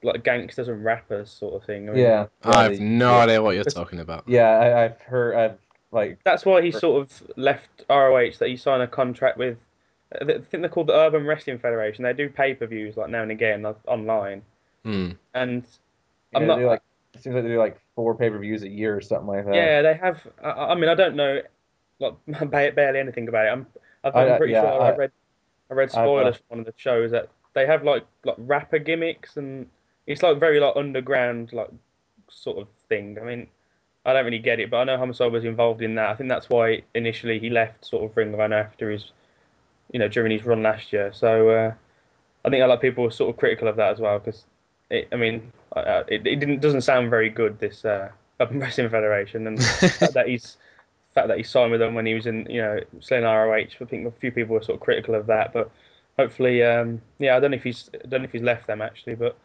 like 0.03 0.23
gangsters 0.23 0.67
and 0.67 0.83
rappers 0.83 1.31
sort 1.31 1.55
of 1.55 1.65
thing. 1.65 1.89
I 1.89 1.93
mean, 1.93 2.03
Yeah, 2.03 2.27
I 2.43 2.63
have 2.63 2.79
no 2.79 3.11
yeah, 3.11 3.23
idea 3.23 3.41
what 3.41 3.55
you're 3.55 3.63
talking 3.63 3.99
about. 3.99 4.23
Yeah, 4.27 4.49
I, 4.49 4.85
I've 4.85 5.01
heard. 5.01 5.35
I've 5.35 5.57
like 5.91 6.19
That's 6.23 6.45
why 6.45 6.61
he 6.61 6.71
sort 6.71 7.01
of 7.01 7.23
left 7.37 7.83
ROH. 7.89 8.31
That 8.39 8.49
he 8.49 8.57
signed 8.57 8.83
a 8.83 8.87
contract 8.87 9.37
with. 9.37 9.57
I 10.13 10.25
think 10.25 10.49
they're 10.51 10.69
called 10.69 10.87
the 10.87 10.95
Urban 10.95 11.25
Wrestling 11.25 11.57
Federation. 11.57 12.03
They 12.03 12.13
do 12.13 12.29
pay 12.29 12.53
per 12.53 12.67
views 12.67 12.95
like 12.95 13.09
now 13.09 13.23
and 13.23 13.31
again 13.31 13.63
like, 13.63 13.77
online. 13.87 14.43
Mm. 14.85 15.17
And 15.33 15.65
I'm 16.33 16.45
know, 16.45 16.57
not 16.57 16.65
like 16.65 16.81
it 17.15 17.23
seems 17.23 17.35
like 17.35 17.43
they 17.43 17.49
do 17.49 17.59
like 17.59 17.79
four 17.95 18.15
pay 18.15 18.29
per 18.29 18.39
views 18.39 18.63
a 18.63 18.69
year 18.69 18.95
or 18.97 19.01
something 19.01 19.27
like 19.27 19.45
that. 19.45 19.53
yeah, 19.55 19.81
they 19.81 19.93
have. 19.95 20.21
I, 20.43 20.49
I 20.49 20.75
mean, 20.75 20.89
I 20.89 20.95
don't 20.95 21.15
know 21.15 21.41
like 21.99 22.15
barely 22.51 22.99
anything 22.99 23.27
about 23.27 23.45
it. 23.47 23.49
I'm, 23.51 23.67
I'm 24.13 24.31
I- 24.31 24.37
pretty 24.37 24.53
yeah, 24.53 24.61
sure 24.61 24.81
I, 24.81 24.89
I- 24.89 24.95
read 24.95 25.11
I 25.71 25.73
read 25.73 25.91
spoilers 25.91 26.37
from 26.37 26.45
one 26.49 26.59
of 26.59 26.65
the 26.65 26.73
shows 26.77 27.11
that 27.11 27.29
they 27.53 27.65
have 27.65 27.83
like 27.83 28.05
like 28.23 28.35
rapper 28.39 28.79
gimmicks 28.79 29.37
and 29.37 29.69
it's 30.07 30.21
like 30.23 30.39
very 30.39 30.59
like 30.59 30.75
underground 30.75 31.53
like 31.53 31.69
sort 32.29 32.57
of 32.59 32.67
thing. 32.89 33.17
I 33.19 33.23
mean, 33.25 33.47
I 34.05 34.13
don't 34.13 34.25
really 34.25 34.39
get 34.39 34.59
it, 34.59 34.69
but 34.69 34.77
I 34.77 34.83
know 34.85 34.97
Homicide 34.97 35.31
was 35.31 35.45
involved 35.45 35.81
in 35.81 35.95
that. 35.95 36.09
I 36.09 36.15
think 36.15 36.29
that's 36.29 36.49
why 36.49 36.83
initially 36.93 37.39
he 37.39 37.49
left 37.49 37.85
sort 37.85 38.03
of 38.09 38.15
Ring 38.17 38.33
of 38.33 38.39
Honor 38.39 38.57
after 38.57 38.91
his, 38.91 39.11
you 39.91 39.99
know, 39.99 40.07
during 40.07 40.31
his 40.31 40.45
run 40.45 40.63
last 40.63 40.93
year. 40.93 41.11
So 41.13 41.49
uh, 41.49 41.73
I 42.45 42.49
think 42.49 42.63
a 42.63 42.67
lot 42.67 42.75
of 42.75 42.81
people 42.81 43.03
were 43.05 43.11
sort 43.11 43.31
of 43.33 43.37
critical 43.39 43.67
of 43.67 43.75
that 43.77 43.91
as 43.93 43.99
well 43.99 44.19
because, 44.19 44.45
I 44.91 45.15
mean, 45.15 45.51
uh, 45.75 46.03
it, 46.07 46.25
it 46.25 46.39
didn't 46.39 46.61
doesn't 46.61 46.81
sound 46.81 47.09
very 47.09 47.29
good 47.29 47.59
this 47.59 47.85
uh, 47.85 48.09
Urban 48.39 48.59
Wrestling 48.59 48.89
Federation 48.89 49.47
and 49.47 49.57
that 50.13 50.25
he's 50.27 50.57
fact 51.15 51.29
that 51.29 51.37
he 51.37 51.43
signed 51.43 51.71
with 51.71 51.79
them 51.79 51.95
when 51.95 52.05
he 52.05 52.13
was 52.13 52.27
in, 52.27 52.45
you 52.49 52.61
know, 52.61 52.79
in 53.09 53.23
ROH. 53.23 53.53
I 53.53 53.85
think 53.85 54.05
a 54.05 54.11
few 54.11 54.31
people 54.31 54.53
were 54.53 54.61
sort 54.61 54.75
of 54.75 54.81
critical 54.81 55.15
of 55.15 55.25
that, 55.27 55.53
but 55.53 55.71
hopefully, 56.19 56.61
um, 56.61 57.01
yeah, 57.17 57.35
I 57.35 57.39
don't 57.39 57.51
know 57.51 57.57
if 57.57 57.63
he's, 57.63 57.89
I 57.93 58.07
don't 58.07 58.21
know 58.21 58.25
if 58.25 58.33
he's 58.33 58.43
left 58.43 58.67
them 58.67 58.81
actually, 58.81 59.15
but 59.15 59.37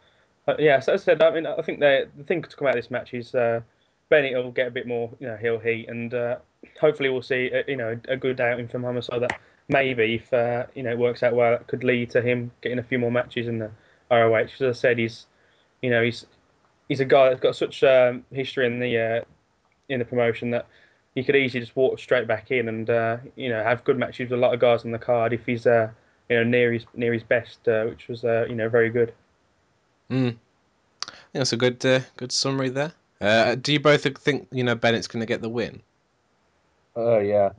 uh, 0.47 0.55
yeah. 0.59 0.79
So 0.81 0.93
as 0.93 1.01
I 1.01 1.05
said, 1.05 1.21
I 1.21 1.31
mean, 1.31 1.47
I 1.47 1.61
think 1.61 1.79
the 1.79 2.07
the 2.17 2.23
thing 2.25 2.43
to 2.43 2.55
come 2.55 2.67
out 2.67 2.75
of 2.75 2.81
this 2.81 2.91
match 2.91 3.13
is 3.13 3.33
uh, 3.33 3.61
Bennett 4.09 4.35
will 4.35 4.51
get 4.51 4.67
a 4.67 4.71
bit 4.71 4.85
more, 4.85 5.09
you 5.19 5.27
know, 5.27 5.37
heel 5.37 5.59
heat, 5.59 5.87
and 5.87 6.13
uh, 6.13 6.37
hopefully 6.79 7.09
we'll 7.09 7.21
see, 7.21 7.49
a, 7.53 7.63
you 7.67 7.77
know, 7.77 7.97
a 8.09 8.17
good 8.17 8.41
outing 8.41 8.67
from 8.67 8.83
him 8.83 9.01
so 9.01 9.19
that 9.19 9.39
maybe 9.69 10.15
if 10.15 10.33
uh, 10.33 10.65
you 10.75 10.83
know 10.83 10.91
it 10.91 10.97
works 10.97 11.23
out 11.23 11.33
well, 11.33 11.53
it 11.53 11.67
could 11.67 11.83
lead 11.83 12.09
to 12.11 12.21
him 12.21 12.51
getting 12.61 12.79
a 12.79 12.83
few 12.83 12.99
more 12.99 13.11
matches 13.11 13.47
in 13.47 13.59
the 13.59 13.71
ROH. 14.11 14.49
As 14.59 14.61
I 14.61 14.71
said, 14.73 14.97
he's, 14.97 15.25
you 15.81 15.89
know, 15.89 16.03
he's 16.03 16.25
he's 16.87 16.99
a 16.99 17.05
guy 17.05 17.29
that's 17.29 17.41
got 17.41 17.55
such 17.55 17.83
um, 17.83 18.23
history 18.31 18.65
in 18.65 18.79
the 18.79 18.97
uh, 18.97 19.21
in 19.89 19.99
the 19.99 20.05
promotion 20.05 20.51
that 20.51 20.67
he 21.15 21.23
could 21.23 21.35
easily 21.35 21.61
just 21.61 21.75
walk 21.75 21.99
straight 21.99 22.27
back 22.27 22.51
in 22.51 22.67
and 22.67 22.89
uh, 22.89 23.17
you 23.35 23.49
know 23.49 23.63
have 23.63 23.83
good 23.83 23.97
matches 23.97 24.29
with 24.29 24.39
a 24.39 24.41
lot 24.41 24.53
of 24.53 24.59
guys 24.59 24.85
on 24.85 24.91
the 24.91 24.99
card 24.99 25.33
if 25.33 25.45
he's 25.45 25.65
uh, 25.67 25.89
you 26.29 26.37
know 26.37 26.43
near 26.43 26.71
his 26.71 26.85
near 26.95 27.13
his 27.13 27.23
best, 27.23 27.67
uh, 27.67 27.85
which 27.85 28.07
was 28.07 28.23
uh, 28.23 28.45
you 28.47 28.55
know 28.55 28.69
very 28.69 28.89
good. 28.89 29.13
Mm. 30.09 30.35
I 31.07 31.11
think 31.11 31.33
that's 31.33 31.53
a 31.53 31.57
good 31.57 31.85
uh, 31.85 31.99
good 32.17 32.31
summary 32.31 32.69
there. 32.69 32.93
Uh, 33.19 33.55
do 33.55 33.73
you 33.73 33.79
both 33.79 34.03
think 34.17 34.47
you 34.51 34.63
know 34.63 34.75
Bennett's 34.75 35.07
going 35.07 35.21
to 35.21 35.25
get 35.25 35.41
the 35.41 35.49
win? 35.49 35.81
Oh 36.95 37.19
yeah, 37.19 37.49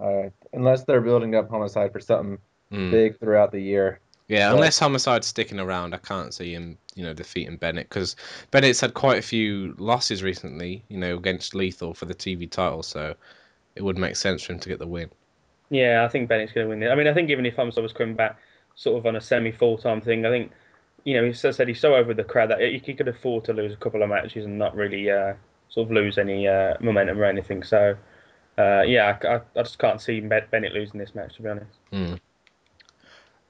unless 0.53 0.85
they're 0.85 1.01
building 1.01 1.35
up 1.35 1.49
homicide 1.49 1.93
for 1.93 2.01
something 2.01 2.39
mm. 2.71 2.91
big 2.91 3.19
throughout 3.19 3.53
the 3.53 3.61
year. 3.61 4.01
Yeah, 4.33 4.49
but... 4.49 4.55
unless 4.55 4.79
homicide's 4.79 5.27
sticking 5.27 5.61
around, 5.61 5.95
I 5.95 5.99
can't 5.99 6.33
see 6.33 6.55
him 6.55 6.79
you 6.95 7.05
know 7.05 7.13
defeating 7.13 7.57
Bennett 7.57 7.89
because 7.89 8.17
Bennett's 8.51 8.81
had 8.81 8.95
quite 8.95 9.19
a 9.19 9.23
few 9.23 9.75
losses 9.79 10.23
recently. 10.23 10.83
You 10.89 10.99
know 10.99 11.17
against 11.17 11.55
Lethal 11.55 11.93
for 11.93 12.07
the 12.07 12.15
TV 12.15 12.51
title, 12.51 12.83
so 12.83 13.15
it 13.77 13.83
would 13.83 13.99
make 13.99 14.17
sense 14.17 14.43
for 14.43 14.55
him 14.55 14.61
to 14.61 14.69
get 14.71 14.79
the 14.79 14.87
win. 14.87 15.11
Yeah, 15.69 16.05
I 16.05 16.09
think 16.09 16.31
Bennett's 16.31 16.53
going 16.53 16.67
to 16.67 16.71
win 16.71 16.83
it. 16.83 16.89
I 16.89 16.95
mean, 16.95 17.07
I 17.07 17.15
think 17.15 17.29
even 17.29 17.45
if 17.45 17.57
Homicide 17.57 17.83
was 17.83 17.93
coming 17.93 18.15
back 18.15 18.39
sort 18.75 18.99
of 18.99 19.07
on 19.07 19.17
a 19.17 19.21
semi 19.21 19.53
full 19.53 19.77
time 19.77 20.01
thing, 20.01 20.25
I 20.25 20.31
think, 20.31 20.53
you 21.05 21.15
know, 21.15 21.27
he 21.27 21.33
said 21.35 21.69
he's 21.69 21.81
so 21.81 21.95
over 21.95 22.15
the 22.15 22.25
crowd 22.25 22.51
that 22.51 22.61
he 22.61 22.95
could 22.95 23.09
afford 23.09 23.45
to 23.45 23.53
lose 23.53 23.73
a 23.73 23.77
couple 23.77 24.03
of 24.03 24.09
matches 24.09 24.47
and 24.47 24.59
not 24.59 24.75
really 24.75 25.11
uh, 25.11 25.35
sort 25.69 25.87
of 25.87 25.93
lose 25.93 26.17
any 26.17 26.49
uh, 26.49 26.75
momentum 26.81 27.19
or 27.19 27.25
anything. 27.25 27.63
So, 27.63 27.97
uh, 28.59 28.83
yeah, 28.83 29.17
I, 29.23 29.37
I, 29.59 29.63
just 29.63 29.79
can't 29.79 30.01
see 30.01 30.21
Bennett 30.21 30.73
losing 30.73 31.01
this 31.01 31.15
match, 31.15 31.37
to 31.37 31.43
be 31.43 31.49
honest. 31.49 31.79
Mm. 31.93 32.21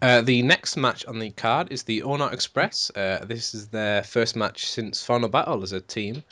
Uh, 0.02 0.20
the 0.20 0.42
next 0.42 0.76
match 0.76 1.06
on 1.06 1.20
the 1.20 1.30
card 1.30 1.70
is 1.70 1.84
the 1.84 2.02
All 2.02 2.18
Night 2.18 2.32
Express. 2.32 2.90
Uh, 2.90 3.24
this 3.24 3.54
is 3.54 3.68
their 3.68 4.02
first 4.02 4.34
match 4.34 4.68
since 4.68 5.00
Final 5.00 5.28
Battle 5.28 5.62
as 5.62 5.70
a 5.70 5.80
team 5.80 6.24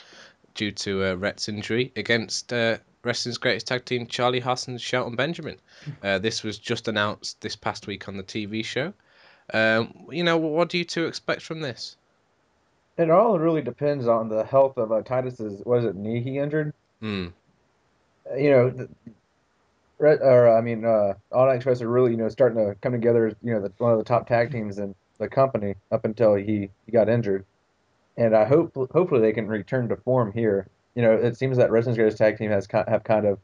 due 0.55 0.71
to 0.71 1.05
uh, 1.05 1.13
Rhett's 1.15 1.47
injury 1.47 1.93
against 1.95 2.51
uh, 2.51 2.79
wrestling's 3.05 3.37
greatest 3.37 3.67
tag 3.67 3.85
team, 3.85 4.07
Charlie 4.07 4.41
Haas 4.41 4.67
and 4.67 4.79
Shelton 4.79 5.15
Benjamin. 5.15 5.55
Uh, 6.03 6.19
this 6.19 6.43
was 6.43 6.57
just 6.57 6.89
announced 6.89 7.39
this 7.39 7.55
past 7.55 7.87
week 7.87 8.09
on 8.09 8.17
the 8.17 8.23
TV 8.23 8.65
show. 8.65 8.93
Um, 9.53 10.05
you 10.11 10.25
know, 10.25 10.37
what 10.37 10.67
do 10.67 10.77
you 10.77 10.83
two 10.83 11.05
expect 11.05 11.41
from 11.41 11.61
this? 11.61 11.95
It 12.97 13.09
all 13.09 13.39
really 13.39 13.61
depends 13.61 14.05
on 14.05 14.27
the 14.27 14.43
health 14.43 14.77
of 14.77 14.91
uh, 14.91 15.01
Titus's. 15.01 15.63
Was 15.65 15.85
it 15.85 15.95
knee 15.95 16.21
he 16.21 16.39
injured? 16.39 16.73
Hmm. 16.99 17.27
You 18.37 18.49
know, 18.49 18.87
the, 20.01 20.19
or 20.21 20.55
I 20.55 20.61
mean, 20.61 20.85
uh, 20.85 21.13
All 21.31 21.45
Night 21.45 21.55
Express 21.55 21.81
are 21.81 21.89
really 21.89 22.11
you 22.11 22.17
know 22.17 22.29
starting 22.29 22.57
to 22.57 22.75
come 22.81 22.91
together. 22.91 23.27
as 23.27 23.35
You 23.43 23.53
know, 23.53 23.61
the, 23.61 23.71
one 23.77 23.91
of 23.91 23.97
the 23.97 24.03
top 24.03 24.27
tag 24.27 24.51
teams 24.51 24.77
in 24.79 24.95
the 25.17 25.27
company 25.27 25.75
up 25.91 26.05
until 26.05 26.35
he, 26.35 26.69
he 26.85 26.91
got 26.91 27.09
injured, 27.09 27.45
and 28.17 28.35
I 28.35 28.45
hope 28.45 28.73
hopefully 28.75 29.21
they 29.21 29.33
can 29.33 29.47
return 29.47 29.89
to 29.89 29.95
form 29.97 30.31
here 30.31 30.67
you 30.95 31.01
know, 31.01 31.13
it 31.13 31.37
seems 31.37 31.57
that 31.57 31.71
Wrestling's 31.71 31.97
Greatest 31.97 32.17
Tag 32.17 32.37
Team 32.37 32.51
has 32.51 32.67
have 32.71 33.03
kind 33.03 33.25
of 33.25 33.39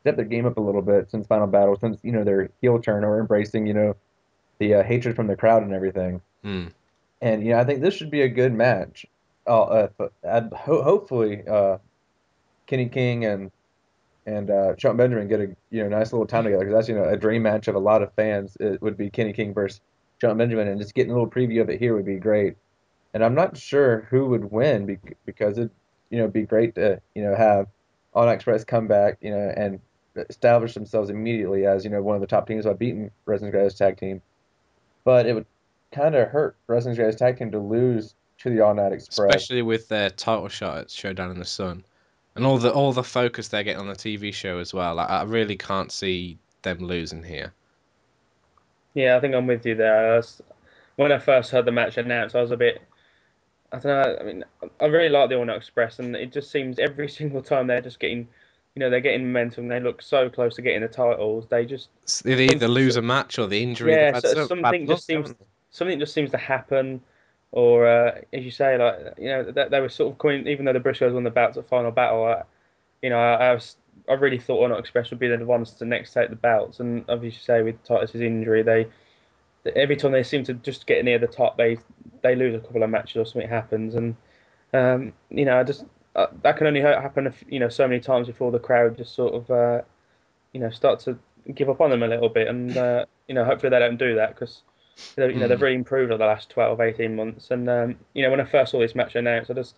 stepped 0.00 0.16
their 0.16 0.26
game 0.26 0.46
up 0.46 0.56
a 0.56 0.60
little 0.60 0.82
bit 0.82 1.10
since 1.10 1.26
Final 1.26 1.46
Battle, 1.46 1.76
since 1.78 1.98
you 2.02 2.12
know 2.12 2.24
their 2.24 2.50
heel 2.60 2.80
turn 2.80 3.04
or 3.04 3.20
embracing 3.20 3.66
you 3.66 3.74
know 3.74 3.96
the 4.58 4.74
uh, 4.74 4.82
hatred 4.82 5.14
from 5.14 5.26
the 5.26 5.36
crowd 5.36 5.62
and 5.62 5.72
everything. 5.72 6.20
Mm. 6.44 6.72
And 7.22 7.44
you 7.44 7.52
know, 7.52 7.60
I 7.60 7.64
think 7.64 7.80
this 7.80 7.94
should 7.94 8.10
be 8.10 8.22
a 8.22 8.28
good 8.28 8.52
match. 8.52 9.06
Uh, 9.46 9.88
uh, 9.98 10.48
ho- 10.54 10.82
hopefully, 10.82 11.42
uh, 11.48 11.78
Kenny 12.66 12.88
King 12.88 13.24
and 13.24 13.50
and 14.26 14.50
uh, 14.50 14.74
Benjamin 14.82 15.28
get 15.28 15.40
a 15.40 15.56
you 15.70 15.82
know 15.82 15.88
nice 15.88 16.12
little 16.12 16.26
time 16.26 16.44
together 16.44 16.64
because 16.64 16.74
that's 16.74 16.88
you 16.88 16.94
know 16.94 17.08
a 17.08 17.16
dream 17.16 17.42
match 17.42 17.68
of 17.68 17.74
a 17.74 17.78
lot 17.78 18.02
of 18.02 18.12
fans. 18.14 18.56
It 18.60 18.80
would 18.82 18.96
be 18.96 19.10
Kenny 19.10 19.32
King 19.32 19.54
versus 19.54 19.80
Sean 20.20 20.38
Benjamin, 20.38 20.68
and 20.68 20.80
just 20.80 20.94
getting 20.94 21.12
a 21.12 21.14
little 21.14 21.30
preview 21.30 21.60
of 21.62 21.70
it 21.70 21.78
here 21.78 21.94
would 21.94 22.06
be 22.06 22.18
great. 22.18 22.56
And 23.12 23.24
I'm 23.24 23.34
not 23.34 23.56
sure 23.56 24.06
who 24.10 24.26
would 24.26 24.52
win 24.52 24.98
because 25.26 25.58
it 25.58 25.70
you 26.10 26.18
know, 26.18 26.28
be 26.28 26.42
great 26.42 26.74
to, 26.74 27.00
you 27.14 27.22
know, 27.22 27.34
have 27.34 27.66
On 28.14 28.28
Express 28.28 28.64
come 28.64 28.88
back, 28.88 29.18
you 29.20 29.30
know, 29.30 29.52
and 29.56 29.80
establish 30.28 30.74
themselves 30.74 31.08
immediately 31.08 31.64
as, 31.64 31.84
you 31.84 31.90
know, 31.90 32.02
one 32.02 32.16
of 32.16 32.20
the 32.20 32.26
top 32.26 32.46
teams 32.46 32.66
by 32.66 32.72
beating 32.74 33.10
Wrestling's 33.24 33.52
Greatest 33.52 33.78
Tag 33.78 33.96
Team. 33.98 34.20
But 35.04 35.26
it 35.26 35.34
would 35.34 35.46
kind 35.92 36.14
of 36.14 36.28
hurt 36.28 36.56
Wrestling's 36.66 36.98
Greatest 36.98 37.18
Tag 37.18 37.38
Team 37.38 37.52
to 37.52 37.58
lose 37.58 38.14
to 38.38 38.50
the 38.50 38.60
All 38.60 38.74
Night 38.74 38.92
Express. 38.92 39.36
Especially 39.36 39.62
with 39.62 39.88
their 39.88 40.10
title 40.10 40.48
shot 40.48 40.78
at 40.78 40.90
Showdown 40.90 41.30
in 41.30 41.38
the 41.38 41.44
Sun. 41.44 41.84
And 42.36 42.46
all 42.46 42.58
the 42.58 42.72
all 42.72 42.92
the 42.92 43.02
focus 43.02 43.48
they're 43.48 43.64
getting 43.64 43.80
on 43.80 43.88
the 43.88 43.94
TV 43.94 44.32
show 44.32 44.58
as 44.58 44.72
well. 44.72 44.94
Like, 44.94 45.10
I 45.10 45.24
really 45.24 45.56
can't 45.56 45.90
see 45.90 46.38
them 46.62 46.78
losing 46.78 47.22
here. 47.22 47.52
Yeah, 48.94 49.16
I 49.16 49.20
think 49.20 49.34
I'm 49.34 49.46
with 49.46 49.66
you 49.66 49.74
there. 49.74 50.14
I 50.14 50.16
was, 50.16 50.40
when 50.96 51.12
I 51.12 51.18
first 51.18 51.50
heard 51.50 51.64
the 51.64 51.72
match 51.72 51.96
announced, 51.96 52.34
I 52.34 52.40
was 52.40 52.50
a 52.50 52.56
bit 52.56 52.82
I 53.72 53.78
don't 53.78 53.84
know. 53.84 54.16
I 54.20 54.24
mean, 54.24 54.44
I 54.80 54.86
really 54.86 55.08
like 55.08 55.28
the 55.28 55.36
All 55.36 55.44
Night 55.44 55.56
Express, 55.56 55.98
and 55.98 56.16
it 56.16 56.32
just 56.32 56.50
seems 56.50 56.78
every 56.78 57.08
single 57.18 57.42
time 57.42 57.66
they're 57.66 57.80
just 57.80 58.00
getting, 58.00 58.28
you 58.74 58.80
know, 58.80 58.90
they're 58.90 59.00
getting 59.00 59.26
momentum. 59.26 59.68
They 59.68 59.80
look 59.80 60.02
so 60.02 60.28
close 60.28 60.56
to 60.56 60.62
getting 60.62 60.82
the 60.82 60.88
titles. 60.88 61.46
They 61.48 61.64
just 61.64 61.88
they 62.24 62.46
either 62.46 62.68
lose 62.68 62.96
a 62.96 63.02
match 63.02 63.38
or 63.38 63.46
the 63.46 63.62
injury. 63.62 63.92
Yeah, 63.92 64.18
so 64.18 64.46
something 64.46 64.86
just 64.86 65.06
seems 65.06 65.34
something 65.70 65.98
just 65.98 66.14
seems 66.14 66.30
to 66.32 66.38
happen, 66.38 67.00
or 67.52 67.86
uh, 67.86 68.20
as 68.32 68.44
you 68.44 68.50
say, 68.50 68.78
like 68.78 69.14
you 69.18 69.28
know, 69.28 69.50
they, 69.50 69.68
they 69.68 69.80
were 69.80 69.88
sort 69.88 70.12
of 70.12 70.18
coming. 70.18 70.46
Even 70.46 70.64
though 70.64 70.72
the 70.72 70.80
Briscoes 70.80 71.12
won 71.12 71.24
the 71.24 71.30
belts 71.30 71.56
at 71.56 71.68
Final 71.68 71.90
Battle, 71.90 72.24
I, 72.24 72.42
you 73.02 73.10
know, 73.10 73.18
I, 73.18 73.48
I, 73.48 73.54
was 73.54 73.76
I 74.08 74.14
really 74.14 74.38
thought 74.38 74.68
Night 74.68 74.78
Express 74.78 75.10
would 75.10 75.18
be 75.18 75.28
the 75.28 75.44
ones 75.44 75.72
to 75.72 75.84
next 75.84 76.12
take 76.12 76.30
the 76.30 76.36
belts, 76.36 76.80
and 76.80 77.04
obviously 77.08 77.40
say 77.40 77.62
with 77.62 77.82
Titus's 77.84 78.20
injury, 78.20 78.62
they 78.62 78.86
every 79.76 79.96
time 79.96 80.12
they 80.12 80.22
seem 80.22 80.44
to 80.44 80.54
just 80.54 80.86
get 80.86 81.04
near 81.04 81.18
the 81.18 81.26
top, 81.26 81.56
they 81.56 81.78
they 82.22 82.34
lose 82.34 82.54
a 82.54 82.60
couple 82.60 82.82
of 82.82 82.90
matches 82.90 83.16
or 83.16 83.24
something 83.24 83.48
happens, 83.48 83.94
and 83.94 84.16
um, 84.72 85.12
you 85.30 85.44
know, 85.44 85.58
I 85.58 85.64
just 85.64 85.84
uh, 86.16 86.26
that 86.42 86.56
can 86.56 86.66
only 86.66 86.80
happen, 86.80 87.32
you 87.48 87.58
know, 87.58 87.68
so 87.68 87.86
many 87.86 88.00
times 88.00 88.26
before 88.26 88.52
the 88.52 88.58
crowd 88.58 88.96
just 88.96 89.14
sort 89.14 89.34
of, 89.34 89.50
uh, 89.50 89.82
you 90.52 90.60
know, 90.60 90.70
start 90.70 91.00
to 91.00 91.18
give 91.54 91.68
up 91.70 91.80
on 91.80 91.90
them 91.90 92.02
a 92.02 92.08
little 92.08 92.28
bit, 92.28 92.48
and 92.48 92.76
uh, 92.76 93.06
you 93.28 93.34
know, 93.34 93.44
hopefully 93.44 93.70
they 93.70 93.78
don't 93.78 93.98
do 93.98 94.14
that 94.14 94.34
because. 94.34 94.62
You 95.16 95.34
know, 95.34 95.48
they've 95.48 95.58
hmm. 95.58 95.64
really 95.64 95.76
improved 95.76 96.12
over 96.12 96.18
the 96.18 96.26
last 96.26 96.50
12, 96.50 96.80
18 96.80 97.16
months. 97.16 97.50
And, 97.50 97.68
um, 97.68 97.96
you 98.14 98.22
know, 98.22 98.30
when 98.30 98.40
I 98.40 98.44
first 98.44 98.72
saw 98.72 98.78
this 98.78 98.94
match 98.94 99.14
announced, 99.14 99.50
I 99.50 99.54
just, 99.54 99.76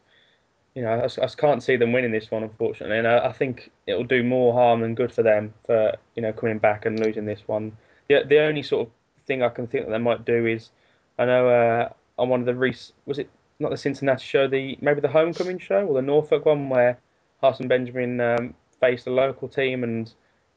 you 0.75 0.83
know, 0.83 0.91
I, 0.91 1.25
I 1.25 1.29
can't 1.29 1.63
see 1.63 1.77
them 1.77 1.93
winning 1.93 2.13
this 2.13 2.31
one, 2.31 2.43
unfortunately. 2.43 2.99
And 2.99 3.07
I, 3.07 3.27
I 3.27 3.33
think 3.33 3.71
it'll 3.87 4.05
do 4.05 4.23
more 4.23 4.53
harm 4.53 4.81
than 4.81 4.95
good 4.95 5.13
for 5.13 5.23
them 5.23 5.55
for, 5.67 5.95
you 6.17 6.23
know, 6.23 6.33
coming 6.33 6.59
back 6.59 6.87
and 6.87 6.99
losing 6.99 7.25
this 7.25 7.43
one. 7.47 7.77
The, 8.09 8.25
the 8.29 8.41
only 8.41 8.63
sort 8.63 8.89
of 8.89 8.93
thing 9.27 9.43
I 9.43 9.49
can 9.49 9.67
think 9.67 9.87
that 9.87 9.93
they 9.93 9.99
might 9.99 10.25
do 10.25 10.47
is, 10.47 10.71
I 11.19 11.25
know 11.25 11.49
uh, 11.49 11.89
on 12.19 12.29
one 12.29 12.41
of 12.41 12.47
the 12.47 12.55
Reese 12.55 12.93
was 13.07 13.19
it 13.19 13.31
not 13.59 13.71
the 13.71 13.77
Cincinnati 13.77 14.25
show, 14.25 14.49
the 14.49 14.77
maybe 14.81 15.01
the 15.01 15.09
Homecoming 15.09 15.59
show 15.59 15.87
or 15.87 15.95
the 15.95 16.03
Norfolk 16.03 16.47
one 16.47 16.69
where 16.69 16.99
Haas 17.41 17.61
and 17.61 17.69
Benjamin 17.69 18.21
um, 18.21 18.55
faced 18.81 19.07
a 19.07 19.11
local 19.11 19.49
team 19.49 19.85
and 19.85 20.13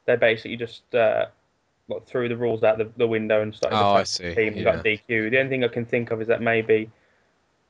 they 0.06 0.16
basically 0.16 0.56
just 0.56 0.94
uh, 0.94 1.26
threw 2.06 2.28
the 2.28 2.36
rules 2.36 2.62
out 2.62 2.78
the, 2.78 2.90
the 2.96 3.06
window 3.06 3.42
and 3.42 3.54
started 3.54 3.78
oh, 3.78 3.94
I 3.94 4.02
see. 4.02 4.28
the 4.28 4.34
team 4.34 4.54
yeah. 4.56 4.62
got 4.64 4.84
DQ. 4.84 5.30
The 5.30 5.38
only 5.38 5.48
thing 5.50 5.64
I 5.64 5.68
can 5.68 5.84
think 5.84 6.10
of 6.10 6.20
is 6.20 6.28
that 6.28 6.42
maybe 6.42 6.90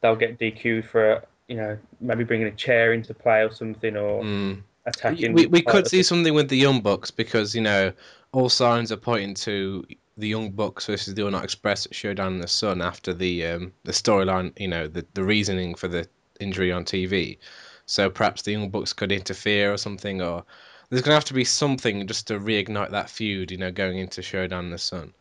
they'll 0.01 0.17
get 0.17 0.39
DQ'd 0.39 0.87
for 0.87 1.23
you 1.49 1.57
know 1.57 1.79
maybe 2.01 2.25
bringing 2.25 2.47
a 2.47 2.53
chair 2.53 2.93
into 2.93 3.15
play 3.15 3.43
or 3.43 3.53
something 3.53 3.97
or. 3.97 4.23
Mm. 4.23 4.63
Attacking 4.89 5.33
we, 5.33 5.47
we 5.47 5.63
could 5.63 5.89
see 5.89 6.05
something 6.05 6.33
with 6.33 6.49
the 6.49 6.57
Young 6.57 6.81
Bucks 6.81 7.11
because 7.11 7.57
you 7.57 7.61
know 7.61 7.93
all 8.31 8.49
signs 8.49 8.93
are 8.93 8.97
pointing 8.97 9.35
to 9.35 9.85
the 10.17 10.29
Young 10.29 10.51
Bucks 10.51 10.87
versus 10.87 11.15
the 11.15 11.23
All 11.23 11.31
Night 11.31 11.45
Express 11.45 11.87
at 11.87 11.95
Showdown 11.95 12.35
in 12.35 12.41
the 12.41 12.49
Sun 12.49 12.81
after 12.81 13.13
the 13.13 13.47
um, 13.47 13.73
the 13.85 13.93
storyline, 13.93 14.53
you 14.59 14.69
know, 14.69 14.87
the 14.87 15.05
the 15.15 15.25
reasoning 15.25 15.75
for 15.75 15.89
the 15.89 16.09
injury 16.41 16.73
on 16.73 16.85
TV. 16.85 17.39
So 17.87 18.11
perhaps 18.11 18.43
the 18.43 18.53
Young 18.53 18.71
Bucks 18.71 18.93
could 18.93 19.13
interfere 19.13 19.73
or 19.73 19.77
something, 19.77 20.23
or 20.23 20.45
there's 20.91 21.03
gonna 21.03 21.15
have 21.15 21.25
to 21.27 21.35
be 21.35 21.45
something 21.45 22.07
just 22.07 22.29
to 22.29 22.39
reignite 22.39 22.91
that 22.91 23.11
feud, 23.11 23.51
you 23.51 23.59
know, 23.59 23.71
going 23.71 23.99
into 23.99 24.23
Showdown 24.23 24.67
in 24.67 24.71
the 24.71 24.79
Sun. 24.79 25.13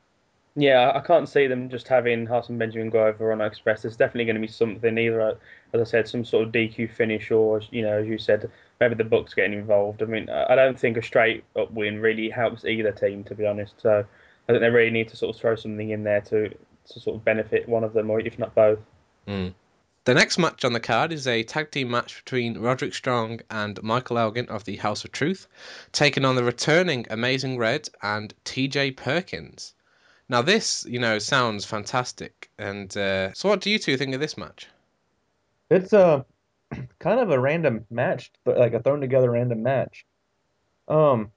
Yeah, 0.58 0.93
I 0.95 1.01
can't 1.01 1.28
see 1.28 1.47
them 1.47 1.69
just 1.69 1.88
having 1.88 2.25
Haas 2.25 2.47
and 2.47 2.58
Benjamin 2.58 2.89
go 2.89 3.06
over 3.06 3.34
on 3.34 3.41
Express. 3.41 3.82
There's 3.82 3.97
definitely 3.97 4.23
going 4.23 4.36
to 4.36 4.41
be 4.41 4.47
something, 4.47 4.97
either, 4.97 5.38
as 5.73 5.82
I 5.82 5.84
said, 5.84 6.08
some 6.08 6.23
sort 6.23 6.47
of 6.47 6.54
DQ 6.54 6.91
finish, 6.91 7.30
or 7.30 7.62
you 7.71 7.82
know, 7.82 7.97
as 7.99 8.08
you 8.08 8.17
said, 8.17 8.49
maybe 8.80 8.95
the 8.95 9.04
Bucks 9.04 9.34
getting 9.34 9.51
involved. 9.54 10.01
I 10.01 10.06
mean, 10.06 10.30
I 10.30 10.56
don't 10.56 10.80
think 10.80 10.95
a 10.95 11.04
straight 11.04 11.43
up 11.58 11.71
win 11.71 11.99
really 11.99 12.30
helps 12.30 12.63
either 12.63 12.93
team, 12.93 13.25
to 13.25 13.36
be 13.36 13.45
honest. 13.45 13.73
So 13.82 14.06
I 14.47 14.51
think 14.51 14.62
they 14.62 14.69
really 14.69 14.91
need 14.91 15.10
to 15.10 15.17
sort 15.17 15.36
of 15.36 15.41
throw 15.41 15.56
something 15.56 15.89
in 15.89 16.04
there 16.04 16.21
to 16.21 16.49
to 16.49 16.99
sort 16.99 17.17
of 17.17 17.25
benefit 17.25 17.67
one 17.67 17.84
of 17.84 17.93
them, 17.93 18.10
or 18.10 18.19
if 18.21 18.39
not 18.39 18.56
both. 18.56 18.80
Mm. 19.28 19.54
The 20.06 20.13
next 20.13 20.38
match 20.38 20.63
on 20.63 20.74
the 20.74 20.80
card 20.80 21.12
is 21.12 21.26
a 21.26 21.41
tag 21.41 21.72
team 21.72 21.89
match 21.89 22.24
between 22.24 22.60
Roderick 22.60 22.94
Strong 22.94 23.39
and 23.50 23.82
Michael 23.82 24.20
Elgin 24.20 24.48
of 24.50 24.63
the 24.63 24.76
House 24.76 25.04
of 25.04 25.12
Truth, 25.12 25.48
taking 25.91 26.24
on 26.26 26.36
the 26.36 26.44
returning 26.44 27.08
Amazing 27.10 27.58
Red 27.58 27.89
and 28.04 28.32
TJ 28.46 28.98
Perkins. 28.98 29.74
Now, 30.30 30.44
this, 30.44 30.86
you 30.86 31.00
know, 31.00 31.18
sounds 31.18 31.65
fantastic. 31.65 32.52
And 32.60 32.96
uh, 32.96 33.34
so, 33.34 33.50
what 33.50 33.62
do 33.62 33.72
you 33.72 33.80
two 33.80 33.98
think 33.98 34.13
of 34.13 34.20
this 34.20 34.38
match? 34.38 34.68
It's 35.72 35.91
a 35.91 36.24
kind 37.00 37.20
of 37.20 37.32
a 37.32 37.39
random 37.39 37.88
match, 37.89 38.32
but 38.44 38.60
like 38.60 38.74
a 38.74 38.84
thrown 38.84 39.02
together 39.02 39.32
random 39.32 39.63
match. 39.63 40.06
Um, 40.88 41.32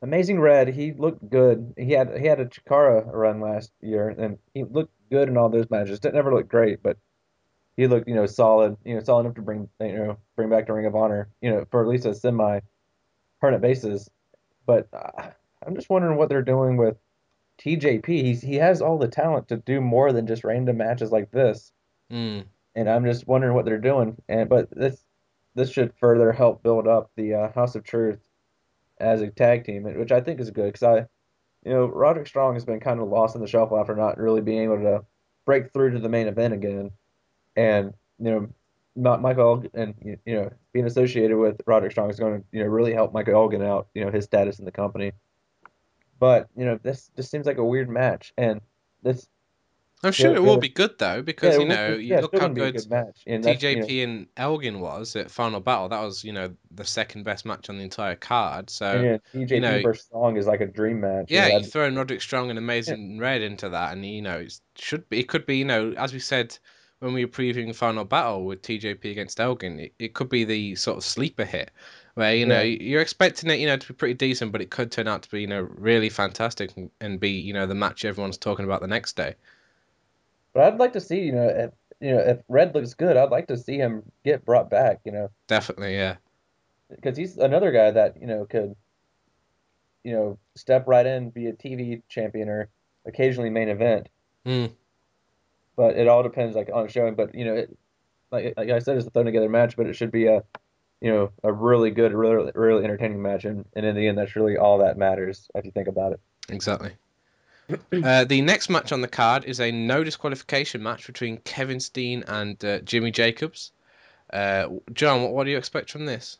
Amazing 0.00 0.38
Red, 0.38 0.68
he 0.68 0.92
looked 0.92 1.28
good. 1.28 1.74
He 1.76 1.90
had 1.90 2.16
he 2.16 2.24
had 2.24 2.38
a 2.38 2.46
Chikara 2.46 3.04
run 3.12 3.40
last 3.40 3.72
year, 3.80 4.10
and 4.10 4.38
he 4.54 4.62
looked 4.62 4.94
good 5.10 5.28
in 5.28 5.36
all 5.36 5.48
those 5.48 5.70
matches. 5.70 5.98
Didn't 5.98 6.14
never 6.14 6.32
look 6.32 6.48
great, 6.48 6.84
but 6.84 6.98
he 7.76 7.86
looked 7.86 8.08
you 8.08 8.14
know 8.14 8.26
solid. 8.26 8.76
You 8.84 8.94
know, 8.94 9.02
solid 9.02 9.22
enough 9.22 9.34
to 9.36 9.42
bring 9.42 9.68
you 9.80 9.96
know 9.96 10.18
bring 10.36 10.50
back 10.50 10.66
to 10.66 10.72
Ring 10.72 10.86
of 10.86 10.94
Honor. 10.94 11.28
You 11.40 11.50
know, 11.50 11.64
for 11.70 11.82
at 11.82 11.88
least 11.88 12.06
a 12.06 12.14
semi 12.14 12.60
permanent 13.40 13.62
basis. 13.62 14.08
But 14.66 14.88
uh, 14.92 15.30
I'm 15.66 15.74
just 15.74 15.90
wondering 15.90 16.16
what 16.16 16.28
they're 16.28 16.42
doing 16.42 16.76
with 16.76 16.96
TJP. 17.58 18.06
He's 18.06 18.42
he 18.42 18.56
has 18.56 18.82
all 18.82 18.98
the 18.98 19.08
talent 19.08 19.48
to 19.48 19.56
do 19.56 19.80
more 19.80 20.12
than 20.12 20.26
just 20.26 20.44
random 20.44 20.78
matches 20.78 21.10
like 21.10 21.30
this. 21.30 21.72
Mm. 22.10 22.44
And 22.74 22.88
I'm 22.88 23.04
just 23.04 23.26
wondering 23.26 23.54
what 23.54 23.64
they're 23.64 23.78
doing. 23.78 24.16
And 24.28 24.48
but 24.48 24.70
this 24.70 25.04
this 25.54 25.70
should 25.70 25.94
further 25.94 26.32
help 26.32 26.62
build 26.62 26.86
up 26.86 27.10
the 27.16 27.34
uh, 27.34 27.52
House 27.52 27.74
of 27.74 27.84
Truth 27.84 28.20
as 28.98 29.20
a 29.20 29.30
tag 29.30 29.64
team, 29.64 29.82
which 29.82 30.12
I 30.12 30.20
think 30.20 30.40
is 30.40 30.50
good 30.50 30.72
because 30.72 30.82
I, 30.82 30.96
you 31.64 31.72
know, 31.72 31.86
Roderick 31.86 32.26
Strong 32.26 32.54
has 32.54 32.64
been 32.64 32.80
kind 32.80 33.00
of 33.00 33.08
lost 33.08 33.34
in 33.34 33.40
the 33.40 33.46
shuffle 33.46 33.78
after 33.78 33.94
not 33.94 34.18
really 34.18 34.40
being 34.40 34.62
able 34.62 34.78
to 34.78 35.04
break 35.44 35.72
through 35.72 35.92
to 35.92 35.98
the 35.98 36.08
main 36.08 36.28
event 36.28 36.54
again, 36.54 36.90
and 37.56 37.92
you 38.18 38.30
know, 38.30 38.48
not 38.94 39.22
Michael 39.22 39.64
and 39.74 39.94
you 40.02 40.34
know 40.34 40.50
being 40.72 40.86
associated 40.86 41.36
with 41.36 41.60
Roderick 41.66 41.92
Strong 41.92 42.10
is 42.10 42.18
going 42.18 42.40
to 42.40 42.46
you 42.52 42.60
know 42.60 42.66
really 42.66 42.92
help 42.92 43.12
Michael 43.12 43.34
Elgin 43.34 43.62
out, 43.62 43.88
you 43.94 44.04
know, 44.04 44.10
his 44.10 44.24
status 44.24 44.58
in 44.58 44.64
the 44.64 44.72
company. 44.72 45.12
But 46.18 46.48
you 46.56 46.64
know, 46.64 46.78
this 46.82 47.10
just 47.16 47.30
seems 47.30 47.46
like 47.46 47.58
a 47.58 47.64
weird 47.64 47.88
match, 47.88 48.32
and 48.36 48.60
this 49.02 49.26
oh, 50.04 50.08
I'm 50.08 50.12
sure 50.12 50.30
Yeah, 50.30 50.36
it 50.36 50.42
will 50.42 50.58
be 50.58 50.68
good 50.68 50.98
though, 50.98 51.22
because 51.22 51.54
yeah, 51.54 51.60
you 51.60 51.68
know, 51.68 51.88
you 51.88 52.08
yeah, 52.14 52.20
look 52.20 52.32
how 52.32 52.40
gonna 52.40 52.54
be 52.54 52.60
a 52.60 52.72
good 52.72 52.82
good 52.82 52.90
match. 52.90 53.22
And 53.26 53.42
that's, 53.42 53.62
you 53.62 53.76
know, 53.76 53.86
and 53.86 54.26
Elgin 54.36 54.80
was 54.80 55.16
at 55.16 55.30
Final 55.30 55.60
Battle. 55.60 55.88
That 55.88 56.00
was, 56.00 56.22
you 56.22 56.32
know, 56.32 56.54
the 56.70 56.84
second 56.84 57.24
best 57.24 57.44
match 57.44 57.68
on 57.70 57.76
the 57.76 57.82
entire 57.82 58.14
card. 58.14 58.70
So 58.70 59.00
yeah, 59.00 59.16
TJP 59.34 59.50
you 59.50 59.60
know- 59.60 59.82
versus 59.82 60.04
Strong 60.06 60.36
is 60.36 60.46
like 60.46 60.60
a 60.60 60.66
dream 60.66 61.00
match. 61.00 61.30
you 61.30 61.36
yeah, 61.36 61.48
know, 61.48 61.58
you 61.58 61.64
throw 61.64 61.88
Roderick 61.88 62.22
Strong 62.22 62.50
and 62.50 62.58
Amazing 62.58 63.18
Red 63.18 63.42
into 63.42 63.68
that, 63.70 63.92
and 63.92 64.04
you 64.04 64.22
know, 64.22 64.38
it 64.38 64.60
should 64.76 65.08
be. 65.08 65.20
It 65.20 65.28
could 65.28 65.46
be, 65.46 65.58
you 65.58 65.64
know, 65.64 65.92
as 65.96 66.12
we 66.12 66.18
said 66.18 66.56
when 67.02 67.12
we 67.14 67.24
were 67.24 67.30
previewing 67.30 67.74
Final 67.74 68.04
Battle 68.04 68.44
with 68.44 68.62
TJP 68.62 69.10
against 69.10 69.40
Elgin, 69.40 69.80
it, 69.80 69.94
it 69.98 70.14
could 70.14 70.28
be 70.28 70.44
the 70.44 70.74
sort 70.76 70.98
of 70.98 71.04
sleeper 71.04 71.44
hit 71.44 71.70
where 72.14 72.34
you 72.34 72.46
know 72.46 72.60
Yeah. 72.60 72.62
you're 72.62 73.02
expecting 73.02 73.50
it, 73.50 73.58
you 73.58 73.66
know, 73.66 73.76
to 73.76 73.88
be 73.88 73.94
pretty 73.94 74.14
decent, 74.14 74.52
but 74.52 74.60
it 74.62 74.70
could 74.70 74.92
turn 74.92 75.08
out 75.08 75.22
to 75.22 75.30
be, 75.30 75.40
you 75.42 75.46
know, 75.46 75.62
really 75.62 76.08
fantastic 76.10 76.76
and, 76.76 76.90
and 77.00 77.20
be, 77.20 77.30
you 77.30 77.52
know, 77.52 77.66
the 77.66 77.74
match 77.74 78.04
everyone's 78.04 78.38
talking 78.38 78.64
about 78.64 78.80
the 78.82 78.86
next 78.88 79.16
day. 79.16 79.34
But 80.54 80.64
I'd 80.64 80.78
like 80.78 80.92
to 80.94 81.00
see, 81.00 81.20
you 81.20 81.32
know, 81.32 81.48
if 81.48 81.72
you 82.00 82.12
know 82.12 82.20
if 82.20 82.42
Red 82.48 82.74
looks 82.74 82.94
good, 82.94 83.16
I'd 83.16 83.30
like 83.30 83.48
to 83.48 83.56
see 83.56 83.76
him 83.76 84.10
get 84.24 84.44
brought 84.44 84.70
back. 84.70 85.00
You 85.04 85.12
know, 85.12 85.30
Definitely, 85.46 85.94
yeah. 85.94 86.16
because 86.90 87.16
he's 87.16 87.38
another 87.38 87.72
guy 87.72 87.90
that 87.90 88.20
you 88.20 88.26
know 88.26 88.44
could, 88.46 88.76
you 90.04 90.12
know, 90.12 90.38
step 90.56 90.86
right 90.86 91.06
in, 91.06 91.30
be 91.30 91.46
a 91.46 91.52
TV 91.52 92.02
champion 92.08 92.48
or 92.48 92.68
occasionally 93.06 93.50
main 93.50 93.68
event. 93.68 94.08
Hmm. 94.44 94.66
But 95.76 95.96
it 95.96 96.08
all 96.08 96.22
depends 96.22 96.54
like 96.54 96.70
on 96.72 96.88
showing. 96.88 97.14
But 97.14 97.34
you 97.34 97.44
know, 97.44 97.54
it, 97.54 97.76
like 98.30 98.54
like 98.56 98.70
I 98.70 98.78
said, 98.78 98.96
it's 98.96 99.06
a 99.06 99.10
thrown 99.10 99.26
together 99.26 99.48
match, 99.48 99.76
but 99.76 99.86
it 99.86 99.94
should 99.94 100.12
be 100.12 100.26
a, 100.26 100.42
you 101.00 101.12
know, 101.12 101.30
a 101.42 101.52
really 101.52 101.90
good, 101.90 102.12
really 102.12 102.50
really 102.54 102.84
entertaining 102.84 103.22
match, 103.22 103.44
and, 103.44 103.64
and 103.74 103.86
in 103.86 103.94
the 103.94 104.06
end, 104.06 104.18
that's 104.18 104.36
really 104.36 104.56
all 104.56 104.78
that 104.78 104.96
matters 104.96 105.48
if 105.54 105.64
you 105.64 105.70
think 105.70 105.88
about 105.88 106.12
it. 106.12 106.20
Exactly. 106.48 106.92
Uh, 107.92 108.24
the 108.24 108.42
next 108.42 108.68
match 108.68 108.92
on 108.92 109.00
the 109.00 109.08
card 109.08 109.44
is 109.44 109.58
a 109.58 109.70
no 109.70 110.04
disqualification 110.04 110.82
match 110.82 111.06
between 111.06 111.38
Kevin 111.38 111.80
Steen 111.80 112.22
and 112.26 112.62
uh, 112.62 112.80
Jimmy 112.80 113.10
Jacobs. 113.10 113.72
Uh, 114.30 114.68
John, 114.92 115.22
what, 115.22 115.32
what 115.32 115.44
do 115.44 115.52
you 115.52 115.56
expect 115.56 115.90
from 115.90 116.04
this? 116.04 116.38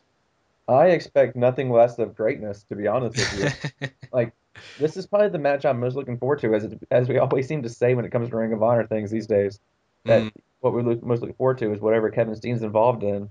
I 0.67 0.87
expect 0.87 1.35
nothing 1.35 1.71
less 1.71 1.97
of 1.97 2.15
greatness, 2.15 2.63
to 2.69 2.75
be 2.75 2.87
honest 2.87 3.17
with 3.17 3.65
you. 3.81 3.87
like 4.13 4.33
this 4.77 4.97
is 4.97 5.07
probably 5.07 5.29
the 5.29 5.39
match 5.39 5.65
I'm 5.65 5.79
most 5.79 5.95
looking 5.95 6.17
forward 6.17 6.39
to, 6.39 6.53
as 6.55 6.65
it, 6.65 6.79
as 6.91 7.07
we 7.09 7.17
always 7.19 7.47
seem 7.47 7.63
to 7.63 7.69
say 7.69 7.95
when 7.95 8.05
it 8.05 8.11
comes 8.11 8.29
to 8.29 8.37
Ring 8.37 8.53
of 8.53 8.63
Honor 8.63 8.87
things 8.87 9.11
these 9.11 9.27
days. 9.27 9.59
That 10.07 10.25
Mm, 10.25 10.31
what 10.59 10.73
we're 10.73 10.81
look, 10.83 11.03
most 11.03 11.21
looking 11.21 11.35
forward 11.35 11.57
to 11.59 11.71
is 11.73 11.81
whatever 11.81 12.09
Kevin 12.11 12.35
Steen's 12.35 12.63
involved 12.63 13.03
in, 13.03 13.29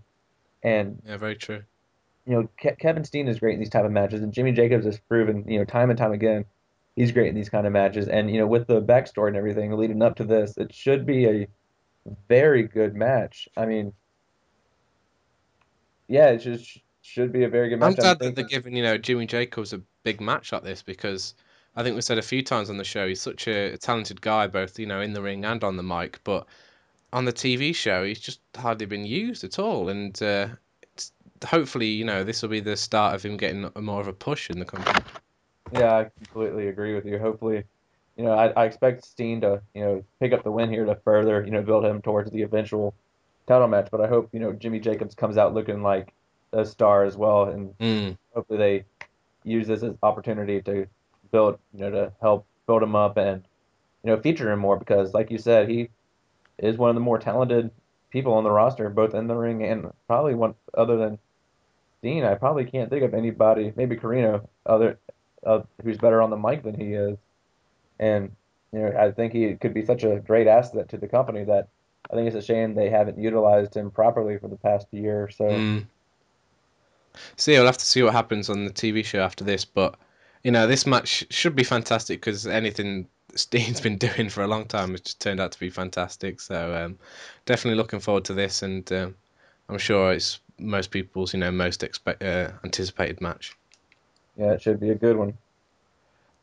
and 0.63 1.03
yeah, 1.05 1.17
very 1.17 1.37
true. 1.37 1.65
you 2.27 2.35
know 2.35 2.49
Ke- 2.61 2.79
Kevin 2.79 3.05
Steen 3.05 3.29
is 3.29 3.39
great 3.41 3.55
in 3.55 3.61
these 3.61 3.71
type 3.71 3.85
of 3.85 3.93
matches, 3.93 4.23
and 4.23 4.33
Jimmy 4.33 4.53
Jacobs 4.53 4.85
has 4.87 4.99
proven 5.09 5.45
you 5.49 5.59
know 5.59 5.65
time 5.65 5.91
and 5.91 5.99
time 5.99 6.13
again 6.13 6.45
he's 6.97 7.13
great 7.13 7.29
in 7.29 7.35
these 7.35 7.49
kind 7.49 7.67
of 7.67 7.73
matches. 7.73 8.09
And 8.09 8.31
you 8.31 8.39
know 8.39 8.47
with 8.47 8.67
the 8.67 8.83
backstory 8.83 9.29
and 9.29 9.37
everything 9.37 9.73
leading 9.73 10.03
up 10.03 10.17
to 10.17 10.25
this, 10.25 10.57
it 10.57 10.75
should 10.75 11.07
be 11.07 11.27
a 11.27 11.49
very 12.29 12.65
good 12.69 12.95
match. 12.95 13.49
I 13.57 13.67
mean, 13.67 13.95
yeah, 16.09 16.31
it's 16.31 16.45
just 16.45 16.79
should 17.03 17.33
be 17.33 17.45
a 17.45 17.49
very 17.49 17.69
good 17.69 17.81
match. 17.81 17.91
I'm 17.91 17.95
glad 17.95 18.19
that 18.21 18.35
they're 18.35 18.45
giving 18.45 18.77
you 18.77 18.83
know 18.83 18.97
Jimmy 18.97 19.27
Jacobs 19.27 19.73
a 19.73 19.81
big 20.05 20.21
match 20.21 20.53
like 20.53 20.63
this 20.63 20.83
because 20.83 21.35
I 21.77 21.83
think 21.83 21.95
we 21.95 22.03
said 22.03 22.19
a 22.19 22.23
few 22.23 22.43
times 22.43 22.71
on 22.71 22.79
the 22.79 22.85
show 22.85 23.07
he's 23.07 23.21
such 23.21 23.49
a, 23.49 23.77
talented 23.77 24.21
guy 24.21 24.47
both 24.47 24.79
you 24.79 24.87
know 24.87 25.01
in 25.01 25.13
the 25.13 25.23
ring 25.23 25.45
and 25.45 25.63
on 25.63 25.77
the 25.77 25.83
mic, 25.83 26.21
but 26.25 26.47
on 27.13 27.25
the 27.25 27.33
TV 27.33 27.75
show 27.75 28.05
he's 28.05 28.21
just 28.21 28.41
hardly 28.57 28.87
been 28.87 29.05
used 29.05 29.45
at 29.45 29.59
all, 29.59 29.89
and 29.89 30.23
uh, 30.23 30.49
hopefully 31.45 31.89
you 31.89 32.05
know 32.05 32.25
this 32.25 32.43
will 32.43 32.49
be 32.49 32.61
the 32.61 32.77
start 32.77 33.15
of 33.15 33.23
him 33.23 33.37
getting 33.37 33.71
more 33.79 34.01
of 34.01 34.09
a 34.09 34.13
push 34.13 34.49
in 34.49 34.59
the 34.59 34.65
company. 34.65 35.05
Yeah, 35.73 35.97
I 35.97 36.11
completely 36.25 36.69
agree 36.69 36.95
with 36.95 37.07
you. 37.07 37.19
Hopefully, 37.19 37.65
you 38.17 38.25
know, 38.25 38.33
I, 38.33 38.49
I 38.49 38.65
expect 38.67 39.05
Steen 39.07 39.41
to, 39.41 39.63
you 39.75 39.81
know, 39.83 40.05
pick 40.21 40.33
up 40.33 40.45
the 40.45 40.51
win 40.51 40.71
here 40.71 40.85
to 40.85 40.95
further, 40.97 41.43
you 41.45 41.51
know, 41.51 41.63
build 41.63 41.85
him 41.85 42.03
towards 42.03 42.31
the 42.31 42.43
eventual 42.43 42.95
title 43.47 43.69
match. 43.69 43.89
But 43.91 44.03
I 44.03 44.07
hope, 44.07 44.29
you 44.33 44.41
know, 44.41 44.53
Jimmy 44.53 44.81
Jacobs 44.81 45.15
comes 45.15 45.39
out 45.39 45.55
looking 45.55 45.83
like 45.83 46.13
a 46.53 46.65
star 46.65 47.05
as 47.05 47.17
well, 47.17 47.45
and 47.45 47.75
Mm, 47.79 48.17
hopefully 48.35 48.59
they 48.59 48.85
use 49.45 49.67
this 49.67 49.83
as 49.83 49.95
opportunity 50.03 50.61
to 50.63 50.87
build, 51.31 51.59
you 51.75 51.81
know, 51.81 51.91
to 51.91 52.13
help 52.21 52.47
build 52.67 52.83
him 52.83 52.95
up 52.95 53.17
and, 53.17 53.43
you 54.05 54.11
know, 54.11 54.21
feature 54.21 54.51
him 54.53 54.61
more 54.61 54.79
because, 54.79 55.15
like 55.15 55.31
you 55.31 55.39
said, 55.39 55.69
he 55.69 55.89
is 56.59 56.77
one 56.77 56.91
of 56.91 56.95
the 56.97 57.01
more 57.01 57.19
talented 57.19 57.71
people 58.11 58.35
on 58.35 58.45
the 58.45 58.51
roster, 58.51 58.89
both 58.91 59.15
in 59.15 59.27
the 59.27 59.35
ring 59.35 59.63
and 59.65 59.91
probably 60.07 60.35
one 60.35 60.55
other 60.75 60.97
than 60.97 61.19
Dean. 62.03 62.25
I 62.25 62.35
probably 62.35 62.65
can't 62.65 62.91
think 62.91 63.03
of 63.03 63.15
anybody, 63.15 63.73
maybe 63.75 63.97
Corino, 63.97 64.47
other 64.67 64.99
uh, 65.45 65.63
who's 65.83 65.99
better 65.99 66.23
on 66.23 66.31
the 66.31 66.37
mic 66.37 66.63
than 66.63 66.79
he 66.79 66.93
is. 66.93 67.17
And 67.99 68.33
you 68.73 68.81
know, 68.81 68.97
I 68.99 69.11
think 69.11 69.33
he 69.33 69.55
could 69.55 69.75
be 69.75 69.85
such 69.85 70.05
a 70.05 70.21
great 70.21 70.47
asset 70.47 70.89
to 70.91 70.99
the 70.99 71.09
company 71.09 71.45
that 71.45 71.69
I 72.11 72.15
think 72.15 72.27
it's 72.27 72.37
a 72.37 72.43
shame 72.43 72.75
they 72.75 72.91
haven't 72.91 73.19
utilized 73.19 73.77
him 73.77 73.91
properly 73.91 74.39
for 74.39 74.49
the 74.49 74.57
past 74.57 74.87
year 74.93 75.31
so. 75.31 75.45
mm. 75.45 75.85
See, 77.37 77.53
we'll 77.53 77.67
have 77.67 77.79
to 77.79 77.85
see 77.85 78.03
what 78.03 78.13
happens 78.13 78.49
on 78.49 78.65
the 78.65 78.71
TV 78.73 79.05
show 79.05 79.21
after 79.21 79.45
this, 79.45 79.65
but 79.65 79.97
you 80.43 80.51
know 80.51 80.67
this 80.67 80.87
match 80.87 81.25
should 81.31 81.55
be 81.55 81.65
fantastic 81.65 82.21
because 82.21 82.47
anything 82.47 83.09
Steen's 83.35 83.81
been 83.81 83.97
doing 83.97 84.29
for 84.29 84.43
a 84.43 84.47
long 84.47 84.67
time 84.67 84.91
has 84.91 85.01
just 85.01 85.21
turned 85.21 85.41
out 85.41 85.53
to 85.53 85.61
be 85.61 85.71
fantastic. 85.71 86.41
So 86.41 86.75
um, 86.75 86.99
definitely 87.47 87.79
looking 87.79 88.01
forward 88.01 88.25
to 88.27 88.35
this, 88.35 88.63
and 88.63 88.91
um, 88.93 89.15
I'm 89.69 89.79
sure 89.79 90.13
it's 90.13 90.41
most 90.59 90.91
people's 90.91 91.33
you 91.33 91.41
know 91.41 91.51
most 91.51 91.83
expect 91.83 92.23
uh, 92.23 92.51
anticipated 92.65 93.21
match. 93.21 93.57
Yeah, 94.37 94.53
it 94.53 94.63
should 94.63 94.81
be 94.81 94.91
a 94.91 94.95
good 94.95 95.17
one. 95.17 95.35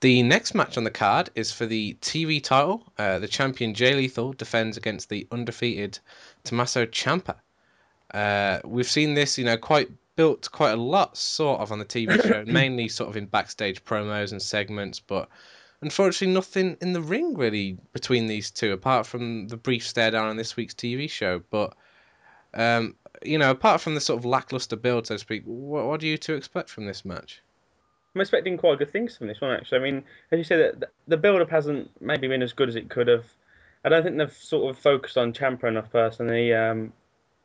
The 0.01 0.23
next 0.23 0.55
match 0.55 0.77
on 0.77 0.85
the 0.85 0.91
card 0.91 1.29
is 1.35 1.51
for 1.51 1.65
the 1.65 1.97
TV 2.01 2.41
title. 2.41 2.83
Uh, 2.97 3.19
the 3.19 3.27
champion 3.27 3.73
Jay 3.73 3.93
Lethal 3.93 4.31
defends 4.31 4.77
against 4.77 5.09
the 5.09 5.27
undefeated 5.29 5.99
Tommaso 6.45 6.85
Ciampa. 6.85 7.35
Uh, 8.13 8.59
we've 8.63 8.89
seen 8.89 9.13
this, 9.13 9.37
you 9.37 9.43
know, 9.43 9.57
quite 9.57 9.89
built 10.19 10.51
quite 10.51 10.71
a 10.71 10.75
lot, 10.75 11.15
sort 11.15 11.61
of, 11.61 11.71
on 11.71 11.79
the 11.79 11.85
TV 11.85 12.21
show, 12.27 12.43
mainly 12.45 12.89
sort 12.89 13.09
of 13.09 13.15
in 13.15 13.25
backstage 13.25 13.81
promos 13.85 14.33
and 14.33 14.41
segments, 14.41 14.99
but 14.99 15.29
unfortunately, 15.79 16.33
nothing 16.33 16.75
in 16.81 16.91
the 16.91 16.99
ring 16.99 17.35
really 17.35 17.77
between 17.93 18.27
these 18.27 18.51
two, 18.51 18.73
apart 18.73 19.07
from 19.07 19.47
the 19.47 19.55
brief 19.55 19.87
stare 19.87 20.11
down 20.11 20.27
on 20.27 20.35
this 20.35 20.57
week's 20.57 20.73
TV 20.73 21.09
show. 21.09 21.41
But 21.49 21.73
um, 22.53 22.97
you 23.23 23.37
know, 23.37 23.49
apart 23.49 23.79
from 23.79 23.95
the 23.95 24.01
sort 24.01 24.19
of 24.19 24.25
lackluster 24.25 24.75
build, 24.75 25.07
so 25.07 25.15
to 25.15 25.19
speak, 25.19 25.43
what, 25.45 25.85
what 25.85 26.01
do 26.01 26.07
you 26.07 26.17
two 26.17 26.35
expect 26.35 26.69
from 26.69 26.85
this 26.85 27.05
match? 27.05 27.41
I'm 28.13 28.19
expecting 28.19 28.57
quite 28.57 28.77
good 28.77 28.91
things 28.91 29.15
from 29.15 29.27
this 29.27 29.39
one, 29.39 29.51
actually. 29.51 29.77
I 29.77 29.81
mean, 29.83 30.03
as 30.33 30.37
you 30.37 30.43
said, 30.43 30.81
the- 30.81 30.89
the 31.07 31.15
build-up 31.15 31.49
hasn't 31.49 31.89
maybe 32.01 32.27
been 32.27 32.41
as 32.41 32.51
good 32.51 32.67
as 32.67 32.75
it 32.75 32.89
could 32.89 33.07
have. 33.07 33.23
I 33.85 33.89
don't 33.89 34.03
think 34.03 34.17
they've 34.17 34.33
sort 34.33 34.69
of 34.69 34.81
focused 34.81 35.17
on 35.17 35.31
Ciampa 35.31 35.63
enough 35.63 35.89
personally. 35.89 36.53
Um, 36.53 36.91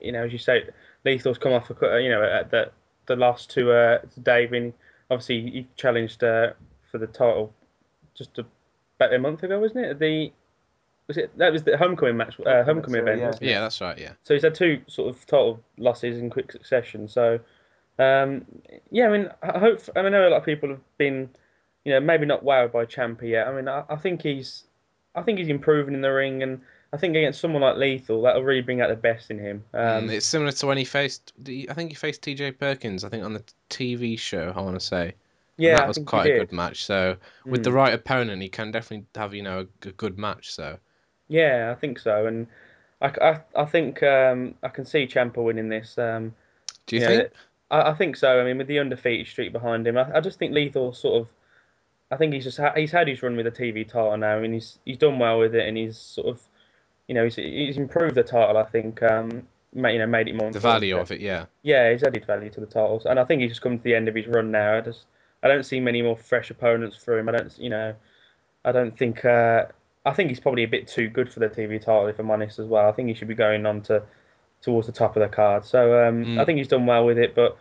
you 0.00 0.10
know, 0.10 0.24
as 0.24 0.32
you 0.32 0.38
say, 0.38 0.64
Lethal's 1.04 1.38
come 1.38 1.52
off, 1.52 1.70
a, 1.70 2.00
you 2.00 2.08
know, 2.08 2.22
at 2.22 2.50
the 2.50 2.70
the 3.06 3.16
last 3.16 3.50
two 3.50 3.70
uh, 3.70 3.98
to 3.98 4.20
Dave, 4.20 4.72
obviously 5.10 5.42
he 5.42 5.66
challenged 5.76 6.24
uh, 6.24 6.52
for 6.90 6.98
the 6.98 7.06
title 7.06 7.52
just 8.14 8.38
about 8.38 9.12
a 9.12 9.18
month 9.18 9.42
ago, 9.42 9.58
wasn't 9.60 9.84
it? 9.84 9.98
The 9.98 10.32
was 11.06 11.18
it 11.18 11.36
that 11.36 11.52
was 11.52 11.62
the 11.62 11.76
homecoming 11.76 12.16
match, 12.16 12.38
uh, 12.40 12.64
homecoming 12.64 13.04
so, 13.04 13.12
event. 13.12 13.38
yeah. 13.40 13.48
Yeah, 13.50 13.60
that's 13.60 13.80
right. 13.80 13.98
Yeah. 13.98 14.12
So 14.22 14.34
he's 14.34 14.42
had 14.42 14.54
two 14.54 14.80
sort 14.86 15.14
of 15.14 15.26
title 15.26 15.60
losses 15.76 16.18
in 16.18 16.30
quick 16.30 16.50
succession. 16.50 17.08
So, 17.08 17.40
um, 17.98 18.44
yeah, 18.90 19.08
I 19.08 19.10
mean, 19.10 19.28
I 19.42 19.58
hope. 19.58 19.80
I, 19.94 20.02
mean, 20.02 20.14
I 20.14 20.18
know 20.18 20.28
a 20.28 20.30
lot 20.30 20.38
of 20.38 20.44
people 20.44 20.70
have 20.70 20.80
been, 20.96 21.28
you 21.84 21.92
know, 21.92 22.00
maybe 22.00 22.24
not 22.24 22.44
wowed 22.44 22.72
by 22.72 22.86
Ciampa 22.86 23.28
yet. 23.28 23.46
I 23.46 23.54
mean, 23.54 23.68
I, 23.68 23.84
I 23.88 23.96
think 23.96 24.22
he's, 24.22 24.64
I 25.14 25.22
think 25.22 25.38
he's 25.38 25.48
improving 25.48 25.94
in 25.94 26.00
the 26.00 26.12
ring, 26.12 26.42
and 26.42 26.60
I 26.94 26.98
think 26.98 27.16
against 27.16 27.40
someone 27.42 27.62
like 27.62 27.76
Lethal, 27.76 28.22
that'll 28.22 28.44
really 28.44 28.62
bring 28.62 28.80
out 28.80 28.88
the 28.88 28.96
best 28.96 29.30
in 29.30 29.38
him. 29.38 29.64
Um, 29.74 30.10
Mm, 30.10 30.12
it's 30.12 30.26
similar 30.26 30.50
to 30.52 30.66
when 30.66 30.78
he 30.78 30.84
faced. 30.84 31.32
I 31.46 31.72
think 31.74 31.90
he 31.90 31.94
faced 31.94 32.22
T.J. 32.22 32.52
Perkins. 32.52 33.04
I 33.04 33.08
think 33.08 33.24
on 33.24 33.32
the 33.34 33.44
TV 33.68 34.16
show. 34.16 34.52
I 34.56 34.60
want 34.60 34.74
to 34.76 34.80
say. 34.80 35.14
And 35.62 35.72
yeah, 35.72 35.76
that 35.76 35.86
I 35.86 35.88
was 35.88 35.96
think 35.96 36.10
he 36.10 36.18
quite 36.18 36.26
a 36.26 36.30
good 36.30 36.52
match. 36.52 36.84
So 36.84 37.16
with 37.50 37.62
the 37.62 37.72
Mm. 37.72 37.72
right 37.72 37.92
opponent, 37.94 38.42
he 38.42 38.48
can 38.48 38.70
definitely 38.70 39.06
have 39.14 39.34
you 39.34 39.42
know 39.42 39.66
a, 39.82 39.92
good 39.92 40.18
match. 40.18 40.52
So 40.52 40.78
Yeah, 41.28 41.72
I 41.74 41.78
think 41.80 41.98
so, 41.98 42.26
and 42.26 42.46
I, 43.00 43.08
I, 43.20 43.40
I 43.62 43.64
think 43.64 44.02
um, 44.02 44.54
I 44.62 44.68
can 44.68 44.84
see 44.84 45.06
Ciampa 45.06 45.42
winning 45.42 45.68
this. 45.68 45.96
Um, 45.98 46.34
do 46.86 46.96
you 46.96 47.00
Yeah, 47.00 47.24
think? 47.26 47.28
I, 47.70 47.90
I 47.90 47.94
think 47.94 48.16
so. 48.16 48.40
I 48.40 48.44
mean, 48.44 48.58
with 48.58 48.68
the 48.68 48.78
undefeated 48.80 49.28
streak 49.28 49.52
behind 49.52 49.86
him, 49.86 49.98
I, 49.98 50.18
I 50.18 50.20
just 50.20 50.38
think 50.38 50.54
Lethal 50.54 50.92
sort 50.94 51.22
of. 51.22 51.28
I 52.10 52.16
think 52.18 52.34
he's 52.34 52.44
just 52.44 52.58
ha- 52.58 52.74
he's 52.76 52.92
had 52.92 53.08
his 53.08 53.22
run 53.22 53.36
with 53.36 53.46
the 53.46 53.52
TV 53.52 53.84
title 53.84 54.16
now, 54.18 54.38
I 54.38 54.42
and 54.44 54.54
he's 54.54 54.78
he's 54.84 54.98
done 54.98 55.18
well 55.18 55.40
with 55.40 55.54
it, 55.54 55.68
and 55.68 55.76
he's 55.76 55.98
sort 55.98 56.28
of, 56.28 56.42
you 57.08 57.14
know, 57.14 57.24
he's 57.24 57.36
he's 57.36 57.76
improved 57.76 58.14
the 58.14 58.22
title. 58.22 58.56
I 58.56 58.64
think, 58.64 59.02
um, 59.02 59.46
you 59.74 59.82
know, 59.98 60.06
made 60.06 60.28
it 60.28 60.34
more. 60.36 60.50
The 60.50 60.60
value 60.60 60.96
of 60.96 61.10
it, 61.12 61.20
yeah. 61.20 61.46
Yeah, 61.62 61.90
he's 61.92 62.02
added 62.02 62.24
value 62.26 62.50
to 62.50 62.60
the 62.60 62.66
titles, 62.66 63.04
and 63.06 63.18
I 63.18 63.24
think 63.24 63.42
he's 63.42 63.50
just 63.50 63.62
come 63.62 63.76
to 63.78 63.84
the 63.84 63.94
end 63.94 64.08
of 64.08 64.14
his 64.14 64.26
run 64.26 64.50
now. 64.50 64.76
I 64.78 64.80
just 64.80 65.06
I 65.42 65.48
don't 65.48 65.64
see 65.64 65.80
many 65.80 66.02
more 66.02 66.16
fresh 66.16 66.50
opponents 66.50 66.96
for 66.96 67.18
him. 67.18 67.28
I 67.28 67.32
don't, 67.32 67.58
you 67.58 67.70
know, 67.70 67.94
I 68.64 68.72
don't 68.72 68.96
think. 68.96 69.24
Uh, 69.24 69.66
I 70.06 70.12
think 70.12 70.28
he's 70.28 70.40
probably 70.40 70.64
a 70.64 70.68
bit 70.68 70.86
too 70.86 71.08
good 71.08 71.32
for 71.32 71.40
the 71.40 71.48
TV 71.48 71.78
title, 71.80 72.06
if 72.08 72.18
I'm 72.18 72.30
honest, 72.30 72.58
as 72.58 72.66
well. 72.66 72.86
I 72.88 72.92
think 72.92 73.08
he 73.08 73.14
should 73.14 73.28
be 73.28 73.34
going 73.34 73.64
on 73.66 73.80
to 73.82 74.02
towards 74.62 74.86
the 74.86 74.92
top 74.92 75.16
of 75.16 75.20
the 75.22 75.28
card. 75.28 75.64
So 75.64 76.06
um, 76.06 76.24
Mm. 76.24 76.40
I 76.40 76.44
think 76.44 76.58
he's 76.58 76.68
done 76.68 76.86
well 76.86 77.04
with 77.04 77.18
it, 77.18 77.34
but 77.34 77.56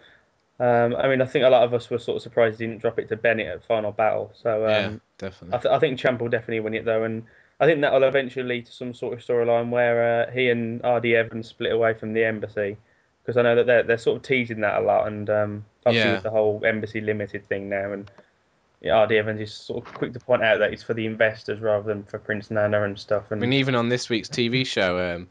um, 0.59 0.95
I 0.95 1.07
mean, 1.09 1.21
I 1.21 1.25
think 1.25 1.43
a 1.45 1.49
lot 1.49 1.63
of 1.63 1.73
us 1.73 1.89
were 1.89 1.99
sort 1.99 2.17
of 2.17 2.21
surprised 2.21 2.59
he 2.59 2.67
didn't 2.67 2.81
drop 2.81 2.99
it 2.99 3.09
to 3.09 3.15
Bennett 3.17 3.47
at 3.47 3.65
final 3.65 3.91
battle. 3.91 4.31
So 4.41 4.63
um, 4.65 4.69
yeah, 4.69 4.87
I, 4.87 4.99
definitely. 5.17 5.59
th- 5.59 5.73
I 5.73 5.79
think 5.79 5.99
Ciampa 5.99 6.19
will 6.21 6.29
definitely 6.29 6.59
win 6.61 6.73
it 6.75 6.85
though, 6.85 7.03
and 7.03 7.23
I 7.63 7.65
think 7.67 7.81
that 7.81 7.93
will 7.93 8.03
eventually 8.03 8.45
lead 8.47 8.65
to 8.67 8.71
some 8.71 8.93
sort 8.93 9.13
of 9.13 9.19
storyline 9.19 9.69
where 9.69 10.27
uh, 10.27 10.31
he 10.31 10.49
and 10.49 10.81
RD 10.83 11.05
Evans 11.07 11.47
split 11.47 11.71
away 11.71 11.93
from 11.93 12.13
the 12.13 12.23
embassy, 12.25 12.77
because 13.23 13.37
I 13.37 13.41
know 13.43 13.55
that 13.55 13.65
they're 13.67 13.83
they're 13.83 13.97
sort 13.97 14.17
of 14.17 14.23
teasing 14.23 14.61
that 14.61 14.81
a 14.81 14.85
lot, 14.85 15.07
and 15.07 15.29
um, 15.29 15.65
obviously 15.85 16.09
Yeah. 16.09 16.15
with 16.15 16.23
the 16.23 16.29
whole 16.31 16.61
embassy 16.65 17.01
limited 17.01 17.47
thing 17.47 17.69
now, 17.69 17.93
and 17.93 18.09
yeah, 18.81 19.01
RD 19.03 19.13
Evans 19.13 19.41
is 19.41 19.53
sort 19.53 19.85
of 19.87 19.93
quick 19.93 20.13
to 20.13 20.19
point 20.19 20.43
out 20.43 20.59
that 20.59 20.73
it's 20.73 20.83
for 20.83 20.93
the 20.93 21.05
investors 21.05 21.61
rather 21.61 21.85
than 21.87 22.03
for 22.03 22.19
Prince 22.19 22.51
Nana 22.51 22.83
and 22.83 22.99
stuff. 22.99 23.25
I 23.31 23.35
And 23.35 23.41
mean, 23.41 23.53
even 23.53 23.75
on 23.75 23.89
this 23.89 24.09
week's 24.09 24.29
TV 24.29 24.65
show, 24.65 24.99
um, 25.15 25.29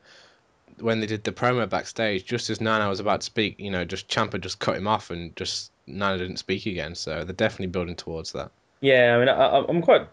when 0.80 1.00
they 1.00 1.06
did 1.06 1.24
the 1.24 1.32
promo 1.32 1.68
backstage, 1.68 2.24
just 2.24 2.50
as 2.50 2.60
Nana 2.60 2.88
was 2.88 3.00
about 3.00 3.20
to 3.20 3.26
speak, 3.26 3.58
you 3.58 3.70
know, 3.70 3.84
just 3.84 4.08
Ciampa 4.08 4.40
just 4.40 4.58
cut 4.58 4.76
him 4.76 4.88
off 4.88 5.10
and 5.10 5.34
just 5.36 5.70
Nana 5.86 6.18
didn't 6.18 6.38
speak 6.38 6.66
again. 6.66 6.94
So 6.94 7.24
they're 7.24 7.34
definitely 7.34 7.68
building 7.68 7.96
towards 7.96 8.32
that. 8.32 8.50
Yeah, 8.80 9.14
I 9.16 9.18
mean, 9.18 9.28
I, 9.28 9.32
I- 9.34 9.66
I'm 9.68 9.82
quite, 9.82 10.08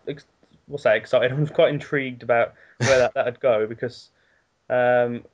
what's 0.69 0.83
that, 0.83 0.95
excited. 0.95 1.31
I'm 1.31 1.45
quite 1.47 1.73
intrigued 1.73 2.23
about 2.23 2.53
where 2.77 2.99
that 2.99 3.13
that'd 3.13 3.39
go 3.41 3.67
because, 3.67 4.09
um, 4.69 5.25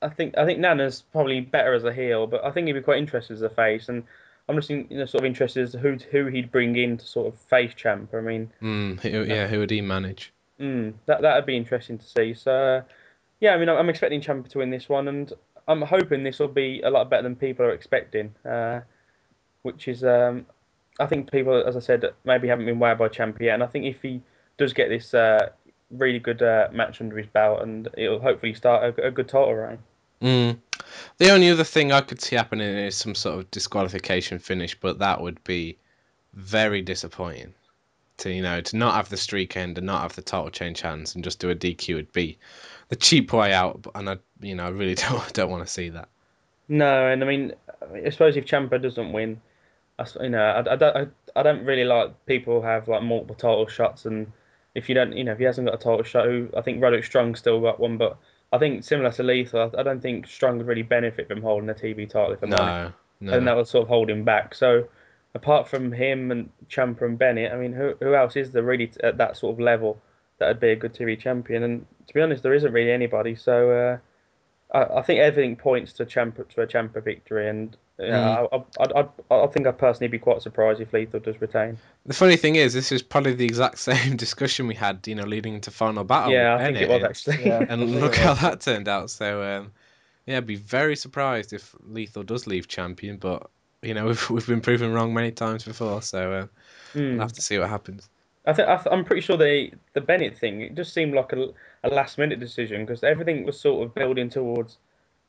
I 0.00 0.08
think 0.08 0.36
I 0.38 0.46
think 0.46 0.58
Nana's 0.60 1.02
probably 1.12 1.40
better 1.40 1.74
as 1.74 1.84
a 1.84 1.92
heel, 1.92 2.26
but 2.26 2.44
I 2.44 2.50
think 2.50 2.66
he'd 2.66 2.72
be 2.72 2.80
quite 2.80 2.98
interested 2.98 3.34
as 3.34 3.42
a 3.42 3.50
face, 3.50 3.88
and 3.88 4.04
I'm 4.48 4.56
just 4.56 4.70
you 4.70 4.86
know, 4.90 5.06
sort 5.06 5.22
of 5.22 5.26
interested 5.26 5.62
as 5.64 5.72
to 5.72 5.78
who 5.78 5.96
who 6.10 6.26
he'd 6.26 6.50
bring 6.52 6.76
in 6.76 6.98
to 6.98 7.06
sort 7.06 7.26
of 7.32 7.38
face 7.40 7.74
champ. 7.74 8.14
I 8.14 8.20
mean, 8.20 8.50
Mm, 8.62 9.00
who, 9.00 9.24
yeah, 9.24 9.46
who 9.46 9.58
would 9.60 9.70
he 9.70 9.80
manage? 9.80 10.32
mm, 10.60 10.94
that 11.06 11.22
that'd 11.22 11.46
be 11.46 11.56
interesting 11.56 11.98
to 11.98 12.06
see. 12.06 12.34
So, 12.34 12.82
yeah, 13.40 13.54
I 13.54 13.58
mean, 13.58 13.68
I'm 13.68 13.88
expecting 13.88 14.20
Ciampa 14.20 14.48
to 14.50 14.58
win 14.58 14.70
this 14.70 14.88
one, 14.88 15.08
and 15.08 15.32
I'm 15.66 15.82
hoping 15.82 16.22
this 16.22 16.38
will 16.38 16.48
be 16.48 16.80
a 16.82 16.90
lot 16.90 17.08
better 17.10 17.22
than 17.22 17.36
people 17.36 17.64
are 17.66 17.72
expecting. 17.72 18.34
Uh, 18.44 18.80
which 19.62 19.88
is, 19.88 20.04
um, 20.04 20.44
I 21.00 21.06
think 21.06 21.32
people, 21.32 21.66
as 21.66 21.74
I 21.74 21.80
said, 21.80 22.04
maybe 22.24 22.48
haven't 22.48 22.66
been 22.66 22.78
wowed 22.78 22.98
by 22.98 23.08
Ciampa 23.08 23.40
yet, 23.40 23.54
and 23.54 23.62
I 23.62 23.66
think 23.66 23.86
if 23.86 24.02
he 24.02 24.20
does 24.56 24.72
get 24.72 24.88
this 24.88 25.14
uh, 25.14 25.50
really 25.90 26.18
good 26.18 26.42
uh, 26.42 26.68
match 26.72 27.00
under 27.00 27.16
his 27.16 27.26
belt, 27.26 27.62
and 27.62 27.88
it'll 27.96 28.20
hopefully 28.20 28.54
start 28.54 28.98
a, 28.98 29.06
a 29.06 29.10
good 29.10 29.28
title 29.28 29.54
reign. 29.54 29.78
Mm. 30.22 30.58
The 31.18 31.30
only 31.30 31.50
other 31.50 31.64
thing 31.64 31.92
I 31.92 32.00
could 32.00 32.20
see 32.20 32.36
happening 32.36 32.68
is 32.76 32.96
some 32.96 33.14
sort 33.14 33.38
of 33.38 33.50
disqualification 33.50 34.38
finish, 34.38 34.78
but 34.78 34.98
that 34.98 35.20
would 35.20 35.42
be 35.44 35.78
very 36.32 36.82
disappointing. 36.82 37.54
To 38.18 38.32
you 38.32 38.42
know, 38.42 38.60
to 38.60 38.76
not 38.76 38.94
have 38.94 39.08
the 39.08 39.16
streak 39.16 39.56
end 39.56 39.76
and 39.76 39.86
not 39.86 40.02
have 40.02 40.14
the 40.14 40.22
title 40.22 40.50
change 40.50 40.80
hands 40.80 41.14
and 41.14 41.24
just 41.24 41.40
do 41.40 41.50
a 41.50 41.54
DQ 41.54 41.96
would 41.96 42.12
be 42.12 42.38
the 42.88 42.96
cheap 42.96 43.32
way 43.32 43.52
out. 43.52 43.86
And 43.94 44.08
I, 44.08 44.18
you 44.40 44.54
know, 44.54 44.66
I 44.66 44.68
really 44.68 44.94
don't 44.94 45.32
don't 45.32 45.50
want 45.50 45.66
to 45.66 45.72
see 45.72 45.88
that. 45.90 46.08
No, 46.68 47.08
and 47.08 47.22
I 47.22 47.26
mean, 47.26 47.52
I 48.04 48.10
suppose 48.10 48.36
if 48.36 48.46
Ciampa 48.46 48.80
doesn't 48.80 49.12
win, 49.12 49.40
I, 49.98 50.06
you 50.22 50.30
know, 50.30 50.42
I, 50.42 50.72
I 50.72 50.76
don't, 50.76 50.96
I, 50.96 51.06
I 51.36 51.42
don't 51.42 51.64
really 51.64 51.84
like 51.84 52.24
people 52.26 52.60
who 52.60 52.66
have 52.66 52.88
like 52.88 53.02
multiple 53.02 53.34
title 53.34 53.66
shots, 53.66 54.06
and 54.06 54.32
if 54.74 54.88
you 54.88 54.94
don't, 54.94 55.16
you 55.16 55.24
know, 55.24 55.32
if 55.32 55.38
he 55.38 55.44
hasn't 55.44 55.66
got 55.66 55.74
a 55.74 55.78
title 55.78 56.02
shot, 56.02 56.26
I 56.56 56.60
think 56.60 56.82
Roderick 56.82 57.04
Strong 57.04 57.36
still 57.36 57.60
got 57.60 57.78
one, 57.78 57.96
but 57.96 58.18
I 58.52 58.58
think 58.58 58.84
similar 58.84 59.10
to 59.12 59.22
Lethal, 59.22 59.72
I, 59.76 59.82
don't 59.82 60.00
think 60.00 60.26
Strong 60.26 60.58
would 60.58 60.66
really 60.66 60.82
benefit 60.82 61.28
from 61.28 61.42
holding 61.42 61.66
the 61.66 61.74
TV 61.74 62.08
title 62.08 62.32
if 62.32 62.42
I'm 62.42 62.52
honest. 62.54 62.94
No, 63.20 63.32
and 63.32 63.46
that 63.46 63.56
would 63.56 63.68
sort 63.68 63.82
of 63.82 63.88
hold 63.88 64.10
him 64.10 64.24
back. 64.24 64.54
So, 64.54 64.88
apart 65.34 65.68
from 65.68 65.92
him 65.92 66.30
and 66.30 66.50
Ciampa 66.68 67.02
and 67.02 67.18
Bennett, 67.18 67.52
I 67.52 67.56
mean, 67.56 67.72
who 67.72 67.94
who 68.00 68.14
else 68.14 68.36
is 68.36 68.52
there 68.52 68.62
really 68.62 68.88
t- 68.88 69.00
at 69.02 69.18
that 69.18 69.36
sort 69.36 69.54
of 69.54 69.60
level 69.60 70.00
that 70.38 70.48
would 70.48 70.60
be 70.60 70.70
a 70.70 70.76
good 70.76 70.92
TV 70.92 71.18
champion? 71.18 71.62
And 71.62 71.86
to 72.06 72.14
be 72.14 72.20
honest, 72.20 72.42
there 72.42 72.54
isn't 72.54 72.72
really 72.72 72.90
anybody. 72.90 73.34
So, 73.34 73.70
uh, 73.70 74.76
I, 74.76 74.98
I 74.98 75.02
think 75.02 75.20
everything 75.20 75.56
points 75.56 75.92
to 75.94 76.04
Ciampa 76.04 76.48
to 76.48 76.62
a 76.62 76.66
Ciampa 76.66 77.02
victory, 77.02 77.48
and 77.48 77.76
you 77.98 78.08
know, 78.08 78.48
I, 78.52 78.82
I, 78.82 79.04
I, 79.30 79.34
I 79.44 79.46
think 79.48 79.66
I'd 79.66 79.78
personally 79.78 80.08
be 80.08 80.18
quite 80.18 80.42
surprised 80.42 80.80
if 80.80 80.92
Lethal 80.92 81.20
does 81.20 81.40
retain. 81.40 81.78
The 82.06 82.14
funny 82.14 82.36
thing 82.36 82.56
is, 82.56 82.72
this 82.74 82.90
is 82.92 83.02
probably 83.02 83.34
the 83.34 83.44
exact 83.44 83.78
same 83.90 84.16
discussion 84.16 84.66
we 84.66 84.74
had, 84.74 85.06
you 85.06 85.14
know, 85.14 85.24
leading 85.24 85.54
into 85.54 85.70
final 85.70 86.04
battle. 86.04 86.32
yeah, 86.32 86.54
I 86.54 86.58
think 86.64 86.74
Bennett, 86.76 86.82
it 86.82 86.88
was 86.88 86.96
and- 86.96 87.04
actually. 87.38 87.46
Yeah. 87.46 87.66
And 87.68 88.00
look 88.00 88.16
how 88.16 88.34
that 88.34 88.60
turned 88.60 88.88
out. 88.88 89.10
So, 89.10 89.42
um, 89.42 89.72
yeah, 90.26 90.38
I'd 90.38 90.46
be 90.46 90.56
very 90.56 90.96
surprised 90.96 91.52
if 91.52 91.74
Lethal 91.86 92.22
does 92.22 92.46
leave 92.46 92.66
champion, 92.68 93.16
but 93.18 93.48
you 93.82 93.94
know, 93.94 94.06
we've 94.08 94.30
we've 94.30 94.46
been 94.46 94.60
proven 94.60 94.92
wrong 94.92 95.12
many 95.14 95.30
times 95.30 95.64
before, 95.64 96.02
so 96.02 96.32
uh, 96.32 96.46
Hmm. 96.94 97.10
we'll 97.12 97.20
have 97.20 97.32
to 97.34 97.42
see 97.42 97.58
what 97.58 97.68
happens. 97.68 98.08
I 98.46 98.52
think 98.52 98.68
I 98.68 98.76
th- 98.76 98.88
I'm 98.90 99.04
pretty 99.04 99.20
sure 99.22 99.36
the 99.36 99.70
the 99.94 100.00
Bennett 100.00 100.36
thing 100.38 100.60
it 100.60 100.74
just 100.74 100.92
seemed 100.92 101.14
like 101.14 101.32
a, 101.32 101.48
a 101.82 101.88
last 101.88 102.18
minute 102.18 102.40
decision 102.40 102.84
because 102.84 103.02
everything 103.02 103.44
was 103.44 103.58
sort 103.58 103.84
of 103.86 103.94
building 103.94 104.28
towards 104.30 104.78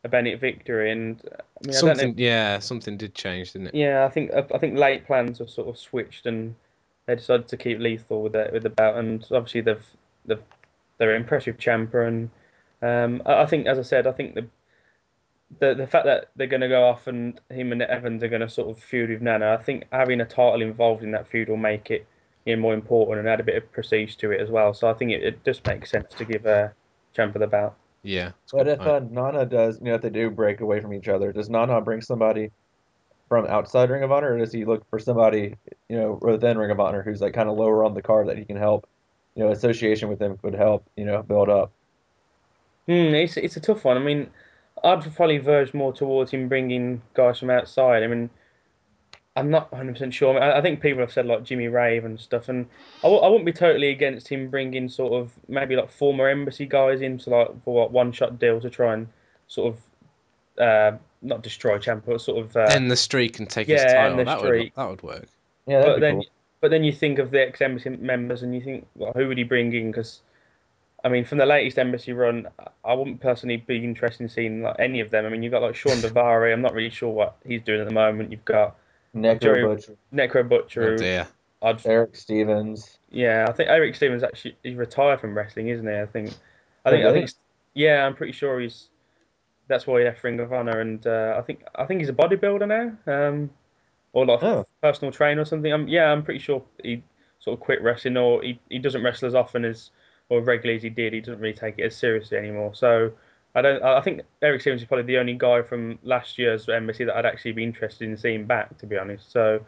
a 0.06 0.08
Bennett 0.08 0.40
victory, 0.40 0.92
and 0.92 1.20
I 1.34 1.68
mean, 1.68 1.76
I 1.76 1.82
don't 1.82 1.98
know. 1.98 2.14
Yeah, 2.16 2.60
something 2.60 2.96
did 2.96 3.16
change, 3.16 3.54
didn't 3.54 3.70
it? 3.70 3.76
Yeah, 3.76 4.06
I 4.06 4.10
think 4.10 4.32
I 4.34 4.58
think 4.60 4.78
late 4.78 5.06
plans 5.06 5.40
were 5.40 5.48
sort 5.48 5.68
of 5.68 5.78
switched, 5.78 6.28
and 6.28 6.56
they 7.08 7.16
decided 7.16 7.48
to 7.50 7.58
keep 7.58 7.80
Lethal 7.80 8.22
with 8.22 8.34
the 8.34 8.50
with 8.54 8.64
the 8.64 8.70
belt, 8.70 8.98
and 8.98 9.26
obviously 9.32 9.62
they've 9.62 9.86
they've 10.26 10.44
they're 11.00 11.16
impressive 11.16 11.58
Ciampa, 11.58 12.08
and 12.08 12.30
um, 12.82 13.22
I, 13.26 13.46
think 13.48 13.66
as 13.66 13.80
I 13.80 13.82
said, 13.82 14.06
I 14.06 14.12
think 14.12 14.36
the 14.36 14.48
the 15.60 15.74
the 15.74 15.88
fact 15.88 16.06
that 16.06 16.30
they're 16.36 16.48
going 16.48 16.62
to 16.62 16.70
go 16.70 16.88
off 16.88 17.08
and 17.08 17.42
him 17.50 17.72
and 17.72 17.82
Evans 17.82 18.22
are 18.24 18.30
going 18.30 18.42
to 18.42 18.50
sort 18.50 18.70
of 18.70 18.82
feud 18.82 19.10
with 19.10 19.24
Nana, 19.24 19.58
I 19.60 19.64
think 19.64 19.86
having 19.92 20.22
a 20.22 20.26
title 20.26 20.62
involved 20.62 21.04
in 21.04 21.12
that 21.12 21.28
feud 21.28 21.50
will 21.50 21.58
make 21.58 21.90
it 21.90 22.06
you 22.46 22.56
know, 22.56 22.62
more 22.62 22.76
important 22.76 23.18
and 23.18 23.28
add 23.28 23.40
a 23.40 23.44
bit 23.44 23.56
of 23.56 23.72
prestige 23.72 24.16
to 24.18 24.32
it 24.32 24.40
as 24.40 24.52
well. 24.52 24.76
So 24.76 24.88
I 24.88 24.94
think 24.94 25.12
it, 25.12 25.24
it 25.24 25.44
just 25.44 25.66
makes 25.66 25.90
sense 25.90 26.14
to 26.14 26.26
give 26.26 26.46
uh, 26.46 26.70
Ciampa 27.16 27.40
the 27.40 27.48
belt. 27.48 27.74
Yeah. 28.06 28.34
it's 28.44 28.54
a 28.54 28.58
But 28.58 28.68
if 28.68 28.80
uh, 28.82 29.00
Nana 29.00 29.46
does, 29.46 29.80
you 29.80 29.86
know, 29.86 29.96
if 29.96 30.02
they 30.02 30.12
do 30.12 30.30
break 30.30 30.62
away 30.62 30.80
from 30.80 30.94
each 30.94 31.08
other, 31.08 31.34
does 31.34 31.50
Nana 31.50 31.82
bring 31.82 32.02
somebody 32.02 32.52
from 33.30 33.48
outside 33.48 33.90
Ring 33.90 34.04
of 34.04 34.12
Honor, 34.12 34.34
or 34.36 34.38
does 34.38 34.54
he 34.54 34.64
look 34.66 34.88
for 34.90 35.00
somebody, 35.00 35.56
you 35.90 35.98
know, 35.98 36.20
within 36.22 36.58
Ring 36.58 36.72
of 36.72 36.80
Honor 36.80 37.02
who's 37.02 37.22
like 37.22 37.34
kind 37.34 37.50
of 37.50 37.58
lower 37.58 37.84
on 37.84 37.96
the 37.96 38.04
card 38.04 38.28
that 38.30 38.38
he 38.38 38.46
can 38.46 38.58
help? 38.58 38.88
You 39.36 39.44
know, 39.44 39.52
association 39.52 40.08
with 40.10 40.20
them 40.20 40.38
would 40.44 40.54
help, 40.56 40.88
you 40.96 41.06
know, 41.06 41.24
build 41.24 41.50
up. 41.50 41.72
Hmm, 42.88 43.14
it's 43.16 43.38
it's 43.38 43.58
a 43.58 43.60
tough 43.60 43.84
one. 43.86 43.98
I 43.98 44.00
mean, 44.00 44.30
I'd 44.84 45.16
probably 45.16 45.40
verge 45.40 45.74
more 45.74 45.94
towards 45.94 46.32
him 46.32 46.48
bringing 46.48 47.02
guys 47.16 47.40
from 47.40 47.50
outside. 47.50 48.04
I 48.04 48.08
mean, 48.08 48.30
I'm 49.38 49.50
not 49.50 49.70
100% 49.72 50.14
sure. 50.14 50.40
I, 50.40 50.60
I 50.60 50.62
think 50.62 50.82
people 50.82 51.02
have 51.02 51.12
said 51.12 51.26
like 51.26 51.44
Jimmy 51.44 51.68
Rave 51.68 52.06
and 52.06 52.20
stuff, 52.20 52.48
and 52.48 52.66
I 53.00 53.08
w- 53.08 53.22
I 53.22 53.28
wouldn't 53.28 53.46
be 53.46 53.52
totally 53.52 53.90
against 53.90 54.28
him 54.28 54.50
bringing 54.50 54.88
sort 54.88 55.14
of 55.14 55.32
maybe 55.48 55.76
like 55.76 55.92
former 55.92 56.30
embassy 56.30 56.66
guys 56.66 57.02
into 57.02 57.30
like 57.30 57.64
for 57.64 57.84
like 57.84 57.92
one 57.92 58.12
shot 58.12 58.40
deal 58.40 58.62
to 58.62 58.70
try 58.70 58.94
and 58.94 59.08
sort 59.48 59.76
of 59.76 60.62
uh, 60.62 60.98
not 61.22 61.42
destroy 61.44 61.78
Ciampa, 61.80 62.06
but 62.06 62.22
sort 62.22 62.46
of 62.46 62.56
uh, 62.56 62.62
End 62.72 62.90
the 62.90 62.96
streak 62.96 63.40
and 63.40 63.50
take 63.50 63.68
his 63.68 63.82
yeah, 63.82 63.94
title. 63.94 64.12
end 64.12 64.20
the 64.20 64.24
that 64.24 64.40
streak. 64.40 64.74
would 64.76 64.84
that 64.84 64.90
would 64.90 65.04
work. 65.04 65.28
Yeah, 65.68 65.80
that'd 65.80 65.94
but 65.94 65.96
be 65.96 66.02
then 66.02 66.16
cool. 66.16 66.26
but 66.62 66.72
then 66.72 66.84
you 66.86 66.94
think 66.94 67.20
of 67.20 67.32
the 67.32 67.42
ex 67.42 67.62
embassy 67.62 67.90
members 67.90 68.42
and 68.42 68.56
you 68.56 68.62
think 68.62 68.88
well, 68.96 69.12
who 69.16 69.28
would 69.28 69.38
he 69.38 69.44
bring 69.44 69.74
in? 69.74 69.92
Because 69.92 70.22
I 71.06 71.10
mean, 71.10 71.24
from 71.24 71.38
the 71.38 71.46
latest 71.46 71.78
Embassy 71.78 72.14
run, 72.14 72.48
I 72.84 72.94
wouldn't 72.96 73.22
personally 73.22 73.58
be 73.58 73.84
interested 73.84 74.24
in 74.24 74.30
seeing 74.30 74.64
like, 74.64 74.78
any 74.80 75.02
of 75.02 75.12
them. 75.12 75.24
I 75.24 75.30
mean, 75.30 75.44
you've 75.44 75.52
got 75.52 75.62
like 75.62 75.76
Shawn 75.76 75.98
Daivari. 75.98 76.52
I'm 76.54 76.64
not 76.64 76.74
really 76.74 76.90
sure 76.90 77.12
what 77.12 77.36
he's 77.46 77.62
doing 77.62 77.80
at 77.80 77.88
the 77.88 77.94
moment. 77.94 78.32
You've 78.32 78.44
got 78.46 78.76
Necro 79.16 79.40
Jerry- 79.40 79.64
Butcher, 79.66 79.96
Necro 80.14 80.48
Butcher. 80.50 80.94
Oh 80.94 80.98
dear. 80.98 81.28
I'd, 81.62 81.86
Eric 81.88 82.16
Stevens. 82.16 83.00
yeah, 83.10 83.46
I 83.48 83.52
think 83.54 83.70
Eric 83.70 83.96
Stevens 83.96 84.24
actually 84.24 84.56
he's 84.62 84.76
retired 84.76 85.20
from 85.22 85.36
wrestling, 85.36 85.70
isn't 85.70 85.88
he? 85.88 85.94
I 86.00 86.06
think. 86.06 86.30
I 86.86 86.90
Oh, 86.90 86.92
think. 86.92 87.04
I 87.04 87.08
really? 87.08 87.20
think. 87.22 87.32
Yeah, 87.74 88.06
I'm 88.06 88.16
pretty 88.16 88.34
sure 88.34 88.60
he's. 88.60 88.90
That's 89.68 89.88
why 89.88 90.00
he 90.00 90.06
left 90.06 90.24
Ring 90.24 90.40
of 90.40 90.54
Honor, 90.54 90.80
and 90.82 91.06
uh, 91.08 91.36
I 91.38 91.42
think 91.42 91.64
I 91.76 91.86
think 91.86 92.02
he's 92.02 92.10
a 92.10 92.14
bodybuilder 92.14 92.68
now, 93.08 93.12
um, 93.30 93.50
or 94.14 94.26
like 94.26 94.44
Oh. 94.44 94.68
personal 94.84 95.12
trainer 95.12 95.42
or 95.42 95.46
something. 95.46 95.74
Um, 95.74 95.88
yeah, 95.88 96.12
I'm 96.12 96.24
pretty 96.24 96.40
sure 96.40 96.62
he 96.84 97.02
sort 97.40 97.58
of 97.58 97.62
quit 97.66 97.82
wrestling, 97.82 98.18
or 98.18 98.44
he, 98.44 98.60
he 98.70 98.78
doesn't 98.78 99.02
wrestle 99.04 99.28
as 99.28 99.34
often 99.36 99.66
as 99.66 99.90
or 100.30 100.42
regularly 100.42 100.76
as 100.76 100.84
he 100.84 100.90
did. 100.90 101.14
He 101.14 101.22
doesn't 101.22 101.40
really 101.40 101.56
take 101.58 101.80
it 101.80 101.84
as 101.84 101.96
seriously 101.96 102.38
anymore. 102.38 102.76
So 102.76 103.12
I 103.56 103.62
don't. 103.62 103.82
I 103.84 104.02
think 104.02 104.22
Eric 104.42 104.62
Stevens 104.62 104.82
is 104.82 104.88
probably 104.88 105.06
the 105.06 105.18
only 105.18 105.34
guy 105.36 105.62
from 105.62 106.00
last 106.04 106.38
year's 106.38 106.68
embassy 106.70 107.06
that 107.06 107.16
I'd 107.16 107.26
actually 107.26 107.54
be 107.54 107.64
interested 107.64 108.10
in 108.10 108.18
seeing 108.18 108.46
back, 108.46 108.78
to 108.80 108.86
be 108.86 108.98
honest. 108.98 109.32
So, 109.32 109.66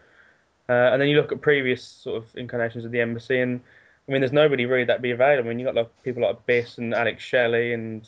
uh, 0.69 0.73
and 0.73 1.01
then 1.01 1.09
you 1.09 1.17
look 1.17 1.31
at 1.31 1.41
previous 1.41 1.83
sort 1.83 2.23
of 2.23 2.35
incarnations 2.35 2.85
of 2.85 2.91
the 2.91 3.01
embassy, 3.01 3.39
and 3.41 3.61
I 4.07 4.11
mean, 4.11 4.21
there's 4.21 4.33
nobody 4.33 4.65
really 4.65 4.85
that 4.85 4.97
would 4.97 5.03
be 5.03 5.11
available. 5.11 5.49
I 5.49 5.49
mean, 5.49 5.59
you 5.59 5.65
got 5.65 5.75
like 5.75 6.03
people 6.03 6.23
like 6.23 6.45
Biss 6.47 6.77
and 6.77 6.93
Alex 6.93 7.23
Shelley 7.23 7.73
and 7.73 8.07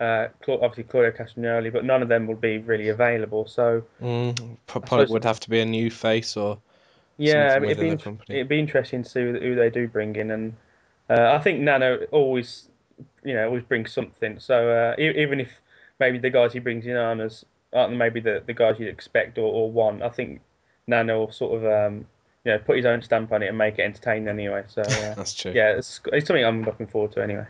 uh, 0.00 0.28
obviously 0.48 0.84
Claudio 0.84 1.12
Castagnoli, 1.12 1.72
but 1.72 1.84
none 1.84 2.02
of 2.02 2.08
them 2.08 2.26
will 2.26 2.36
be 2.36 2.58
really 2.58 2.88
available. 2.88 3.46
So 3.46 3.84
Mm, 4.00 4.56
probably 4.66 5.06
would 5.06 5.24
have 5.24 5.40
to 5.40 5.50
be 5.50 5.60
a 5.60 5.66
new 5.66 5.90
face 5.90 6.36
or 6.36 6.58
yeah, 7.18 7.54
something 7.54 7.64
it'd 7.64 7.78
be 7.78 7.90
the 7.90 7.96
company. 7.96 8.38
it'd 8.38 8.48
be 8.48 8.58
interesting 8.58 9.02
to 9.02 9.08
see 9.08 9.20
who, 9.20 9.38
who 9.38 9.54
they 9.54 9.70
do 9.70 9.88
bring 9.88 10.16
in, 10.16 10.30
and 10.30 10.56
uh, 11.08 11.32
I 11.32 11.38
think 11.42 11.60
Nana 11.60 11.98
always, 12.12 12.68
you 13.24 13.34
know, 13.34 13.46
always 13.46 13.64
brings 13.64 13.92
something. 13.92 14.38
So 14.38 14.70
uh, 14.70 15.00
even 15.00 15.40
if 15.40 15.50
maybe 15.98 16.18
the 16.18 16.30
guys 16.30 16.52
he 16.52 16.58
brings 16.58 16.86
in 16.86 16.96
aren't 16.96 17.20
as 17.20 17.44
aren't 17.72 17.96
maybe 17.96 18.20
the, 18.20 18.42
the 18.46 18.54
guys 18.54 18.76
you'd 18.78 18.88
expect 18.88 19.38
or, 19.38 19.52
or 19.52 19.70
want, 19.70 20.02
I 20.02 20.08
think 20.08 20.40
Nana 20.86 21.18
will 21.18 21.32
sort 21.32 21.62
of 21.62 21.64
um, 21.64 22.06
you 22.44 22.52
know 22.52 22.58
put 22.58 22.76
his 22.76 22.86
own 22.86 23.02
stamp 23.02 23.32
on 23.32 23.42
it 23.42 23.48
and 23.48 23.58
make 23.58 23.78
it 23.78 23.82
entertaining 23.82 24.28
anyway. 24.28 24.64
So 24.68 24.82
uh, 24.86 25.14
That's 25.14 25.34
true. 25.34 25.52
yeah, 25.52 25.72
it's, 25.72 26.00
it's 26.12 26.26
something 26.26 26.44
I'm 26.44 26.62
looking 26.62 26.86
forward 26.86 27.12
to 27.12 27.22
anyway. 27.22 27.46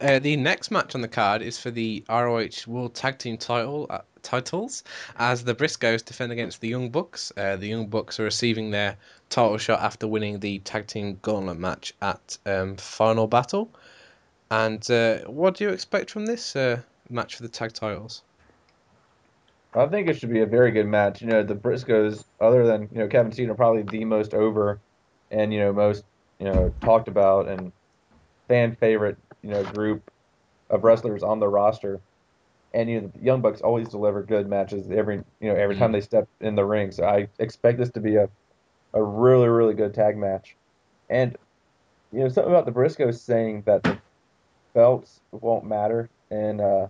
Uh, 0.00 0.20
the 0.20 0.36
next 0.36 0.70
match 0.70 0.94
on 0.94 1.00
the 1.00 1.08
card 1.08 1.42
is 1.42 1.58
for 1.58 1.72
the 1.72 2.04
ROH 2.08 2.68
World 2.68 2.94
Tag 2.94 3.18
Team 3.18 3.36
title 3.36 3.86
uh, 3.90 3.98
titles, 4.22 4.84
as 5.18 5.42
the 5.42 5.54
Briscoes 5.54 6.04
defend 6.04 6.30
against 6.30 6.60
the 6.60 6.68
Young 6.68 6.90
Bucks. 6.90 7.32
Uh, 7.36 7.56
the 7.56 7.66
Young 7.66 7.88
Bucks 7.88 8.20
are 8.20 8.24
receiving 8.24 8.70
their 8.70 8.96
title 9.28 9.58
shot 9.58 9.80
after 9.80 10.06
winning 10.06 10.38
the 10.38 10.60
Tag 10.60 10.86
Team 10.86 11.18
Gauntlet 11.20 11.58
match 11.58 11.94
at 12.00 12.38
um, 12.46 12.76
Final 12.76 13.26
Battle. 13.26 13.70
And 14.50 14.90
uh, 14.90 15.18
what 15.26 15.56
do 15.56 15.64
you 15.64 15.70
expect 15.70 16.10
from 16.10 16.26
this 16.26 16.56
uh, 16.56 16.80
match 17.10 17.36
for 17.36 17.42
the 17.42 17.48
tag 17.48 17.72
titles? 17.72 18.22
I 19.74 19.86
think 19.86 20.08
it 20.08 20.18
should 20.18 20.32
be 20.32 20.40
a 20.40 20.46
very 20.46 20.70
good 20.70 20.86
match. 20.86 21.20
You 21.20 21.28
know, 21.28 21.42
the 21.42 21.54
Briscoes, 21.54 22.24
other 22.40 22.66
than 22.66 22.88
you 22.92 22.98
know 22.98 23.08
Kevin 23.08 23.32
Steen, 23.32 23.50
are 23.50 23.54
probably 23.54 23.82
the 23.82 24.04
most 24.04 24.34
over, 24.34 24.80
and 25.30 25.52
you 25.52 25.60
know 25.60 25.72
most 25.72 26.04
you 26.38 26.46
know 26.46 26.72
talked 26.80 27.08
about 27.08 27.48
and 27.48 27.72
fan 28.48 28.74
favorite 28.76 29.18
you 29.42 29.50
know 29.50 29.62
group 29.64 30.10
of 30.70 30.84
wrestlers 30.84 31.22
on 31.22 31.38
the 31.38 31.48
roster. 31.48 32.00
And 32.72 32.88
you 32.88 33.00
know 33.00 33.12
the 33.14 33.22
Young 33.22 33.42
Bucks 33.42 33.60
always 33.60 33.88
deliver 33.88 34.22
good 34.22 34.48
matches 34.48 34.90
every 34.90 35.22
you 35.40 35.48
know 35.48 35.54
every 35.54 35.76
time 35.76 35.92
they 35.92 36.00
step 36.00 36.26
in 36.40 36.54
the 36.54 36.64
ring. 36.64 36.90
So 36.90 37.04
I 37.04 37.28
expect 37.38 37.78
this 37.78 37.90
to 37.90 38.00
be 38.00 38.16
a 38.16 38.28
a 38.94 39.02
really 39.02 39.48
really 39.48 39.74
good 39.74 39.92
tag 39.92 40.16
match. 40.16 40.56
And 41.10 41.36
you 42.10 42.20
know 42.20 42.28
something 42.30 42.52
about 42.52 42.64
the 42.64 42.72
Briscoes 42.72 43.20
saying 43.20 43.64
that 43.66 43.82
the 43.82 43.98
belts 44.74 45.20
won't 45.32 45.64
matter 45.64 46.08
and 46.30 46.60
uh 46.60 46.86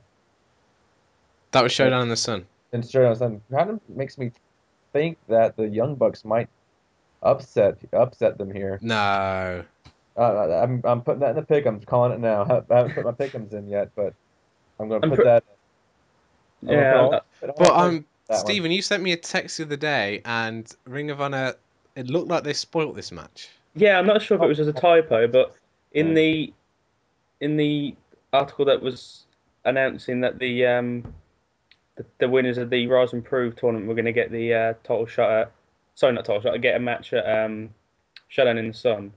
That 1.53 1.63
was 1.63 1.73
Showdown 1.73 2.03
in 2.03 2.09
the 2.09 2.17
Sun. 2.17 2.47
and 2.73 2.85
straight 2.85 3.07
on 3.07 3.17
Sun 3.17 3.41
kind 3.51 3.71
of 3.71 3.81
makes 3.89 4.19
me 4.19 4.33
think 4.93 5.19
that 5.29 5.57
the 5.57 5.67
Young 5.69 5.95
Bucks 5.95 6.25
might 6.25 6.49
upset 7.23 7.79
upset 7.93 8.39
them 8.39 8.53
here. 8.53 8.79
No. 8.83 9.65
Uh, 10.17 10.61
I'm 10.63 10.81
I'm 10.85 11.01
putting 11.03 11.21
that 11.21 11.31
in 11.31 11.37
the 11.37 11.43
pick. 11.43 11.65
I'm 11.67 11.81
calling 11.81 12.13
it 12.13 12.21
now. 12.21 12.43
I 12.71 12.75
haven't 12.75 12.95
put 12.95 13.05
my 13.05 13.13
pick'ems 13.13 13.53
in 13.53 13.69
yet, 13.69 13.91
but 13.95 14.13
I'm 14.81 14.89
going 14.89 15.01
to 15.03 15.09
put 15.09 15.17
pre- 15.17 15.25
that. 15.25 15.45
I'm 16.63 16.69
gonna 16.69 16.81
Yeah, 16.81 16.93
put 16.93 17.01
all- 17.01 17.13
I'm- 17.15 17.23
put 17.41 17.57
But 17.57 17.71
um, 17.71 18.05
that 18.29 18.35
one. 18.35 18.41
Stephen, 18.47 18.71
you 18.73 18.83
sent 18.83 19.03
me 19.03 19.13
a 19.13 19.17
text 19.17 19.59
the 19.59 19.65
other 19.65 19.77
day, 19.77 20.21
and 20.25 20.69
Ring 20.87 21.11
of 21.11 21.21
Honor. 21.21 21.55
It 21.95 22.07
looked 22.09 22.29
like 22.29 22.43
they 22.45 22.53
spoilt 22.53 22.95
this 22.97 23.11
match. 23.13 23.49
Yeah, 23.75 23.99
I'm 23.99 24.07
not 24.07 24.23
sure 24.23 24.37
if 24.37 24.43
it 24.43 24.47
was 24.47 24.57
just 24.57 24.71
a 24.71 24.73
typo, 24.73 25.27
but 25.29 25.55
in 25.93 26.15
the 26.15 26.53
in 27.41 27.57
the 27.57 27.95
article 28.33 28.65
that 28.67 28.83
was 28.83 29.25
announcing 29.65 30.21
that 30.21 30.39
the 30.39 30.67
um 30.67 31.15
the, 31.97 32.05
the 32.19 32.29
winners 32.29 32.59
of 32.59 32.71
the 32.71 32.87
Rise 32.87 33.13
and 33.13 33.25
Prove 33.25 33.57
tournament 33.57 33.89
were 33.89 33.95
going 33.95 34.05
to 34.05 34.13
get 34.13 34.31
the 34.31 34.55
uh, 34.55 34.73
title 34.85 35.07
shot 35.07 35.31
at 35.31 35.53
sorry 35.95 36.13
not 36.13 36.25
title 36.25 36.43
shot, 36.43 36.61
get 36.61 36.77
a 36.77 36.81
match 36.81 37.13
at 37.13 37.45
um 37.45 37.71
Showdown 38.29 38.59
in 38.59 38.69
the 38.69 38.75
Sun. 38.75 39.13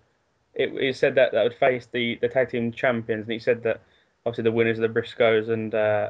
It, 0.53 0.73
it 0.73 0.95
said 0.95 1.15
that 1.15 1.31
that 1.31 1.43
would 1.43 1.55
face 1.55 1.87
the 1.91 2.17
the 2.21 2.27
tag 2.27 2.49
team 2.49 2.71
champions, 2.71 3.23
and 3.23 3.31
he 3.31 3.39
said 3.39 3.63
that 3.63 3.81
obviously 4.25 4.43
the 4.43 4.51
winners 4.51 4.79
of 4.79 4.81
the 4.81 4.99
Briscoes 4.99 5.49
and 5.49 5.73
uh, 5.73 6.09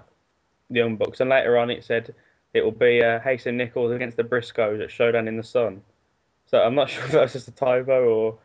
the 0.70 0.80
Young 0.80 0.97
Bucks, 0.97 1.20
and 1.20 1.30
later 1.30 1.57
on 1.57 1.70
it 1.70 1.84
said 1.84 2.14
it 2.53 2.64
will 2.64 2.72
be 2.72 3.03
uh, 3.03 3.20
Hayes 3.22 3.45
and 3.45 3.57
Nichols 3.57 3.91
against 3.91 4.18
the 4.18 4.24
Briscoes 4.24 4.84
at 4.84 4.91
Showdown 4.91 5.28
in 5.28 5.38
the 5.38 5.43
Sun. 5.43 5.82
So 6.45 6.59
I'm 6.59 6.76
not 6.76 6.89
sure 6.89 7.05
if 7.05 7.12
that's 7.12 7.34
just 7.34 7.47
a 7.47 7.51
typo 7.51 8.05
or 8.09 8.38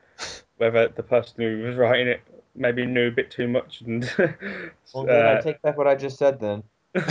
whether 0.59 0.89
the 0.89 1.03
person 1.03 1.35
who 1.39 1.63
was 1.65 1.77
writing 1.77 2.09
it 2.09 2.21
maybe 2.59 2.87
knew 2.87 3.09
a 3.09 3.11
bit 3.11 3.31
too 3.31 3.49
much 3.49 3.81
and 3.83 4.05
Well, 4.95 5.05
then 5.05 5.27
I 5.27 5.33
uh, 5.35 5.43
take 5.43 5.61
back 5.63 5.77
what 5.77 5.87
I 5.87 5.95
just 5.95 6.19
said. 6.19 6.41
Then 6.41 6.63
yeah, 6.95 7.03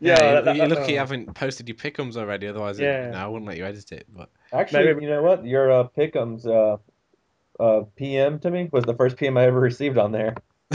Yeah, 0.00 0.16
that- 0.32 0.44
that- 0.44 0.56
you're 0.56 0.68
lucky 0.68 0.92
you 0.92 0.98
haven't 0.98 1.34
posted 1.34 1.68
your 1.68 1.76
pickums 1.76 2.16
already. 2.16 2.46
Otherwise, 2.46 2.78
it- 2.78 2.84
Yeah. 2.84 3.10
no, 3.10 3.18
I 3.18 3.26
wouldn't 3.26 3.46
let 3.48 3.56
you 3.56 3.64
edit 3.64 3.90
it. 3.92 4.06
But 4.14 4.28
actually, 4.52 4.84
Maybe- 4.86 5.02
you 5.04 5.10
know 5.10 5.22
what? 5.22 5.44
Your 5.44 5.70
uh, 5.72 5.88
pick'ems 5.96 6.46
uh, 6.46 6.76
uh, 7.62 7.84
PM 7.96 8.38
to 8.40 8.50
me 8.50 8.68
was 8.72 8.84
the 8.84 8.94
first 8.94 9.16
PM 9.16 9.36
I 9.36 9.44
ever 9.44 9.60
received 9.60 9.98
on 9.98 10.12
there. 10.12 10.34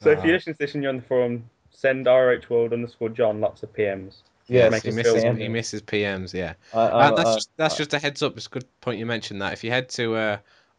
so 0.00 0.10
if 0.10 0.18
Ah. 0.18 0.24
you 0.24 0.32
listen 0.32 0.52
to 0.54 0.58
this 0.58 0.74
and 0.74 0.82
you're 0.82 0.90
on 0.90 0.96
the 0.96 1.02
forum, 1.02 1.48
send 1.70 2.06
RH 2.06 2.48
World 2.48 2.72
underscore 2.72 3.08
John 3.10 3.40
lots 3.40 3.62
of 3.62 3.72
PMs. 3.72 4.16
Yeah, 4.48 4.64
he 4.66 4.90
misses, 4.92 5.22
feel 5.22 5.34
he 5.34 5.48
misses 5.48 5.82
PMs. 5.82 6.32
Yeah, 6.32 6.54
I, 6.72 6.78
Uh, 6.78 6.90
I'm, 7.10 7.16
that's 7.16 7.28
uh, 7.28 7.34
just 7.34 7.50
that's 7.56 7.76
just 7.76 7.94
a 7.94 7.98
heads 7.98 8.22
up. 8.22 8.36
It's 8.36 8.46
a 8.46 8.50
good 8.50 8.64
point 8.80 9.00
you 9.00 9.06
mentioned 9.06 9.42
that. 9.42 9.52
If 9.52 9.64
you 9.64 9.70
head 9.70 9.88
to 9.90 10.14
uh, 10.14 10.36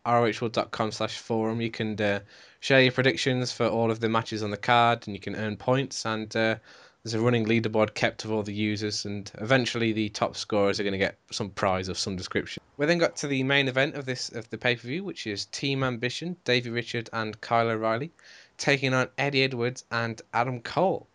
rohworld.com 0.07 0.91
slash 0.91 1.17
forum, 1.17 1.61
you 1.61 1.71
can 1.71 1.99
uh, 2.01 2.19
share 2.59 2.81
your 2.81 2.91
predictions 2.91 3.51
for 3.51 3.67
all 3.67 3.91
of 3.91 3.99
the 3.99 4.09
matches 4.09 4.43
on 4.43 4.51
the 4.51 4.57
card, 4.57 5.07
and 5.07 5.15
you 5.15 5.19
can 5.19 5.35
earn 5.35 5.57
points. 5.57 6.05
And 6.05 6.35
uh, 6.35 6.55
there's 7.03 7.13
a 7.13 7.19
running 7.19 7.45
leaderboard 7.45 7.93
kept 7.93 8.25
of 8.25 8.31
all 8.31 8.43
the 8.43 8.53
users, 8.53 9.05
and 9.05 9.31
eventually 9.35 9.93
the 9.93 10.09
top 10.09 10.35
scorers 10.35 10.79
are 10.79 10.83
going 10.83 10.91
to 10.93 10.97
get 10.97 11.17
some 11.31 11.49
prize 11.49 11.87
of 11.87 11.97
some 11.97 12.15
description. 12.15 12.61
We 12.77 12.85
then 12.85 12.97
got 12.97 13.15
to 13.17 13.27
the 13.27 13.43
main 13.43 13.67
event 13.67 13.95
of 13.95 14.05
this 14.05 14.29
of 14.29 14.49
the 14.49 14.57
pay 14.57 14.75
per 14.75 14.87
view, 14.87 15.03
which 15.03 15.25
is 15.27 15.45
Team 15.45 15.83
Ambition, 15.83 16.35
Davey 16.43 16.69
Richard 16.69 17.09
and 17.13 17.39
Kyle 17.39 17.69
O'Reilly, 17.69 18.11
taking 18.57 18.93
on 18.93 19.09
Eddie 19.17 19.43
Edwards 19.43 19.85
and 19.91 20.21
Adam 20.33 20.61
Cole. 20.61 21.07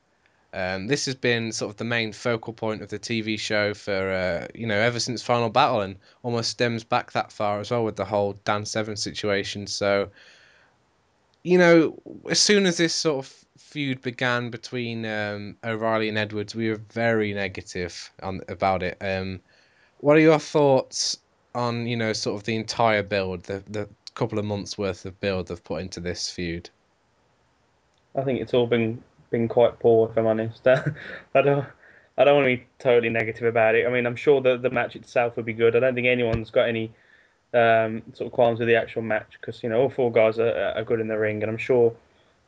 Um, 0.55 0.87
this 0.87 1.07
has 1.07 1.15
been 1.15 1.51
sort 1.53 1.71
of 1.71 1.77
the 1.79 1.85
main 1.85 2.13
focal 2.13 2.53
point 2.53 2.83
of 2.83 2.89
the 2.89 2.99
TV 2.99 3.39
show 3.39 3.73
for 3.73 4.13
uh, 4.13 4.49
you 4.55 4.67
know 4.67 4.79
ever 4.79 5.01
since 5.01 5.23
Final 5.23 5.49
Battle, 5.49 5.81
and 5.81 5.97
almost 6.23 6.51
stems 6.51 6.85
back 6.85 7.13
that 7.13 7.33
far 7.33 7.61
as 7.61 7.71
well 7.71 7.85
with 7.85 7.97
the 7.97 8.05
whole 8.05 8.35
Dan 8.45 8.67
Severn 8.67 8.97
situation. 8.97 9.67
So, 9.67 10.11
you 11.43 11.57
know, 11.57 11.99
as 12.31 12.39
soon 12.39 12.67
as 12.67 12.77
this 12.77 12.95
sort 12.95 13.25
of 13.25 13.35
feud 13.57 14.03
began 14.03 14.51
between 14.51 15.07
um, 15.07 15.57
O'Reilly 15.65 16.11
and 16.11 16.19
Edwards, 16.19 16.55
we 16.55 16.69
were 16.69 16.81
very 16.93 17.33
negative 17.33 18.11
on 18.23 18.43
about 18.49 18.83
it. 18.83 18.99
Um, 19.01 19.41
what 20.01 20.17
are 20.17 20.21
your 20.21 20.39
thoughts 20.39 21.19
on 21.55 21.87
you 21.87 21.97
know 21.97 22.13
sort 22.13 22.37
of 22.39 22.45
the 22.45 22.57
entire 22.57 23.03
build, 23.03 23.45
the 23.45 23.63
the 23.71 23.89
couple 24.15 24.39
of 24.39 24.45
months 24.45 24.77
worth 24.77 25.07
of 25.07 25.19
build 25.21 25.49
they've 25.49 25.65
put 25.65 25.81
into 25.81 26.01
this 26.01 26.29
feud? 26.31 26.69
I 28.15 28.21
think 28.23 28.43
it's 28.43 28.53
all 28.53 28.67
been 28.67 29.03
been 29.33 29.49
quite 29.49 29.81
poor, 29.81 30.09
if 30.11 30.17
I'm 30.17 30.27
honest. 30.27 30.67
I 30.69 31.43
don't 31.43 31.67
I 32.17 32.25
don't 32.25 32.37
want 32.37 32.47
to 32.47 32.57
be 32.57 32.67
totally 32.79 33.09
negative 33.09 33.49
about 33.49 33.75
it. 33.75 33.87
I 33.87 33.91
mean, 33.91 34.07
I'm 34.07 34.17
sure 34.17 34.41
that 34.43 34.63
the 34.63 34.71
match 34.71 34.95
itself 34.95 35.37
would 35.37 35.47
be 35.47 35.55
good. 35.55 35.75
I 35.75 35.81
don't 35.81 35.95
think 35.95 36.07
anyone's 36.07 36.51
got 36.51 36.69
any 36.69 36.93
um, 37.55 38.03
sort 38.13 38.27
of 38.27 38.33
qualms 38.33 38.59
with 38.59 38.69
the 38.69 38.77
actual 38.77 39.03
match 39.03 39.39
because 39.41 39.63
you 39.63 39.69
know 39.69 39.81
all 39.81 39.91
four 39.91 40.13
guys 40.13 40.39
are, 40.39 40.73
are 40.77 40.85
good 40.85 41.01
in 41.01 41.09
the 41.09 41.19
ring, 41.19 41.43
and 41.43 41.51
I'm 41.51 41.59
sure. 41.59 41.95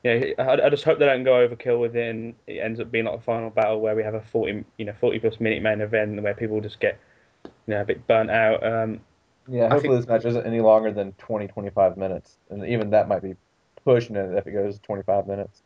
You 0.05 0.35
know, 0.37 0.45
I, 0.45 0.67
I 0.67 0.69
just 0.69 0.85
hope 0.85 0.99
they 0.99 1.07
don't 1.07 1.25
go 1.25 1.49
overkill 1.49 1.81
with 1.81 1.97
it, 1.97 2.11
and 2.11 2.35
it 2.47 2.59
ends 2.59 2.79
up 2.79 2.91
being 2.91 3.07
like 3.07 3.19
a 3.19 3.23
final 3.23 3.49
battle 3.49 3.81
where 3.81 3.97
we 3.97 4.03
have 4.03 4.13
a 4.13 4.21
40, 4.21 4.63
you 4.77 4.85
know, 4.85 4.93
40 5.01 5.19
plus 5.19 5.41
minute 5.41 5.63
main 5.63 5.81
event 5.81 6.23
where 6.23 6.35
people 6.35 6.61
just 6.61 6.79
get, 6.79 6.99
you 7.45 7.51
know, 7.69 7.81
a 7.81 7.85
bit 7.87 8.07
burnt 8.07 8.31
out. 8.31 8.63
Um, 8.63 9.01
yeah, 9.49 9.71
hopefully 9.71 9.95
think- 9.97 10.07
this 10.07 10.09
match 10.09 10.27
isn't 10.27 10.47
any 10.47 10.61
longer 10.61 10.93
than 10.93 11.13
20, 11.13 11.49
25 11.49 11.97
minutes, 11.97 12.37
and 12.51 12.67
even 12.67 12.91
that 12.91 13.09
might 13.09 13.23
be 13.23 13.35
pushing 13.83 14.17
it 14.17 14.37
if 14.37 14.47
it 14.47 14.53
goes 14.53 14.79
25 14.81 15.27
minutes. 15.27 15.63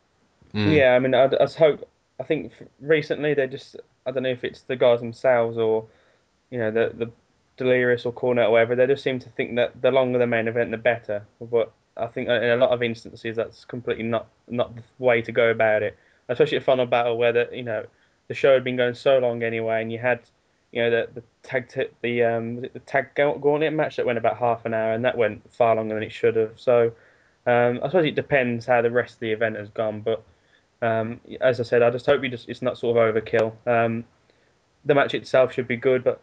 Mm. 0.53 0.75
Yeah, 0.75 0.95
I 0.95 0.99
mean, 0.99 1.13
I, 1.13 1.25
I 1.25 1.47
hope. 1.57 1.87
I 2.19 2.23
think 2.23 2.51
recently 2.81 3.33
they 3.33 3.47
just. 3.47 3.75
I 4.05 4.11
don't 4.11 4.23
know 4.23 4.29
if 4.29 4.43
it's 4.43 4.61
the 4.61 4.75
guys 4.75 4.99
themselves 4.99 5.57
or, 5.57 5.85
you 6.49 6.59
know, 6.59 6.71
the 6.71 6.91
the 6.95 7.11
Delirious 7.57 8.05
or 8.05 8.13
Cornette 8.13 8.47
or 8.47 8.51
whatever. 8.51 8.75
They 8.75 8.87
just 8.87 9.03
seem 9.03 9.19
to 9.19 9.29
think 9.29 9.55
that 9.55 9.81
the 9.81 9.91
longer 9.91 10.19
the 10.19 10.27
main 10.27 10.47
event, 10.47 10.71
the 10.71 10.77
better. 10.77 11.25
But 11.39 11.71
I 11.97 12.07
think 12.07 12.29
in 12.29 12.43
a 12.43 12.55
lot 12.55 12.71
of 12.71 12.81
instances 12.81 13.35
that's 13.35 13.65
completely 13.65 14.03
not 14.03 14.27
not 14.47 14.75
the 14.75 14.83
way 14.97 15.21
to 15.21 15.31
go 15.31 15.51
about 15.51 15.83
it. 15.83 15.97
Especially 16.29 16.57
a 16.57 16.61
final 16.61 16.85
battle 16.85 17.17
where 17.17 17.33
the 17.33 17.49
you 17.51 17.63
know 17.63 17.85
the 18.27 18.33
show 18.33 18.53
had 18.53 18.63
been 18.63 18.77
going 18.77 18.95
so 18.95 19.19
long 19.19 19.43
anyway, 19.43 19.81
and 19.81 19.91
you 19.91 19.99
had 19.99 20.21
you 20.71 20.81
know 20.81 20.89
the 20.89 21.09
the 21.15 21.23
tag 21.43 21.69
t- 21.69 21.89
the 22.01 22.23
um 22.23 22.61
the 22.61 22.79
tag 22.85 23.09
gauntlet 23.15 23.73
match 23.73 23.97
that 23.97 24.05
went 24.05 24.17
about 24.17 24.37
half 24.37 24.65
an 24.65 24.73
hour, 24.73 24.93
and 24.93 25.05
that 25.05 25.17
went 25.17 25.41
far 25.53 25.75
longer 25.75 25.93
than 25.93 26.03
it 26.03 26.11
should 26.11 26.35
have. 26.35 26.53
So 26.55 26.91
um, 27.45 27.79
I 27.83 27.87
suppose 27.87 28.05
it 28.05 28.15
depends 28.15 28.65
how 28.65 28.81
the 28.81 28.91
rest 28.91 29.15
of 29.15 29.19
the 29.19 29.31
event 29.31 29.55
has 29.55 29.69
gone, 29.69 30.01
but 30.01 30.23
um, 30.81 31.19
as 31.41 31.59
I 31.59 31.63
said, 31.63 31.81
I 31.81 31.89
just 31.89 32.05
hope 32.05 32.21
just 32.23 32.49
it's 32.49 32.61
not 32.61 32.77
sort 32.77 32.97
of 32.97 33.15
overkill. 33.15 33.53
Um, 33.67 34.05
the 34.85 34.95
match 34.95 35.13
itself 35.13 35.53
should 35.53 35.67
be 35.67 35.75
good, 35.75 36.03
but 36.03 36.21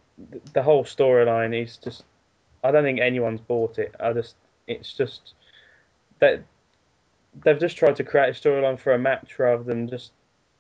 the 0.55 0.63
whole 0.63 0.85
storyline 0.85 1.61
is 1.61 1.77
just 1.77 2.05
I 2.65 2.71
don't 2.71 2.85
think 2.85 3.01
anyone's 3.01 3.41
bought 3.41 3.79
it. 3.79 3.95
I 4.01 4.13
just 4.13 4.37
it's 4.67 4.93
just 4.93 5.35
that 6.21 6.43
they've 7.45 7.61
just 7.61 7.77
tried 7.77 7.97
to 7.97 8.05
create 8.05 8.31
a 8.31 8.33
storyline 8.33 8.79
for 8.79 8.95
a 8.95 8.99
match 8.99 9.39
rather 9.39 9.63
than 9.63 9.89
just 9.89 10.13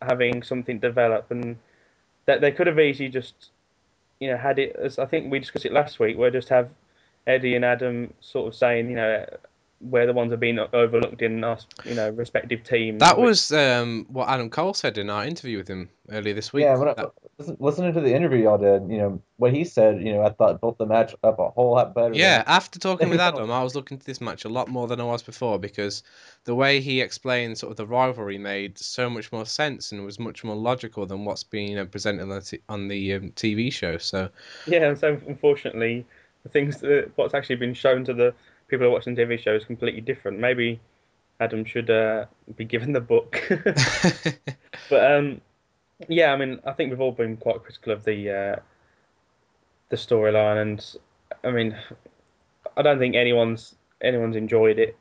having 0.03 0.43
something 0.43 0.79
develop, 0.79 1.31
and 1.31 1.57
that 2.27 2.41
they 2.41 2.53
could 2.53 2.67
have 2.67 2.79
easily 2.79 3.09
just 3.09 3.51
you 4.21 4.31
know 4.31 4.37
had 4.37 4.59
it 4.59 4.77
as 4.77 4.99
I 4.99 5.07
think 5.07 5.31
we 5.31 5.39
discussed 5.39 5.67
it 5.67 5.73
last 5.73 5.99
week, 5.99 6.19
where 6.19 6.31
just 6.31 6.51
have 6.51 6.69
Eddie 7.27 7.57
and 7.57 7.65
Adam 7.65 8.13
sort 8.21 8.49
of 8.49 8.55
saying 8.55 8.91
you 8.91 8.97
know 8.97 9.27
where 9.81 10.07
the 10.07 10.13
ones 10.13 10.31
have 10.31 10.41
been 10.41 10.59
overlooked 10.73 11.21
in 11.23 11.45
our 11.45 11.59
you 11.85 11.95
know 11.95 12.09
respective 12.11 12.65
teams. 12.65 13.01
That 13.01 13.19
was 13.19 13.53
um, 13.53 14.07
what 14.09 14.29
Adam 14.29 14.49
Cole 14.51 14.75
said 14.75 14.97
in 14.99 15.11
our 15.11 15.25
interview 15.25 15.59
with 15.59 15.69
him 15.69 15.91
earlier 16.11 16.35
this 16.35 16.53
week. 16.53 16.63
Yeah, 16.65 16.77
when 16.79 16.89
I, 16.89 16.95
That- 16.95 17.13
listening 17.61 17.93
to 17.93 18.01
the 18.01 18.15
interview 18.15 18.45
y'all 18.45 18.57
did, 18.57 18.91
you 18.91 18.97
know 18.99 19.21
what 19.37 19.53
he 19.53 19.65
said. 19.65 20.01
You 20.01 20.15
know, 20.15 20.23
I 20.23 20.31
thought 20.31 20.61
built 20.63 20.79
the 20.79 20.87
match 20.87 21.15
up 21.23 21.39
a 21.39 21.51
whole 21.51 21.73
lot 21.73 21.95
better. 21.95 22.09
than- 22.09 22.19
Yeah, 22.19 22.43
after 22.47 22.79
talking 22.79 23.11
with 23.11 23.21
Adam, 23.29 23.51
I 23.51 23.63
was 23.63 23.75
looking 23.75 23.99
to 23.99 24.07
this 24.07 24.21
match 24.23 24.45
a 24.47 24.49
lot 24.49 24.69
more 24.69 24.87
than 24.89 25.01
I 25.01 25.05
was 25.05 25.23
before 25.23 25.59
because 25.59 26.03
the 26.45 26.55
way 26.55 26.81
he 26.81 27.03
explained 27.03 27.59
sort 27.59 27.73
of 27.73 27.77
the 27.77 27.87
rivalry 27.87 28.39
made 28.39 28.79
so 28.79 29.11
much 29.11 29.31
more 29.33 29.45
sense 29.45 29.93
and 29.93 30.05
was 30.07 30.19
much 30.19 30.43
more 30.45 30.57
logical 30.57 31.05
than 31.05 31.25
what's 31.27 31.43
being 31.45 31.77
uh, 31.79 31.85
presented 31.85 32.23
on 32.23 32.29
the, 32.31 32.41
t- 32.41 32.61
on 32.71 32.89
the 32.89 33.13
um, 33.15 33.31
TV 33.33 33.71
show. 33.71 33.99
So 33.99 34.31
Yeah, 34.67 34.89
and 34.89 34.99
so 34.99 35.21
unfortunately, 35.29 36.07
the 36.45 36.49
things 36.49 36.79
that 36.81 37.11
what's 37.17 37.35
actually 37.35 37.57
been 37.57 37.75
shown 37.75 38.05
to 38.07 38.15
the 38.15 38.33
people 38.69 38.85
who 38.85 38.91
are 38.91 38.95
watching 38.95 39.17
TV 39.17 39.39
shows 39.39 39.65
completely 39.65 40.01
different. 40.01 40.39
Maybe 40.39 40.81
Adam 41.41 41.65
should 41.65 41.91
uh, 41.91 42.27
be 42.57 42.65
given 42.65 42.93
the 42.93 43.01
book. 43.01 43.41
but 44.91 45.13
um, 45.13 45.41
yeah, 46.09 46.33
I 46.33 46.37
mean, 46.37 46.61
I 46.65 46.73
think 46.73 46.91
we've 46.91 47.01
all 47.01 47.13
been 47.13 47.37
quite 47.37 47.63
critical 47.63 47.93
of 47.93 48.05
the 48.05 48.31
uh, 48.31 48.57
the 49.89 49.97
storyline, 49.97 50.63
and 50.63 50.97
I 51.45 51.51
mean, 51.51 51.77
I 52.77 52.83
don't 52.83 52.99
think 52.99 53.15
anyone's 53.15 53.75
anyone's 54.03 54.37
enjoyed 54.37 54.79
it. 54.79 54.97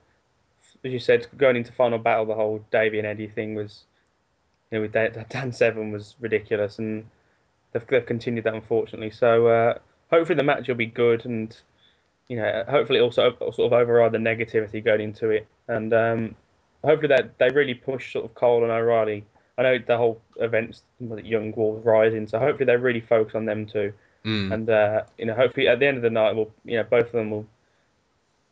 As 0.84 0.91
you 0.91 0.99
said, 0.99 1.28
going 1.38 1.55
into 1.55 1.72
final 1.72 1.97
battle, 1.97 2.26
the 2.26 2.36
whole 2.36 2.63
Davy 2.72 2.99
and 2.99 3.07
Eddie 3.07 3.28
thing 3.28 3.55
was, 3.55 3.86
you 4.70 4.78
know, 4.78 4.82
with 4.84 4.91
Dan, 4.91 5.26
Dan 5.30 5.51
Severn 5.51 5.91
was 5.91 6.16
ridiculous, 6.20 6.80
and 6.80 7.05
they've, 7.72 7.86
they've 7.88 8.05
continued 8.05 8.43
that 8.43 8.53
unfortunately. 8.53 9.11
So 9.11 9.47
uh, 9.47 9.80
hopefully 10.11 10.38
the 10.38 10.43
match 10.43 10.68
will 10.68 10.76
be 10.76 10.86
good, 10.86 11.26
and 11.26 11.55
you 12.28 12.38
know, 12.38 12.63
hopefully 12.67 12.99
also 12.99 13.36
sort 13.39 13.59
of 13.59 13.73
override 13.73 14.11
the 14.11 14.17
negativity 14.17 14.84
going 14.84 15.01
into 15.01 15.30
it, 15.30 15.47
and 15.67 15.93
um, 15.93 16.36
hopefully 16.84 17.09
that 17.09 17.38
they 17.38 17.49
really 17.49 17.73
push 17.73 18.13
sort 18.13 18.26
of 18.26 18.34
Cole 18.36 18.63
and 18.63 18.71
O'Reilly. 18.71 19.26
I 19.57 19.63
know 19.63 19.78
the 19.78 19.97
whole 19.97 20.21
event's 20.38 20.84
Young 20.99 21.53
Wolves 21.55 21.86
Rising, 21.86 22.28
so 22.28 22.39
hopefully 22.39 22.65
they 22.65 22.78
really 22.78 23.01
focus 23.01 23.36
on 23.36 23.45
them 23.45 23.65
too, 23.65 23.93
mm, 24.26 24.53
and 24.53 24.69
uh, 24.69 25.03
you 25.17 25.26
know, 25.26 25.36
hopefully 25.36 25.67
at 25.67 25.80
the 25.80 25.88
end 25.88 25.97
of 25.97 26.03
the 26.03 26.09
night, 26.09 26.36
we'll 26.36 26.51
you 26.63 26.78
know 26.78 26.84
both 26.84 27.05
of 27.07 27.11
them 27.11 27.30
will, 27.32 27.45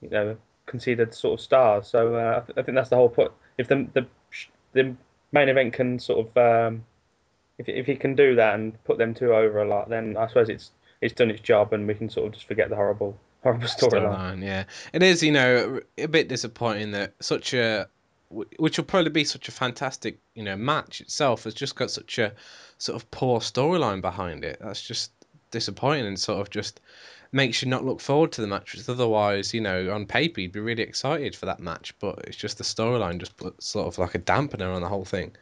you 0.02 0.10
know, 0.10 0.38
considered 0.66 1.14
sort 1.14 1.40
of 1.40 1.44
stars. 1.44 1.88
So 1.88 2.16
uh, 2.16 2.42
I, 2.42 2.46
th- 2.46 2.58
I 2.58 2.62
think 2.62 2.76
that's 2.76 2.90
the 2.90 2.96
whole 2.96 3.10
point. 3.10 3.32
If 3.58 3.68
the 3.68 3.88
the 3.94 4.06
the 4.74 4.96
main 5.32 5.50
event 5.50 5.74
can 5.74 6.00
sort 6.00 6.28
of 6.28 6.38
um, 6.38 6.86
if 7.58 7.68
if 7.68 7.86
he 7.86 7.96
can 7.96 8.16
do 8.16 8.36
that 8.36 8.56
and 8.56 8.82
put 8.84 8.98
them 8.98 9.14
two 9.14 9.34
over 9.34 9.62
a 9.62 9.68
lot, 9.68 9.90
then 9.90 10.16
I 10.16 10.28
suppose 10.28 10.50
it's 10.50 10.72
it's 11.02 11.14
done 11.14 11.32
its 11.32 11.42
job, 11.42 11.74
and 11.74 11.88
we 11.88 11.96
can 11.96 12.10
sort 12.10 12.28
of 12.28 12.34
just 12.34 12.48
forget 12.48 12.70
the 12.70 12.76
horrible 12.76 13.18
horrible 13.44 13.68
storyline. 13.68 14.40
storyline, 14.40 14.44
yeah, 14.44 14.64
it 14.94 15.04
is. 15.04 15.22
You 15.22 15.32
know, 15.32 15.80
a 15.98 16.08
bit 16.08 16.28
disappointing 16.28 16.92
that 16.92 17.14
such 17.20 17.54
a 17.54 17.88
which 18.58 18.78
will 18.78 18.86
probably 18.86 19.12
be 19.12 19.24
such 19.24 19.48
a 19.48 19.52
fantastic, 19.52 20.18
you 20.34 20.44
know, 20.44 20.56
match 20.56 21.02
itself 21.02 21.44
has 21.44 21.54
just 21.54 21.76
got 21.76 21.92
such 21.92 22.18
a 22.18 22.34
sort 22.78 22.96
of 22.96 23.10
poor 23.12 23.40
storyline 23.40 24.02
behind 24.02 24.44
it. 24.44 24.58
That's 24.60 24.82
just 24.82 25.12
disappointing 25.52 26.08
and 26.08 26.20
sort 26.20 26.42
of 26.42 26.50
just 26.50 26.82
makes 27.32 27.62
you 27.62 27.70
not 27.70 27.86
look 27.86 28.00
forward 28.00 28.32
to 28.34 28.42
the 28.42 28.48
match. 28.48 28.72
Because 28.72 28.90
otherwise, 28.90 29.54
you 29.54 29.62
know, 29.62 29.92
on 29.94 30.06
paper 30.06 30.42
you'd 30.42 30.52
be 30.52 30.60
really 30.60 30.84
excited 30.84 31.36
for 31.36 31.46
that 31.46 31.60
match, 31.60 31.94
but 32.00 32.20
it's 32.26 32.38
just 32.38 32.58
the 32.58 32.64
storyline 32.64 33.20
just 33.20 33.38
puts 33.38 33.68
sort 33.68 33.88
of 33.88 33.98
like 33.98 34.16
a 34.16 34.20
dampener 34.20 34.74
on 34.74 34.82
the 34.82 34.90
whole 34.90 35.06
thing. 35.06 35.36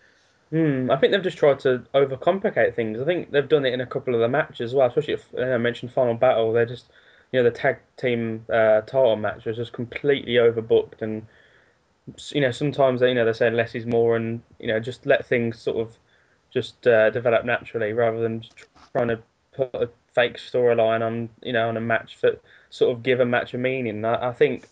Hmm, 0.49 0.91
I 0.91 0.97
think 0.97 1.13
they've 1.13 1.23
just 1.23 1.37
tried 1.37 1.59
to 1.61 1.83
overcomplicate 1.95 2.75
things. 2.75 2.99
I 2.99 3.05
think 3.05 3.31
they've 3.31 3.47
done 3.47 3.65
it 3.65 3.73
in 3.73 3.79
a 3.79 3.85
couple 3.85 4.13
of 4.13 4.19
the 4.19 4.27
matches 4.27 4.71
as 4.71 4.75
well, 4.75 4.87
especially 4.87 5.13
if 5.13 5.25
uh, 5.37 5.43
I 5.43 5.57
mentioned 5.57 5.93
Final 5.93 6.15
Battle. 6.15 6.51
They're 6.51 6.65
just, 6.65 6.87
you 7.31 7.39
know, 7.39 7.43
the 7.43 7.55
tag 7.55 7.77
team 7.97 8.45
uh, 8.51 8.81
title 8.81 9.15
match 9.15 9.45
was 9.45 9.55
just 9.55 9.73
completely 9.73 10.33
overbooked, 10.33 11.01
and 11.01 11.25
you 12.29 12.41
know, 12.41 12.51
sometimes 12.51 12.99
they, 12.99 13.09
you 13.09 13.15
know 13.15 13.25
they 13.25 13.33
say 13.33 13.49
less 13.49 13.75
is 13.75 13.85
more, 13.85 14.15
and 14.15 14.41
you 14.59 14.67
know, 14.67 14.79
just 14.79 15.05
let 15.05 15.25
things 15.25 15.59
sort 15.59 15.77
of 15.77 15.97
just 16.51 16.85
uh, 16.87 17.09
develop 17.09 17.45
naturally 17.45 17.93
rather 17.93 18.19
than 18.19 18.43
trying 18.91 19.07
to 19.07 19.19
put 19.53 19.73
a 19.73 19.89
fake 20.13 20.37
storyline 20.37 21.01
on, 21.01 21.29
you 21.41 21.53
know, 21.53 21.69
on 21.69 21.77
a 21.77 21.81
match 21.81 22.17
that 22.21 22.41
sort 22.69 22.95
of 22.95 23.03
give 23.03 23.19
a 23.19 23.25
match 23.25 23.53
a 23.53 23.57
meaning. 23.57 24.03
I, 24.03 24.29
I 24.29 24.33
think 24.33 24.67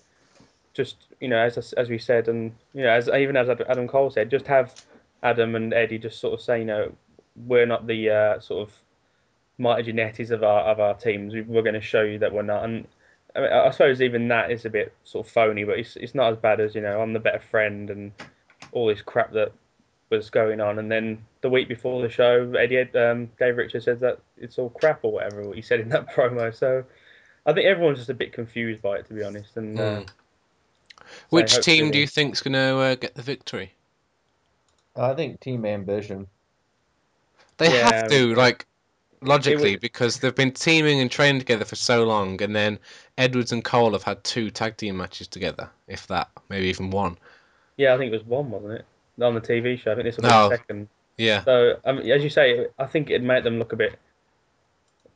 just 0.74 0.98
you 1.20 1.28
know, 1.28 1.38
as 1.38 1.74
as 1.74 1.90
we 1.90 1.98
said, 1.98 2.28
and 2.28 2.54
you 2.74 2.84
know, 2.84 2.90
as 2.90 3.08
even 3.10 3.38
as 3.38 3.50
Adam 3.50 3.88
Cole 3.88 4.10
said, 4.10 4.30
just 4.30 4.48
have 4.48 4.76
Adam 5.24 5.56
and 5.56 5.74
Eddie 5.74 5.98
just 5.98 6.20
sort 6.20 6.34
of 6.34 6.42
say, 6.42 6.60
you 6.60 6.66
know, 6.66 6.92
we're 7.36 7.66
not 7.66 7.88
the 7.88 8.10
uh, 8.10 8.40
sort 8.40 8.68
of 8.68 8.76
mighty 9.60 9.92
Genettis 9.94 10.32
of 10.32 10.44
our 10.44 10.62
of 10.62 10.80
our 10.80 10.96
teams. 10.96 11.34
We- 11.34 11.42
We're 11.42 11.62
going 11.62 11.76
to 11.76 11.82
show 11.82 12.02
you 12.02 12.18
that 12.20 12.34
we're 12.34 12.42
not. 12.42 12.64
And 12.64 12.88
I, 13.36 13.40
mean, 13.42 13.52
I 13.52 13.70
suppose 13.70 14.02
even 14.02 14.28
that 14.30 14.52
is 14.52 14.66
a 14.66 14.70
bit 14.70 14.92
sort 15.04 15.28
of 15.28 15.32
phony, 15.32 15.64
but 15.64 15.78
it's 15.78 15.96
it's 15.98 16.16
not 16.16 16.32
as 16.32 16.38
bad 16.40 16.60
as 16.60 16.74
you 16.74 16.82
know, 16.82 17.00
I'm 17.02 17.14
the 17.14 17.20
better 17.20 17.42
friend 17.52 17.90
and 17.92 18.12
all 18.72 18.88
this 18.88 19.02
crap 19.02 19.32
that 19.34 19.52
was 20.10 20.30
going 20.32 20.60
on. 20.60 20.80
And 20.80 20.92
then 20.92 21.24
the 21.42 21.50
week 21.50 21.68
before 21.68 22.02
the 22.02 22.10
show, 22.10 22.52
Eddie 22.54 22.82
um, 22.98 23.30
Dave 23.38 23.58
Richards 23.58 23.86
said 23.86 24.00
that 24.00 24.20
it's 24.38 24.58
all 24.58 24.72
crap 24.72 25.02
or 25.04 25.12
whatever 25.12 25.44
what 25.44 25.56
he 25.56 25.62
said 25.62 25.80
in 25.82 25.90
that 25.90 26.08
promo. 26.16 26.56
So 26.56 26.84
I 27.46 27.54
think 27.54 27.68
everyone's 27.68 28.00
just 28.00 28.10
a 28.10 28.16
bit 28.16 28.34
confused 28.34 28.82
by 28.82 28.98
it, 28.98 29.08
to 29.08 29.14
be 29.14 29.24
honest. 29.24 29.58
And 29.58 29.80
uh, 29.80 29.84
Mm. 29.84 30.08
so 30.08 30.14
Which 31.30 31.52
hopefully 31.54 31.64
team 31.78 31.86
do 31.86 31.90
we'll- 31.98 32.02
you 32.02 32.08
think's 32.08 32.42
going 32.42 32.54
to 32.54 32.78
uh, 32.78 32.96
get 32.96 33.16
the 33.16 33.22
victory? 33.22 33.74
I 34.96 35.14
think 35.14 35.40
Team 35.40 35.66
Ambition. 35.66 36.28
They 37.58 37.72
Yeah, 37.72 37.92
have 37.94 38.10
to, 38.10 38.34
like, 38.36 38.66
logically, 39.22 39.72
would- 39.72 39.82
because 39.82 40.20
they've 40.20 40.36
been 40.36 40.52
teaming 40.52 41.00
and 41.00 41.10
training 41.12 41.40
together 41.40 41.66
for 41.66 41.76
so 41.76 42.04
long, 42.04 42.42
and 42.42 42.56
then 42.56 42.80
Edwards 43.18 43.52
and 43.52 43.64
Cole 43.64 43.92
have 43.94 44.04
had 44.04 44.24
two 44.24 44.50
tag 44.52 44.78
team 44.78 44.98
matches 44.98 45.28
together, 45.28 45.70
if 45.88 46.08
that, 46.08 46.30
maybe 46.50 46.68
even 46.68 46.90
one. 46.90 47.18
Yeah, 47.78 47.94
I 47.94 47.98
think 47.98 48.12
it 48.12 48.18
was 48.18 48.26
one, 48.26 48.50
wasn't 48.52 48.74
it? 48.74 48.86
On 49.24 49.34
the 49.34 49.42
TV 49.42 49.78
show. 49.78 49.92
I 49.92 49.96
think 49.96 50.06
this 50.06 50.16
be 50.18 50.24
No. 50.24 50.50
the 50.50 50.58
second. 50.58 50.88
Yeah. 51.18 51.44
So, 51.44 51.78
mean, 51.92 52.10
as 52.12 52.24
you 52.24 52.30
say, 52.30 52.68
I 52.78 52.86
think 52.86 53.10
it'd 53.10 53.24
make 53.24 53.44
them 53.44 53.60
look 53.60 53.74
a 53.74 53.76
bit, 53.76 54.00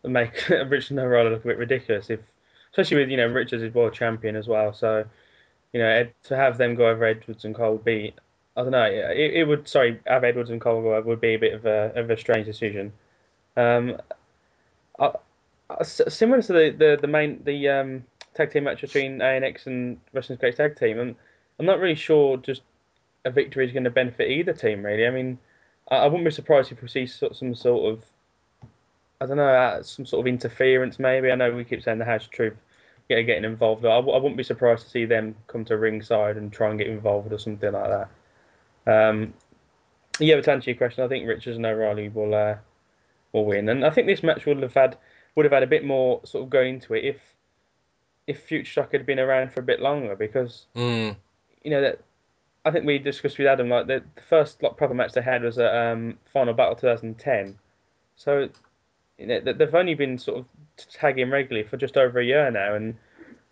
make 0.04 0.48
Richards 0.50 0.92
and 0.92 1.00
O'Reilly 1.00 1.30
look 1.30 1.46
a 1.46 1.48
bit 1.48 1.58
ridiculous 1.58 2.10
if, 2.10 2.20
especially 2.72 2.98
with 2.98 3.10
you 3.10 3.18
know 3.18 3.28
Richards 3.28 3.64
is 3.64 3.74
world 3.74 3.94
champion 3.94 4.36
as 4.36 4.48
well. 4.48 4.74
So, 4.74 5.06
you 5.72 5.80
know, 5.80 5.88
Ed, 5.88 6.14
to 6.24 6.36
have 6.36 6.58
them 6.58 6.76
go 6.76 6.88
over 6.90 7.06
Edwards 7.06 7.46
and 7.46 7.56
Cole 7.56 7.74
would 7.74 7.86
be, 7.86 8.14
I 8.58 8.62
don't 8.64 8.72
know, 8.72 8.84
it, 8.84 9.34
it 9.34 9.48
would 9.48 9.68
sorry 9.68 10.00
have 10.06 10.24
Edwards 10.24 10.50
and 10.50 10.60
Cole 10.60 10.82
go 10.82 10.94
over 10.96 11.08
would 11.08 11.22
be 11.22 11.36
a 11.36 11.40
bit 11.40 11.54
of 11.54 11.66
a 11.66 11.92
of 11.96 12.10
a 12.10 12.18
strange 12.18 12.46
decision. 12.46 12.92
Um, 13.58 13.98
I- 15.00 15.14
s- 15.80 16.02
similar 16.08 16.42
to 16.42 16.54
the, 16.54 16.70
the, 16.78 16.98
the 17.02 17.08
main 17.08 17.42
the 17.44 17.70
um 17.70 18.04
tag 18.36 18.52
team 18.52 18.64
match 18.66 18.82
between 18.82 19.20
ANX 19.20 19.68
and 19.68 20.00
Wrestling's 20.12 20.40
Great 20.40 20.56
Tag 20.56 20.78
Team, 20.78 21.00
and 21.00 21.16
I'm 21.60 21.66
not 21.66 21.80
really 21.80 21.96
sure 21.96 22.38
just 22.38 22.62
a 23.26 23.32
victory 23.32 23.66
is 23.66 23.72
going 23.72 23.84
to 23.86 23.90
benefit 23.90 24.30
either 24.30 24.54
team 24.54 24.84
really. 24.84 25.08
I 25.08 25.12
mean, 25.12 25.38
I, 25.90 25.98
I 25.98 26.06
wouldn't 26.06 26.26
be 26.26 26.32
surprised 26.32 26.72
if 26.72 26.82
we 26.82 26.88
see 26.88 27.06
some 27.06 27.56
sort 27.56 27.94
of, 27.94 28.04
I 29.22 29.26
don't 29.26 29.38
know, 29.38 29.48
uh, 29.48 29.84
some 29.84 30.06
sort 30.06 30.22
of 30.22 30.28
interference 30.28 31.00
maybe. 31.00 31.32
I 31.32 31.36
know 31.36 31.52
we 31.52 31.64
keep 31.64 31.84
saying 31.84 32.00
the 32.00 32.06
House 32.06 32.28
Truth 32.28 32.56
getting 33.10 33.44
involved. 33.44 33.84
but 33.84 33.92
I, 33.92 33.96
w- 33.98 34.14
I 34.14 34.18
wouldn't 34.18 34.38
be 34.38 34.44
surprised 34.44 34.86
to 34.86 34.90
see 34.90 35.06
them 35.06 35.36
come 35.48 35.64
to 35.66 35.78
ringside 35.78 36.38
and 36.38 36.52
try 36.52 36.70
and 36.70 36.80
get 36.80 36.88
involved 36.88 37.32
or 37.32 37.38
something 37.38 37.72
like 37.72 38.08
that. 38.86 39.10
Um, 39.10 39.34
yeah, 40.20 40.36
but 40.36 40.46
to 40.46 40.52
answer 40.52 40.72
your 40.72 40.78
question, 40.78 41.04
I 41.04 41.08
think 41.08 41.28
Richards 41.28 41.58
and 41.58 41.66
O'Reilly 41.66 42.10
will 42.10 42.34
uh, 42.34 42.56
will 43.34 43.46
win, 43.46 43.68
and 43.68 43.86
I 43.86 43.90
think 43.90 44.08
this 44.08 44.24
match 44.24 44.46
would 44.46 44.62
have 44.62 44.74
had 44.74 44.98
would 45.36 45.46
have 45.46 45.52
had 45.52 45.64
a 45.64 45.68
bit 45.68 45.84
more 45.84 46.22
sort 46.24 46.44
of 46.44 46.50
going 46.50 46.76
into 46.76 46.94
it 46.94 47.04
if 47.04 47.18
if 48.28 48.40
Future 48.44 48.66
Shock 48.72 48.92
had 48.94 49.06
been 49.06 49.20
around 49.20 49.52
for 49.52 49.60
a 49.60 49.64
bit 49.64 49.82
longer 49.82 50.16
because 50.16 50.68
Mm. 50.76 51.16
you 51.64 51.72
know 51.72 51.82
that 51.82 52.00
I 52.64 52.72
think 52.72 52.86
we 52.86 52.98
discussed 53.00 53.38
with 53.38 53.48
Adam 53.48 53.68
like 53.68 53.88
the, 53.88 54.02
the 54.16 54.22
first 54.22 54.64
like, 54.64 54.78
proper 54.78 54.94
match 54.94 55.12
they 55.12 55.22
had 55.22 55.44
was 55.44 55.58
at 55.58 55.76
um, 55.76 56.18
Final 56.32 56.54
Battle 56.54 56.76
2010, 56.76 57.58
so 58.16 58.48
you 59.18 59.28
know, 59.28 59.40
they- 59.42 59.54
they've 59.54 59.76
only 59.76 59.94
been 59.96 60.18
sort 60.18 60.40
of 60.40 60.46
tagging 60.78 61.30
regularly 61.30 61.68
for 61.68 61.78
just 61.78 61.98
over 61.98 62.20
a 62.20 62.26
year 62.26 62.50
now, 62.52 62.74
and 62.76 62.96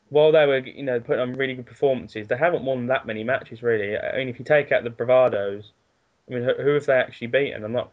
while 0.09 0.31
they 0.31 0.45
were, 0.45 0.57
you 0.59 0.83
know, 0.83 0.99
putting 0.99 1.21
on 1.21 1.33
really 1.33 1.53
good 1.55 1.65
performances, 1.65 2.27
they 2.27 2.35
haven't 2.37 2.65
won 2.65 2.87
that 2.87 3.05
many 3.05 3.23
matches 3.23 3.61
really. 3.63 3.97
I 3.97 4.17
mean, 4.17 4.27
if 4.29 4.39
you 4.39 4.45
take 4.45 4.71
out 4.71 4.83
the 4.83 4.89
bravados, 4.89 5.71
I 6.29 6.33
mean, 6.33 6.43
who 6.43 6.69
have 6.73 6.85
they 6.85 6.93
actually 6.93 7.27
beaten? 7.27 7.63
I'm 7.63 7.71
not. 7.73 7.91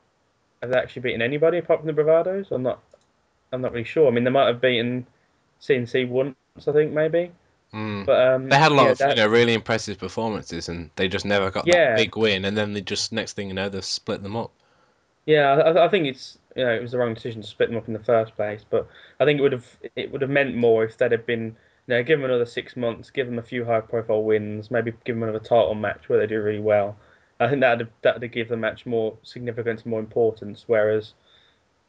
Have 0.63 0.71
they 0.71 0.79
actually 0.79 1.03
beaten 1.03 1.23
anybody 1.23 1.59
apart 1.59 1.81
from 1.81 1.87
the 1.87 1.93
bravados? 2.03 2.51
I'm 2.51 2.63
not. 2.63 2.83
I'm 3.53 3.61
not 3.63 3.73
really 3.73 3.85
sure. 3.85 4.09
I 4.09 4.11
mean, 4.11 4.25
they 4.25 4.31
might 4.31 4.47
have 4.47 4.61
beaten 4.61 5.07
CNC 5.61 6.09
once, 6.09 6.37
I 6.67 6.73
think 6.73 6.93
maybe. 6.93 7.31
Mm. 7.73 8.07
But 8.07 8.27
um, 8.35 8.49
They 8.49 8.57
had 8.57 8.73
a 8.73 8.75
lot 8.75 8.85
yeah, 8.87 8.91
of 8.93 8.99
that- 8.99 9.11
you 9.11 9.23
know 9.23 9.29
really 9.29 9.55
impressive 9.55 9.99
performances, 9.99 10.69
and 10.69 10.91
they 10.97 11.09
just 11.09 11.25
never 11.25 11.51
got 11.51 11.67
Yeah. 11.67 11.91
that 11.91 11.97
big 11.97 12.17
win. 12.17 12.45
And 12.45 12.57
then 12.57 12.73
they 12.73 12.81
just 12.81 13.13
next 13.13 13.35
thing 13.35 13.49
you 13.49 13.55
know, 13.55 13.69
they 13.69 13.81
split 13.81 14.23
them 14.23 14.37
up. 14.37 14.51
Yeah, 15.27 15.53
I, 15.57 15.85
I 15.87 15.89
think 15.89 16.07
it's 16.07 16.39
you 16.57 16.65
know 16.65 16.75
it 16.75 16.81
was 16.83 16.93
the 16.93 16.99
wrong 16.99 17.15
decision 17.15 17.43
to 17.43 17.49
split 17.49 17.69
them 17.69 17.79
up 17.79 17.87
in 17.87 17.93
the 17.95 18.01
first 18.05 18.35
place, 18.37 18.65
but 18.69 18.89
I 19.21 19.25
think 19.25 19.39
it 19.39 19.43
would 19.43 19.53
have 19.53 19.67
it 19.97 20.11
would 20.11 20.23
have 20.23 20.31
meant 20.31 20.57
more 20.57 20.85
if 20.85 20.97
they'd 20.97 21.13
have 21.13 21.27
been 21.27 21.45
you 21.87 21.95
know 21.95 22.03
give 22.03 22.19
them 22.19 22.25
another 22.31 22.47
six 22.47 22.77
months, 22.77 23.11
give 23.11 23.27
them 23.27 23.39
a 23.39 23.43
few 23.43 23.65
high 23.65 23.81
profile 23.81 24.23
wins, 24.23 24.71
maybe 24.71 24.93
give 25.05 25.17
them 25.17 25.23
another 25.23 25.39
title 25.39 25.75
match 25.75 26.09
where 26.09 26.19
they 26.19 26.27
do 26.27 26.43
really 26.43 26.61
well. 26.61 26.97
I 27.41 27.49
think 27.49 27.61
that 27.61 27.83
that 28.03 28.21
would 28.21 28.33
give 28.33 28.49
the 28.49 28.57
match 28.57 28.87
more 28.87 29.17
significance, 29.23 29.87
more 29.87 30.01
importance. 30.01 30.65
Whereas 30.67 31.15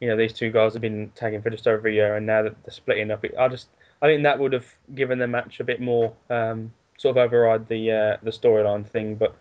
you 0.00 0.08
know 0.08 0.16
these 0.16 0.32
two 0.32 0.50
guys 0.50 0.72
have 0.74 0.82
been 0.82 1.12
tagging 1.14 1.42
for 1.42 1.50
just 1.50 1.66
over 1.66 1.88
a 1.88 1.92
year, 1.92 2.16
and 2.16 2.26
now 2.26 2.42
that 2.42 2.54
they're 2.64 2.72
splitting 2.72 3.10
up, 3.10 3.24
I 3.38 3.48
just 3.48 3.68
I 4.02 4.06
think 4.06 4.22
that 4.22 4.38
would 4.38 4.52
have 4.52 4.66
given 4.94 5.18
the 5.18 5.26
match 5.26 5.60
a 5.60 5.64
bit 5.64 5.80
more 5.80 6.12
um, 6.28 6.72
sort 6.98 7.16
of 7.16 7.24
override 7.24 7.68
the 7.68 7.90
uh, 7.90 8.16
the 8.22 8.30
storyline 8.30 8.86
thing. 8.86 9.16
But 9.16 9.34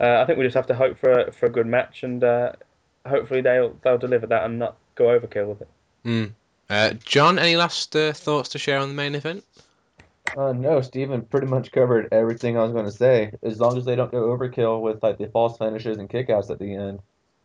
uh, 0.00 0.20
I 0.20 0.24
think 0.24 0.38
we 0.38 0.44
just 0.44 0.56
have 0.56 0.66
to 0.66 0.74
hope 0.74 0.98
for 0.98 1.10
a, 1.10 1.32
for 1.32 1.46
a 1.46 1.50
good 1.50 1.66
match 1.66 2.02
and. 2.02 2.22
Uh, 2.22 2.52
hopefully 3.06 3.40
they'll 3.40 3.76
they'll 3.82 3.98
deliver 3.98 4.26
that 4.26 4.44
and 4.44 4.58
not 4.58 4.76
go 4.94 5.06
overkill 5.06 5.48
with 5.48 5.62
it. 5.62 5.68
Mm. 6.04 7.04
John, 7.04 7.38
any 7.38 7.56
last 7.56 7.94
uh, 7.94 8.12
thoughts 8.12 8.50
to 8.50 8.58
share 8.58 8.78
on 8.78 8.88
the 8.88 8.94
main 8.94 9.14
event? 9.14 9.44
Uh, 10.36 10.52
no, 10.52 10.80
Steven 10.80 11.22
pretty 11.22 11.46
much 11.46 11.72
covered 11.72 12.08
everything 12.12 12.56
I 12.56 12.62
was 12.62 12.72
going 12.72 12.86
to 12.86 12.92
say. 12.92 13.32
As 13.42 13.60
long 13.60 13.76
as 13.76 13.84
they 13.84 13.96
don't 13.96 14.10
go 14.10 14.36
overkill 14.36 14.80
with 14.80 15.02
like 15.02 15.18
the 15.18 15.28
false 15.28 15.58
finishes 15.58 15.98
and 15.98 16.08
kickouts 16.08 16.50
at 16.50 16.58
the 16.58 16.74
end, 16.74 17.00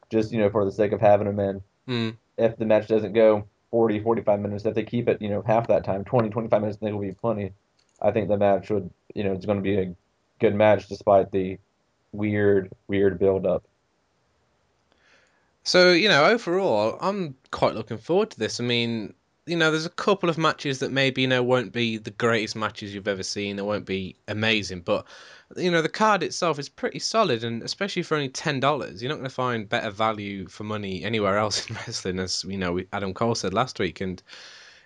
just 0.10 0.32
you 0.32 0.40
know 0.40 0.50
for 0.50 0.66
the 0.66 0.72
sake 0.72 0.92
of 0.92 1.02
having 1.02 1.28
them 1.28 1.40
in. 1.40 1.62
Mm. 1.88 2.18
If 2.38 2.58
the 2.58 2.66
match 2.66 2.88
doesn't 2.88 3.14
go 3.14 3.48
40, 3.72 4.02
45 4.02 4.40
minutes, 4.40 4.66
if 4.66 4.76
they 4.76 4.84
keep 4.84 5.08
it, 5.08 5.22
you 5.22 5.30
know, 5.30 5.42
half 5.42 5.68
that 5.68 5.84
time, 5.84 6.04
20, 6.04 6.30
25 6.30 6.62
minutes, 6.62 6.78
I 6.82 6.86
think 6.86 6.94
will 6.94 7.02
be 7.02 7.14
plenty. 7.14 7.54
I 8.02 8.12
think 8.12 8.28
the 8.28 8.38
match 8.38 8.70
would, 8.70 8.90
you 9.16 9.24
know, 9.24 9.34
it's 9.34 9.46
going 9.46 9.58
to 9.58 9.64
be 9.64 9.78
a 9.78 9.96
good 10.40 10.56
match 10.56 10.88
despite 10.88 11.32
the 11.32 11.58
weird, 12.12 12.72
weird 12.88 13.20
build 13.20 13.46
up. 13.46 13.64
So, 15.64 15.92
you 15.92 16.10
know, 16.10 16.26
overall, 16.26 16.98
I'm 17.00 17.36
quite 17.52 17.76
looking 17.76 17.98
forward 17.98 18.32
to 18.32 18.40
this. 18.40 18.60
I 18.60 18.64
mean, 18.64 19.14
you 19.48 19.56
know, 19.56 19.72
there's 19.72 19.86
a 19.86 19.90
couple 19.90 20.30
of 20.30 20.38
matches 20.38 20.80
that 20.80 20.92
maybe, 20.92 21.24
you 21.24 21.28
know, 21.28 21.42
won't 21.42 21.72
be 21.74 21.98
the 21.98 22.12
greatest 22.12 22.56
matches 22.56 22.94
you've 22.94 23.08
ever 23.08 23.24
seen. 23.24 23.56
They 23.56 23.62
won't 23.64 23.86
be 23.86 24.16
amazing, 24.28 24.82
but, 24.82 25.08
you 25.58 25.72
know, 25.72 25.82
the 25.82 25.90
card 25.90 26.22
itself 26.24 26.60
is 26.60 26.70
pretty 26.70 27.00
solid, 27.00 27.44
and 27.44 27.64
especially 27.64 28.04
for 28.04 28.16
only 28.16 28.30
$10, 28.30 29.02
you're 29.02 29.10
not 29.10 29.16
going 29.16 29.30
to 29.30 29.34
find 29.34 29.68
better 29.68 29.90
value 29.90 30.48
for 30.48 30.64
money 30.64 31.04
anywhere 31.04 31.38
else 31.38 31.68
in 31.70 31.76
wrestling, 31.88 32.20
as, 32.20 32.46
you 32.48 32.58
know, 32.58 32.80
Adam 32.94 33.14
Cole 33.14 33.36
said 33.36 33.54
last 33.54 33.80
week. 33.80 34.00
And 34.02 34.22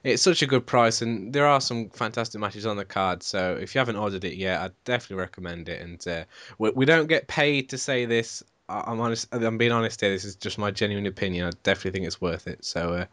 it's 0.03 0.21
such 0.21 0.41
a 0.43 0.47
good 0.47 0.67
price, 0.67 1.01
and 1.01 1.33
there 1.33 1.47
are 1.47 1.59
some 1.59 1.89
fantastic 1.89 2.39
matches 2.39 2.65
on 2.65 2.77
the 2.77 2.85
card. 2.85 3.23
So 3.23 3.57
if 3.59 3.73
you 3.73 3.79
haven't 3.79 3.95
ordered 3.95 4.23
it 4.23 4.35
yet, 4.35 4.61
I'd 4.61 4.83
definitely 4.83 5.17
recommend 5.17 5.67
it. 5.67 5.81
And 5.81 6.07
uh, 6.07 6.25
we, 6.59 6.69
we 6.69 6.85
don't 6.85 7.07
get 7.07 7.27
paid 7.27 7.69
to 7.69 7.77
say 7.77 8.05
this. 8.05 8.43
I- 8.69 8.83
I'm 8.85 9.01
honest. 9.01 9.27
I'm 9.33 9.57
being 9.57 9.71
honest 9.71 10.01
here. 10.01 10.11
This 10.11 10.23
is 10.23 10.35
just 10.35 10.59
my 10.59 10.69
genuine 10.69 11.07
opinion. 11.07 11.47
I 11.47 11.51
definitely 11.63 11.91
think 11.91 12.05
it's 12.05 12.21
worth 12.21 12.47
it. 12.47 12.63
So, 12.63 12.93
uh, 12.93 13.05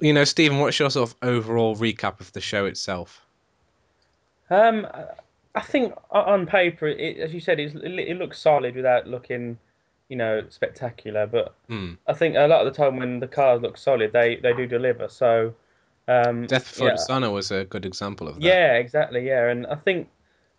you 0.00 0.12
know, 0.12 0.24
Stephen, 0.24 0.58
what's 0.58 0.78
your 0.78 0.90
sort 0.90 1.10
of 1.10 1.16
overall 1.22 1.76
recap 1.76 2.20
of 2.20 2.32
the 2.32 2.40
show 2.40 2.66
itself? 2.66 3.22
Um, 4.50 4.86
I 5.54 5.60
think 5.60 5.94
on 6.10 6.46
paper, 6.46 6.86
it, 6.86 7.18
as 7.18 7.32
you 7.32 7.40
said, 7.40 7.58
it's, 7.58 7.74
it 7.74 8.16
looks 8.18 8.38
solid 8.38 8.76
without 8.76 9.06
looking, 9.06 9.58
you 10.08 10.16
know, 10.16 10.44
spectacular. 10.50 11.26
But 11.26 11.54
Hmm. 11.68 11.94
I 12.06 12.12
think 12.12 12.36
a 12.36 12.46
lot 12.46 12.66
of 12.66 12.72
the 12.72 12.76
time 12.76 12.98
when 12.98 13.20
the 13.20 13.26
cards 13.26 13.62
look 13.62 13.78
solid, 13.78 14.12
they 14.12 14.36
they 14.36 14.52
do 14.52 14.66
deliver. 14.66 15.08
So, 15.08 15.54
um, 16.08 16.46
Death 16.46 16.72
Before 16.72 16.88
yeah. 16.88 16.96
Dishonor 16.96 17.30
was 17.30 17.50
a 17.50 17.64
good 17.64 17.86
example 17.86 18.28
of 18.28 18.36
that. 18.36 18.42
Yeah, 18.42 18.74
exactly. 18.74 19.26
Yeah, 19.26 19.48
and 19.48 19.66
I 19.66 19.76
think 19.76 20.08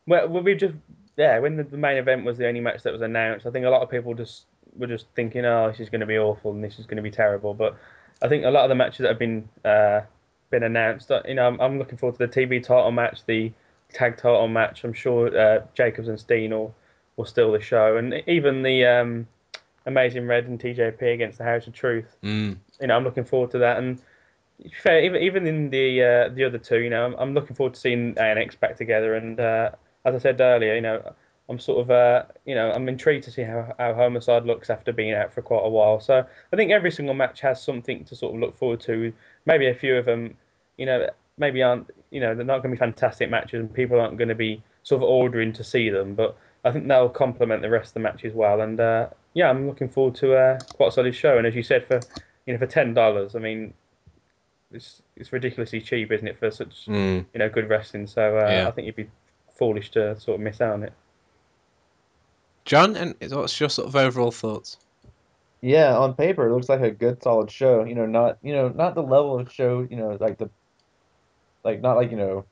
well, 0.08 0.28
we 0.28 0.56
just 0.56 0.76
yeah 1.16 1.40
when 1.40 1.58
the, 1.58 1.64
the 1.64 1.78
main 1.78 1.98
event 1.98 2.26
was 2.26 2.38
the 2.38 2.48
only 2.48 2.60
match 2.60 2.84
that 2.84 2.92
was 2.92 3.02
announced, 3.02 3.46
I 3.46 3.52
think 3.52 3.66
a 3.66 3.70
lot 3.70 3.84
of 3.84 3.90
people 3.90 4.14
just 4.16 4.46
were 4.76 4.88
just 4.88 5.06
thinking, 5.16 5.46
oh, 5.46 5.70
this 5.70 5.80
is 5.80 5.90
going 5.90 6.02
to 6.02 6.08
be 6.08 6.18
awful 6.18 6.52
and 6.52 6.64
this 6.64 6.80
is 6.80 6.86
going 6.86 6.98
to 6.98 7.04
be 7.04 7.12
terrible. 7.12 7.54
But 7.54 7.76
I 8.22 8.28
think 8.28 8.46
a 8.46 8.50
lot 8.52 8.64
of 8.64 8.70
the 8.70 8.76
matches 8.76 9.00
that 9.00 9.10
have 9.10 9.20
been 9.20 9.48
uh, 9.64 10.02
been 10.50 10.64
announced, 10.64 11.12
uh, 11.12 11.22
you 11.28 11.36
know, 11.36 11.48
I'm, 11.48 11.60
I'm 11.60 11.78
looking 11.78 11.98
forward 11.98 12.18
to 12.20 12.28
the 12.28 12.34
TV 12.34 12.62
title 12.64 12.92
match, 12.92 13.26
the 13.26 13.52
tag 13.94 14.18
title 14.18 14.48
match. 14.48 14.84
I'm 14.84 14.94
sure 14.94 15.38
uh, 15.38 15.62
Jacobs 15.74 16.08
and 16.08 16.20
Steen 16.20 16.52
will 16.52 16.74
will 17.16 17.26
steal 17.26 17.52
the 17.52 17.62
show, 17.62 17.98
and 17.98 18.14
even 18.28 18.64
the 18.64 18.86
um, 18.86 19.28
Amazing 19.86 20.28
Red 20.28 20.46
and 20.46 20.60
TJP 20.60 21.14
against 21.14 21.38
the 21.38 21.44
House 21.44 21.68
of 21.68 21.74
Truth 21.74 22.18
Mm. 22.24 22.58
you 22.82 22.88
know, 22.88 22.96
I'm 22.96 23.04
looking 23.04 23.24
forward 23.24 23.52
to 23.52 23.60
that. 23.60 23.78
And 23.78 24.00
fair, 24.82 25.04
even 25.04 25.22
even 25.22 25.48
in 25.48 25.70
the 25.70 26.04
uh, 26.04 26.30
the 26.30 26.44
other 26.44 26.58
two, 26.58 26.80
you 26.80 26.90
know, 26.90 27.06
I'm, 27.06 27.16
I'm 27.16 27.34
looking 27.34 27.56
forward 27.56 27.74
to 27.76 27.80
seeing 27.80 28.14
A 28.18 28.24
and 28.24 28.40
X 28.40 28.56
back 28.56 28.78
together. 28.78 29.16
And 29.16 29.40
uh, 29.40 29.72
as 30.06 30.16
I 30.16 30.18
said 30.20 30.42
earlier, 30.42 30.76
you 30.76 30.82
know, 30.82 31.14
I'm 31.50 31.60
sort 31.60 31.82
of 31.82 31.92
uh, 31.92 32.24
you 32.46 32.56
know, 32.56 32.72
I'm 32.72 32.90
intrigued 32.90 33.24
to 33.26 33.32
see 33.32 33.44
how, 33.44 33.74
how 33.80 33.94
Homicide 33.94 34.46
looks 34.46 34.70
after 34.70 34.92
being 34.92 35.14
out 35.14 35.34
for 35.34 35.42
quite 35.42 35.64
a 35.64 35.70
while. 35.70 36.00
So 36.00 36.26
I 36.52 36.56
think 36.56 36.72
every 36.72 36.92
single 36.92 37.16
match 37.16 37.40
has 37.42 37.62
something 37.64 38.04
to 38.06 38.16
sort 38.16 38.36
of 38.36 38.42
look 38.42 38.58
forward 38.58 38.82
to. 38.82 39.14
Maybe 39.46 39.68
a 39.68 39.74
few 39.74 39.96
of 39.96 40.06
them, 40.06 40.36
you 40.78 40.86
know, 40.86 41.10
maybe 41.38 41.64
aren't, 41.64 41.90
you 42.12 42.20
know, 42.20 42.36
they're 42.36 42.44
not 42.46 42.64
going 42.64 42.72
to 42.72 42.76
be 42.76 42.80
fantastic 42.80 43.30
matches, 43.30 43.62
and 43.62 43.74
people 43.74 44.00
aren't 44.00 44.18
going 44.18 44.28
to 44.28 44.36
be 44.36 44.62
sort 44.84 45.02
of 45.02 45.08
ordering 45.08 45.54
to 45.54 45.64
see 45.64 45.90
them. 45.90 46.16
But 46.16 46.36
I 46.66 46.72
think 46.72 46.88
they'll 46.88 47.08
complement 47.10 47.62
the 47.62 47.70
rest 47.70 47.90
of 47.92 47.94
the 47.96 48.00
matches 48.02 48.34
well. 48.34 48.60
And 48.60 48.80
uh, 48.80 49.08
yeah, 49.34 49.50
I'm 49.50 49.68
looking 49.68 49.88
forward 49.88 50.16
to 50.16 50.36
uh, 50.36 50.60
quite 50.74 50.90
a 50.90 50.92
solid 50.92 51.16
show. 51.16 51.38
And 51.38 51.48
as 51.48 51.56
you 51.56 51.64
said, 51.64 51.88
for 51.88 52.02
you 52.46 52.54
know, 52.54 52.60
for 52.60 52.68
ten 52.68 52.94
dollars, 52.94 53.36
I 53.36 53.40
mean, 53.40 53.74
it's 54.72 55.02
it's 55.16 55.32
ridiculously 55.32 55.80
cheap, 55.80 56.12
isn't 56.12 56.28
it, 56.28 56.38
for 56.40 56.52
such 56.52 56.88
Mm. 56.88 57.26
you 57.34 57.40
know 57.40 57.48
good 57.50 57.70
wrestling? 57.70 58.08
So 58.08 58.38
uh, 58.38 58.50
Yeah. 58.50 58.68
I 58.68 58.72
think 58.72 58.86
you'd 58.86 58.96
be 58.96 59.10
foolish 59.58 59.92
to 59.92 60.20
sort 60.20 60.36
of 60.36 60.42
miss 60.42 60.60
out 60.60 60.74
on 60.74 60.84
it. 60.84 60.94
John, 62.68 62.96
and 62.98 63.16
what's 63.32 63.60
your 63.60 63.70
sort 63.70 63.88
of 63.88 63.96
overall 63.96 64.30
thoughts? 64.32 64.78
Yeah, 65.62 65.98
on 65.98 66.14
paper 66.14 66.48
it 66.48 66.54
looks 66.54 66.70
like 66.70 66.82
a 66.82 66.92
good 66.92 67.24
solid 67.24 67.50
show. 67.50 67.84
You 67.84 67.96
know, 67.96 68.06
not 68.06 68.38
you 68.44 68.54
know 68.54 68.68
not 68.70 68.94
the 68.94 69.02
level 69.02 69.40
of 69.40 69.52
show. 69.52 69.88
You 69.90 69.96
know, 69.98 70.18
like 70.20 70.38
the 70.38 70.50
like 71.64 71.82
not 71.82 71.96
like 71.98 72.12
you 72.12 72.18
know 72.18 72.46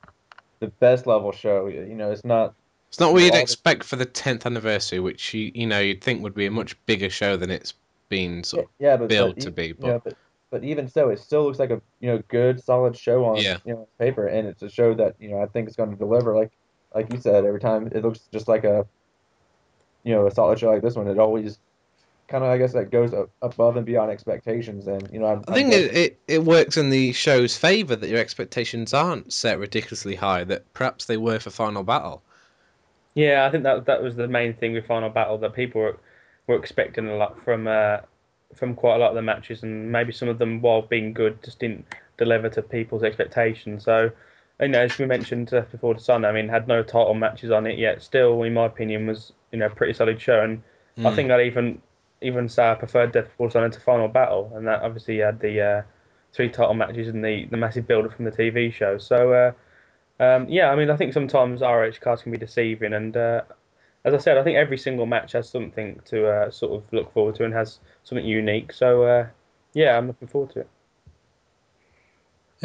the 0.60 0.68
best 0.68 1.06
level 1.06 1.30
show. 1.32 1.68
You 1.68 1.94
know, 1.94 2.10
it's 2.10 2.24
not. 2.24 2.54
It's 2.88 2.98
not 2.98 3.12
what 3.12 3.22
you'd 3.22 3.32
All 3.32 3.36
the- 3.36 3.42
expect 3.42 3.84
for 3.84 3.96
the 3.96 4.06
10th 4.06 4.46
anniversary, 4.46 5.00
which 5.00 5.34
you 5.34 5.52
you 5.54 5.66
know 5.66 5.80
you'd 5.80 6.02
think 6.02 6.22
would 6.22 6.34
be 6.34 6.46
a 6.46 6.50
much 6.50 6.74
bigger 6.86 7.10
show 7.10 7.36
than 7.36 7.50
it's 7.50 7.74
been 8.08 8.42
sort 8.42 8.64
of. 8.64 8.70
Yeah, 8.78 8.96
but 8.96 9.08
built 9.08 9.36
but 9.36 9.42
to 9.42 9.48
e- 9.48 9.52
be, 9.52 9.72
but- 9.72 9.86
know, 9.86 10.00
but 10.02 10.14
but 10.50 10.64
even 10.64 10.88
so, 10.88 11.10
it 11.10 11.18
still 11.20 11.44
looks 11.44 11.58
like 11.58 11.70
a 11.70 11.80
you 12.00 12.08
know 12.08 12.22
good 12.28 12.62
solid 12.62 12.96
show 12.96 13.24
on 13.26 13.36
Yeah. 13.36 13.58
you 13.66 13.74
know 13.74 13.88
paper, 13.98 14.26
and 14.26 14.48
it's 14.48 14.62
a 14.62 14.70
show 14.70 14.94
that 14.94 15.14
you 15.20 15.28
know 15.30 15.40
I 15.42 15.46
think 15.46 15.68
is 15.68 15.76
going 15.76 15.90
to 15.90 15.96
deliver. 15.96 16.34
Like 16.34 16.52
like 16.94 17.12
you 17.12 17.20
said, 17.20 17.44
every 17.44 17.60
time 17.60 17.88
it 17.92 18.02
looks 18.02 18.20
just 18.32 18.48
like 18.48 18.64
a 18.64 18.86
you 20.06 20.14
know 20.14 20.26
a 20.26 20.30
solid 20.30 20.58
show 20.58 20.70
like 20.70 20.82
this 20.82 20.94
one. 20.94 21.08
It 21.08 21.18
always 21.18 21.58
kind 22.28 22.44
of 22.44 22.50
I 22.50 22.58
guess 22.58 22.72
that 22.72 22.90
goes 22.90 23.12
a- 23.12 23.28
above 23.42 23.76
and 23.76 23.84
beyond 23.84 24.10
expectations, 24.10 24.86
and 24.86 25.08
you 25.12 25.18
know 25.18 25.26
I'm, 25.26 25.44
I 25.48 25.54
think 25.54 25.74
I'm 25.74 25.80
it, 25.80 25.96
it, 25.96 26.20
it 26.28 26.44
works 26.44 26.76
in 26.76 26.90
the 26.90 27.12
show's 27.12 27.56
favour 27.56 27.96
that 27.96 28.08
your 28.08 28.20
expectations 28.20 28.94
aren't 28.94 29.32
set 29.32 29.58
ridiculously 29.58 30.14
high, 30.14 30.44
that 30.44 30.72
perhaps 30.72 31.06
they 31.06 31.16
were 31.16 31.40
for 31.40 31.50
Final 31.50 31.82
Battle. 31.82 32.22
Yeah, 33.14 33.44
I 33.46 33.50
think 33.50 33.64
that 33.64 33.86
that 33.86 34.02
was 34.02 34.14
the 34.14 34.28
main 34.28 34.54
thing 34.54 34.74
with 34.74 34.86
Final 34.86 35.10
Battle 35.10 35.38
that 35.38 35.54
people 35.54 35.80
were 35.80 35.98
were 36.46 36.56
expecting 36.56 37.08
a 37.08 37.16
lot 37.16 37.42
from 37.44 37.66
uh, 37.66 37.98
from 38.54 38.76
quite 38.76 38.94
a 38.94 38.98
lot 38.98 39.10
of 39.10 39.16
the 39.16 39.22
matches, 39.22 39.64
and 39.64 39.90
maybe 39.90 40.12
some 40.12 40.28
of 40.28 40.38
them, 40.38 40.60
while 40.60 40.82
being 40.82 41.12
good, 41.12 41.42
just 41.42 41.58
didn't 41.58 41.84
deliver 42.16 42.48
to 42.50 42.62
people's 42.62 43.02
expectations. 43.02 43.84
So, 43.84 44.12
you 44.60 44.68
know, 44.68 44.80
as 44.80 44.98
we 44.98 45.06
mentioned 45.06 45.52
uh, 45.54 45.62
before 45.70 45.94
the 45.94 46.00
sun, 46.00 46.24
I 46.24 46.32
mean, 46.32 46.48
had 46.48 46.68
no 46.68 46.82
title 46.82 47.14
matches 47.14 47.50
on 47.50 47.66
it 47.66 47.78
yet. 47.78 48.02
Still, 48.02 48.42
in 48.42 48.54
my 48.54 48.66
opinion, 48.66 49.06
was 49.06 49.32
you 49.52 49.58
know 49.58 49.66
a 49.66 49.70
pretty 49.70 49.92
solid 49.92 50.20
show, 50.20 50.40
and 50.42 50.62
I 51.04 51.10
Mm. 51.10 51.14
think 51.14 51.30
I'd 51.30 51.46
even 51.46 51.82
even 52.22 52.48
say 52.48 52.70
I 52.70 52.74
preferred 52.74 53.12
Death 53.12 53.26
Before 53.26 53.50
Sun 53.50 53.70
to 53.70 53.80
Final 53.80 54.08
Battle, 54.08 54.52
and 54.54 54.66
that 54.66 54.82
obviously 54.82 55.18
had 55.18 55.40
the 55.40 55.60
uh, 55.60 55.82
three 56.32 56.48
title 56.48 56.74
matches 56.74 57.08
and 57.08 57.24
the, 57.24 57.46
the 57.46 57.56
massive 57.56 57.86
build 57.86 58.06
up 58.06 58.14
from 58.14 58.24
the 58.24 58.30
TV 58.32 58.70
show. 58.72 58.98
So 58.98 59.32
uh, 59.32 59.52
um, 60.22 60.48
yeah, 60.48 60.70
I 60.70 60.76
mean 60.76 60.90
I 60.90 60.96
think 60.96 61.12
sometimes 61.12 61.62
RH 61.62 62.00
cards 62.00 62.22
can 62.22 62.32
be 62.32 62.38
deceiving, 62.38 62.92
and 62.94 63.16
uh, 63.16 63.42
as 64.04 64.14
I 64.14 64.18
said, 64.18 64.38
I 64.38 64.44
think 64.44 64.56
every 64.56 64.78
single 64.78 65.06
match 65.06 65.32
has 65.32 65.48
something 65.48 66.00
to 66.06 66.28
uh, 66.28 66.50
sort 66.50 66.72
of 66.82 66.92
look 66.92 67.12
forward 67.12 67.34
to 67.36 67.44
and 67.44 67.54
has 67.54 67.80
something 68.04 68.26
unique. 68.26 68.72
So 68.72 69.04
uh, 69.04 69.28
yeah, 69.74 69.96
I'm 69.98 70.06
looking 70.08 70.28
forward 70.28 70.50
to 70.52 70.60
it. 70.60 70.70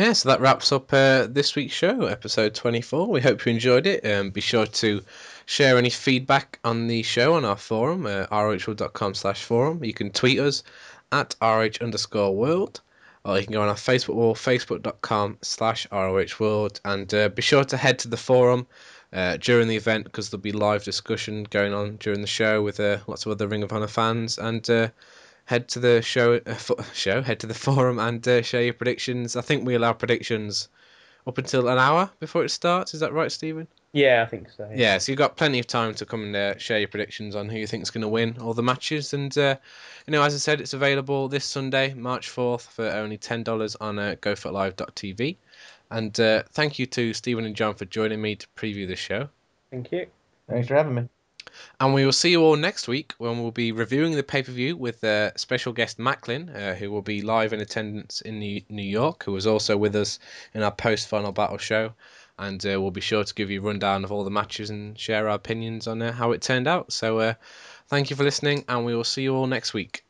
Yeah, 0.01 0.13
so 0.13 0.29
that 0.29 0.41
wraps 0.41 0.71
up 0.71 0.91
uh, 0.91 1.27
this 1.29 1.55
week's 1.55 1.75
show, 1.75 2.07
episode 2.07 2.55
24. 2.55 3.05
We 3.05 3.21
hope 3.21 3.45
you 3.45 3.51
enjoyed 3.51 3.85
it. 3.85 4.03
Um, 4.03 4.31
be 4.31 4.41
sure 4.41 4.65
to 4.65 5.03
share 5.45 5.77
any 5.77 5.91
feedback 5.91 6.57
on 6.63 6.87
the 6.87 7.03
show 7.03 7.35
on 7.35 7.45
our 7.45 7.55
forum, 7.55 8.07
uh, 8.07 8.25
rhworld.com 8.25 9.13
slash 9.13 9.43
forum. 9.43 9.83
You 9.83 9.93
can 9.93 10.09
tweet 10.09 10.39
us 10.39 10.63
at 11.11 11.35
rh 11.39 11.79
underscore 11.81 12.35
world. 12.35 12.81
or 13.23 13.37
you 13.37 13.43
can 13.43 13.53
go 13.53 13.61
on 13.61 13.67
our 13.67 13.75
Facebook 13.75 14.15
wall, 14.15 14.33
facebook.com 14.33 15.37
slash 15.43 15.87
ROH 15.91 16.39
World, 16.39 16.81
and 16.83 17.13
uh, 17.13 17.29
be 17.29 17.43
sure 17.43 17.63
to 17.65 17.77
head 17.77 17.99
to 17.99 18.07
the 18.07 18.17
forum 18.17 18.65
uh, 19.13 19.37
during 19.37 19.67
the 19.67 19.75
event 19.75 20.05
because 20.05 20.31
there'll 20.31 20.41
be 20.41 20.51
live 20.51 20.83
discussion 20.83 21.43
going 21.43 21.75
on 21.75 21.97
during 21.97 22.21
the 22.21 22.27
show 22.27 22.63
with 22.63 22.79
uh, 22.79 22.97
lots 23.05 23.27
of 23.27 23.33
other 23.33 23.47
Ring 23.47 23.61
of 23.61 23.71
Honor 23.71 23.85
fans, 23.85 24.39
and 24.39 24.67
uh, 24.67 24.87
head 25.51 25.67
to 25.67 25.79
the 25.79 26.01
show, 26.01 26.39
uh, 26.45 26.53
fo- 26.53 26.81
show, 26.93 27.21
head 27.21 27.41
to 27.41 27.47
the 27.47 27.53
forum 27.53 27.99
and 27.99 28.25
uh, 28.25 28.41
share 28.41 28.63
your 28.63 28.73
predictions. 28.73 29.35
I 29.35 29.41
think 29.41 29.65
we 29.65 29.75
allow 29.75 29.91
predictions 29.91 30.69
up 31.27 31.37
until 31.37 31.67
an 31.67 31.77
hour 31.77 32.09
before 32.19 32.45
it 32.45 32.49
starts. 32.49 32.93
Is 32.93 33.01
that 33.01 33.11
right, 33.11 33.29
Stephen? 33.29 33.67
Yeah, 33.91 34.23
I 34.25 34.29
think 34.29 34.49
so. 34.49 34.71
Yeah, 34.73 34.97
so 34.97 35.11
you've 35.11 35.17
got 35.17 35.35
plenty 35.35 35.59
of 35.59 35.67
time 35.67 35.93
to 35.95 36.05
come 36.05 36.23
and 36.23 36.35
uh, 36.35 36.57
share 36.57 36.79
your 36.79 36.87
predictions 36.87 37.35
on 37.35 37.49
who 37.49 37.57
you 37.57 37.67
think's 37.67 37.89
going 37.89 38.03
to 38.03 38.07
win 38.07 38.37
all 38.39 38.53
the 38.53 38.63
matches. 38.63 39.13
And, 39.13 39.37
uh, 39.37 39.57
you 40.07 40.11
know, 40.11 40.23
as 40.23 40.33
I 40.33 40.37
said, 40.37 40.61
it's 40.61 40.73
available 40.73 41.27
this 41.27 41.43
Sunday, 41.43 41.93
March 41.93 42.29
4th, 42.29 42.61
for 42.61 42.85
only 42.87 43.17
$10 43.17 43.75
on 43.81 43.99
uh, 43.99 44.15
GoFightLive.tv. 44.21 45.35
And 45.91 46.17
uh, 46.17 46.43
thank 46.53 46.79
you 46.79 46.85
to 46.85 47.13
Stephen 47.13 47.43
and 47.43 47.57
John 47.57 47.75
for 47.75 47.83
joining 47.83 48.21
me 48.21 48.37
to 48.37 48.47
preview 48.55 48.87
the 48.87 48.95
show. 48.95 49.27
Thank 49.69 49.91
you. 49.91 50.07
Thanks 50.47 50.69
for 50.69 50.75
having 50.75 50.95
me. 50.95 51.09
And 51.79 51.93
we 51.93 52.05
will 52.05 52.11
see 52.11 52.31
you 52.31 52.41
all 52.43 52.55
next 52.55 52.87
week 52.87 53.13
when 53.17 53.41
we'll 53.41 53.51
be 53.51 53.71
reviewing 53.71 54.13
the 54.13 54.23
pay 54.23 54.43
per 54.43 54.51
view 54.51 54.77
with 54.77 55.03
uh, 55.03 55.35
special 55.35 55.73
guest 55.73 55.97
Macklin, 55.97 56.49
uh, 56.49 56.75
who 56.75 56.91
will 56.91 57.01
be 57.01 57.21
live 57.21 57.53
in 57.53 57.61
attendance 57.61 58.21
in 58.21 58.39
New 58.39 58.83
York, 58.83 59.23
who 59.23 59.31
was 59.31 59.47
also 59.47 59.77
with 59.77 59.95
us 59.95 60.19
in 60.53 60.61
our 60.63 60.71
post 60.71 61.07
final 61.07 61.31
battle 61.31 61.57
show. 61.57 61.93
And 62.37 62.63
uh, 62.65 62.81
we'll 62.81 62.91
be 62.91 63.01
sure 63.01 63.23
to 63.23 63.33
give 63.33 63.51
you 63.51 63.61
a 63.61 63.63
rundown 63.63 64.03
of 64.03 64.11
all 64.11 64.23
the 64.23 64.31
matches 64.31 64.69
and 64.69 64.97
share 64.97 65.27
our 65.27 65.35
opinions 65.35 65.87
on 65.87 66.01
uh, 66.01 66.11
how 66.11 66.31
it 66.31 66.41
turned 66.41 66.67
out. 66.67 66.91
So 66.91 67.19
uh, 67.19 67.33
thank 67.87 68.09
you 68.09 68.15
for 68.15 68.23
listening, 68.23 68.65
and 68.67 68.85
we 68.85 68.95
will 68.95 69.03
see 69.03 69.23
you 69.23 69.35
all 69.35 69.47
next 69.47 69.73
week. 69.73 70.03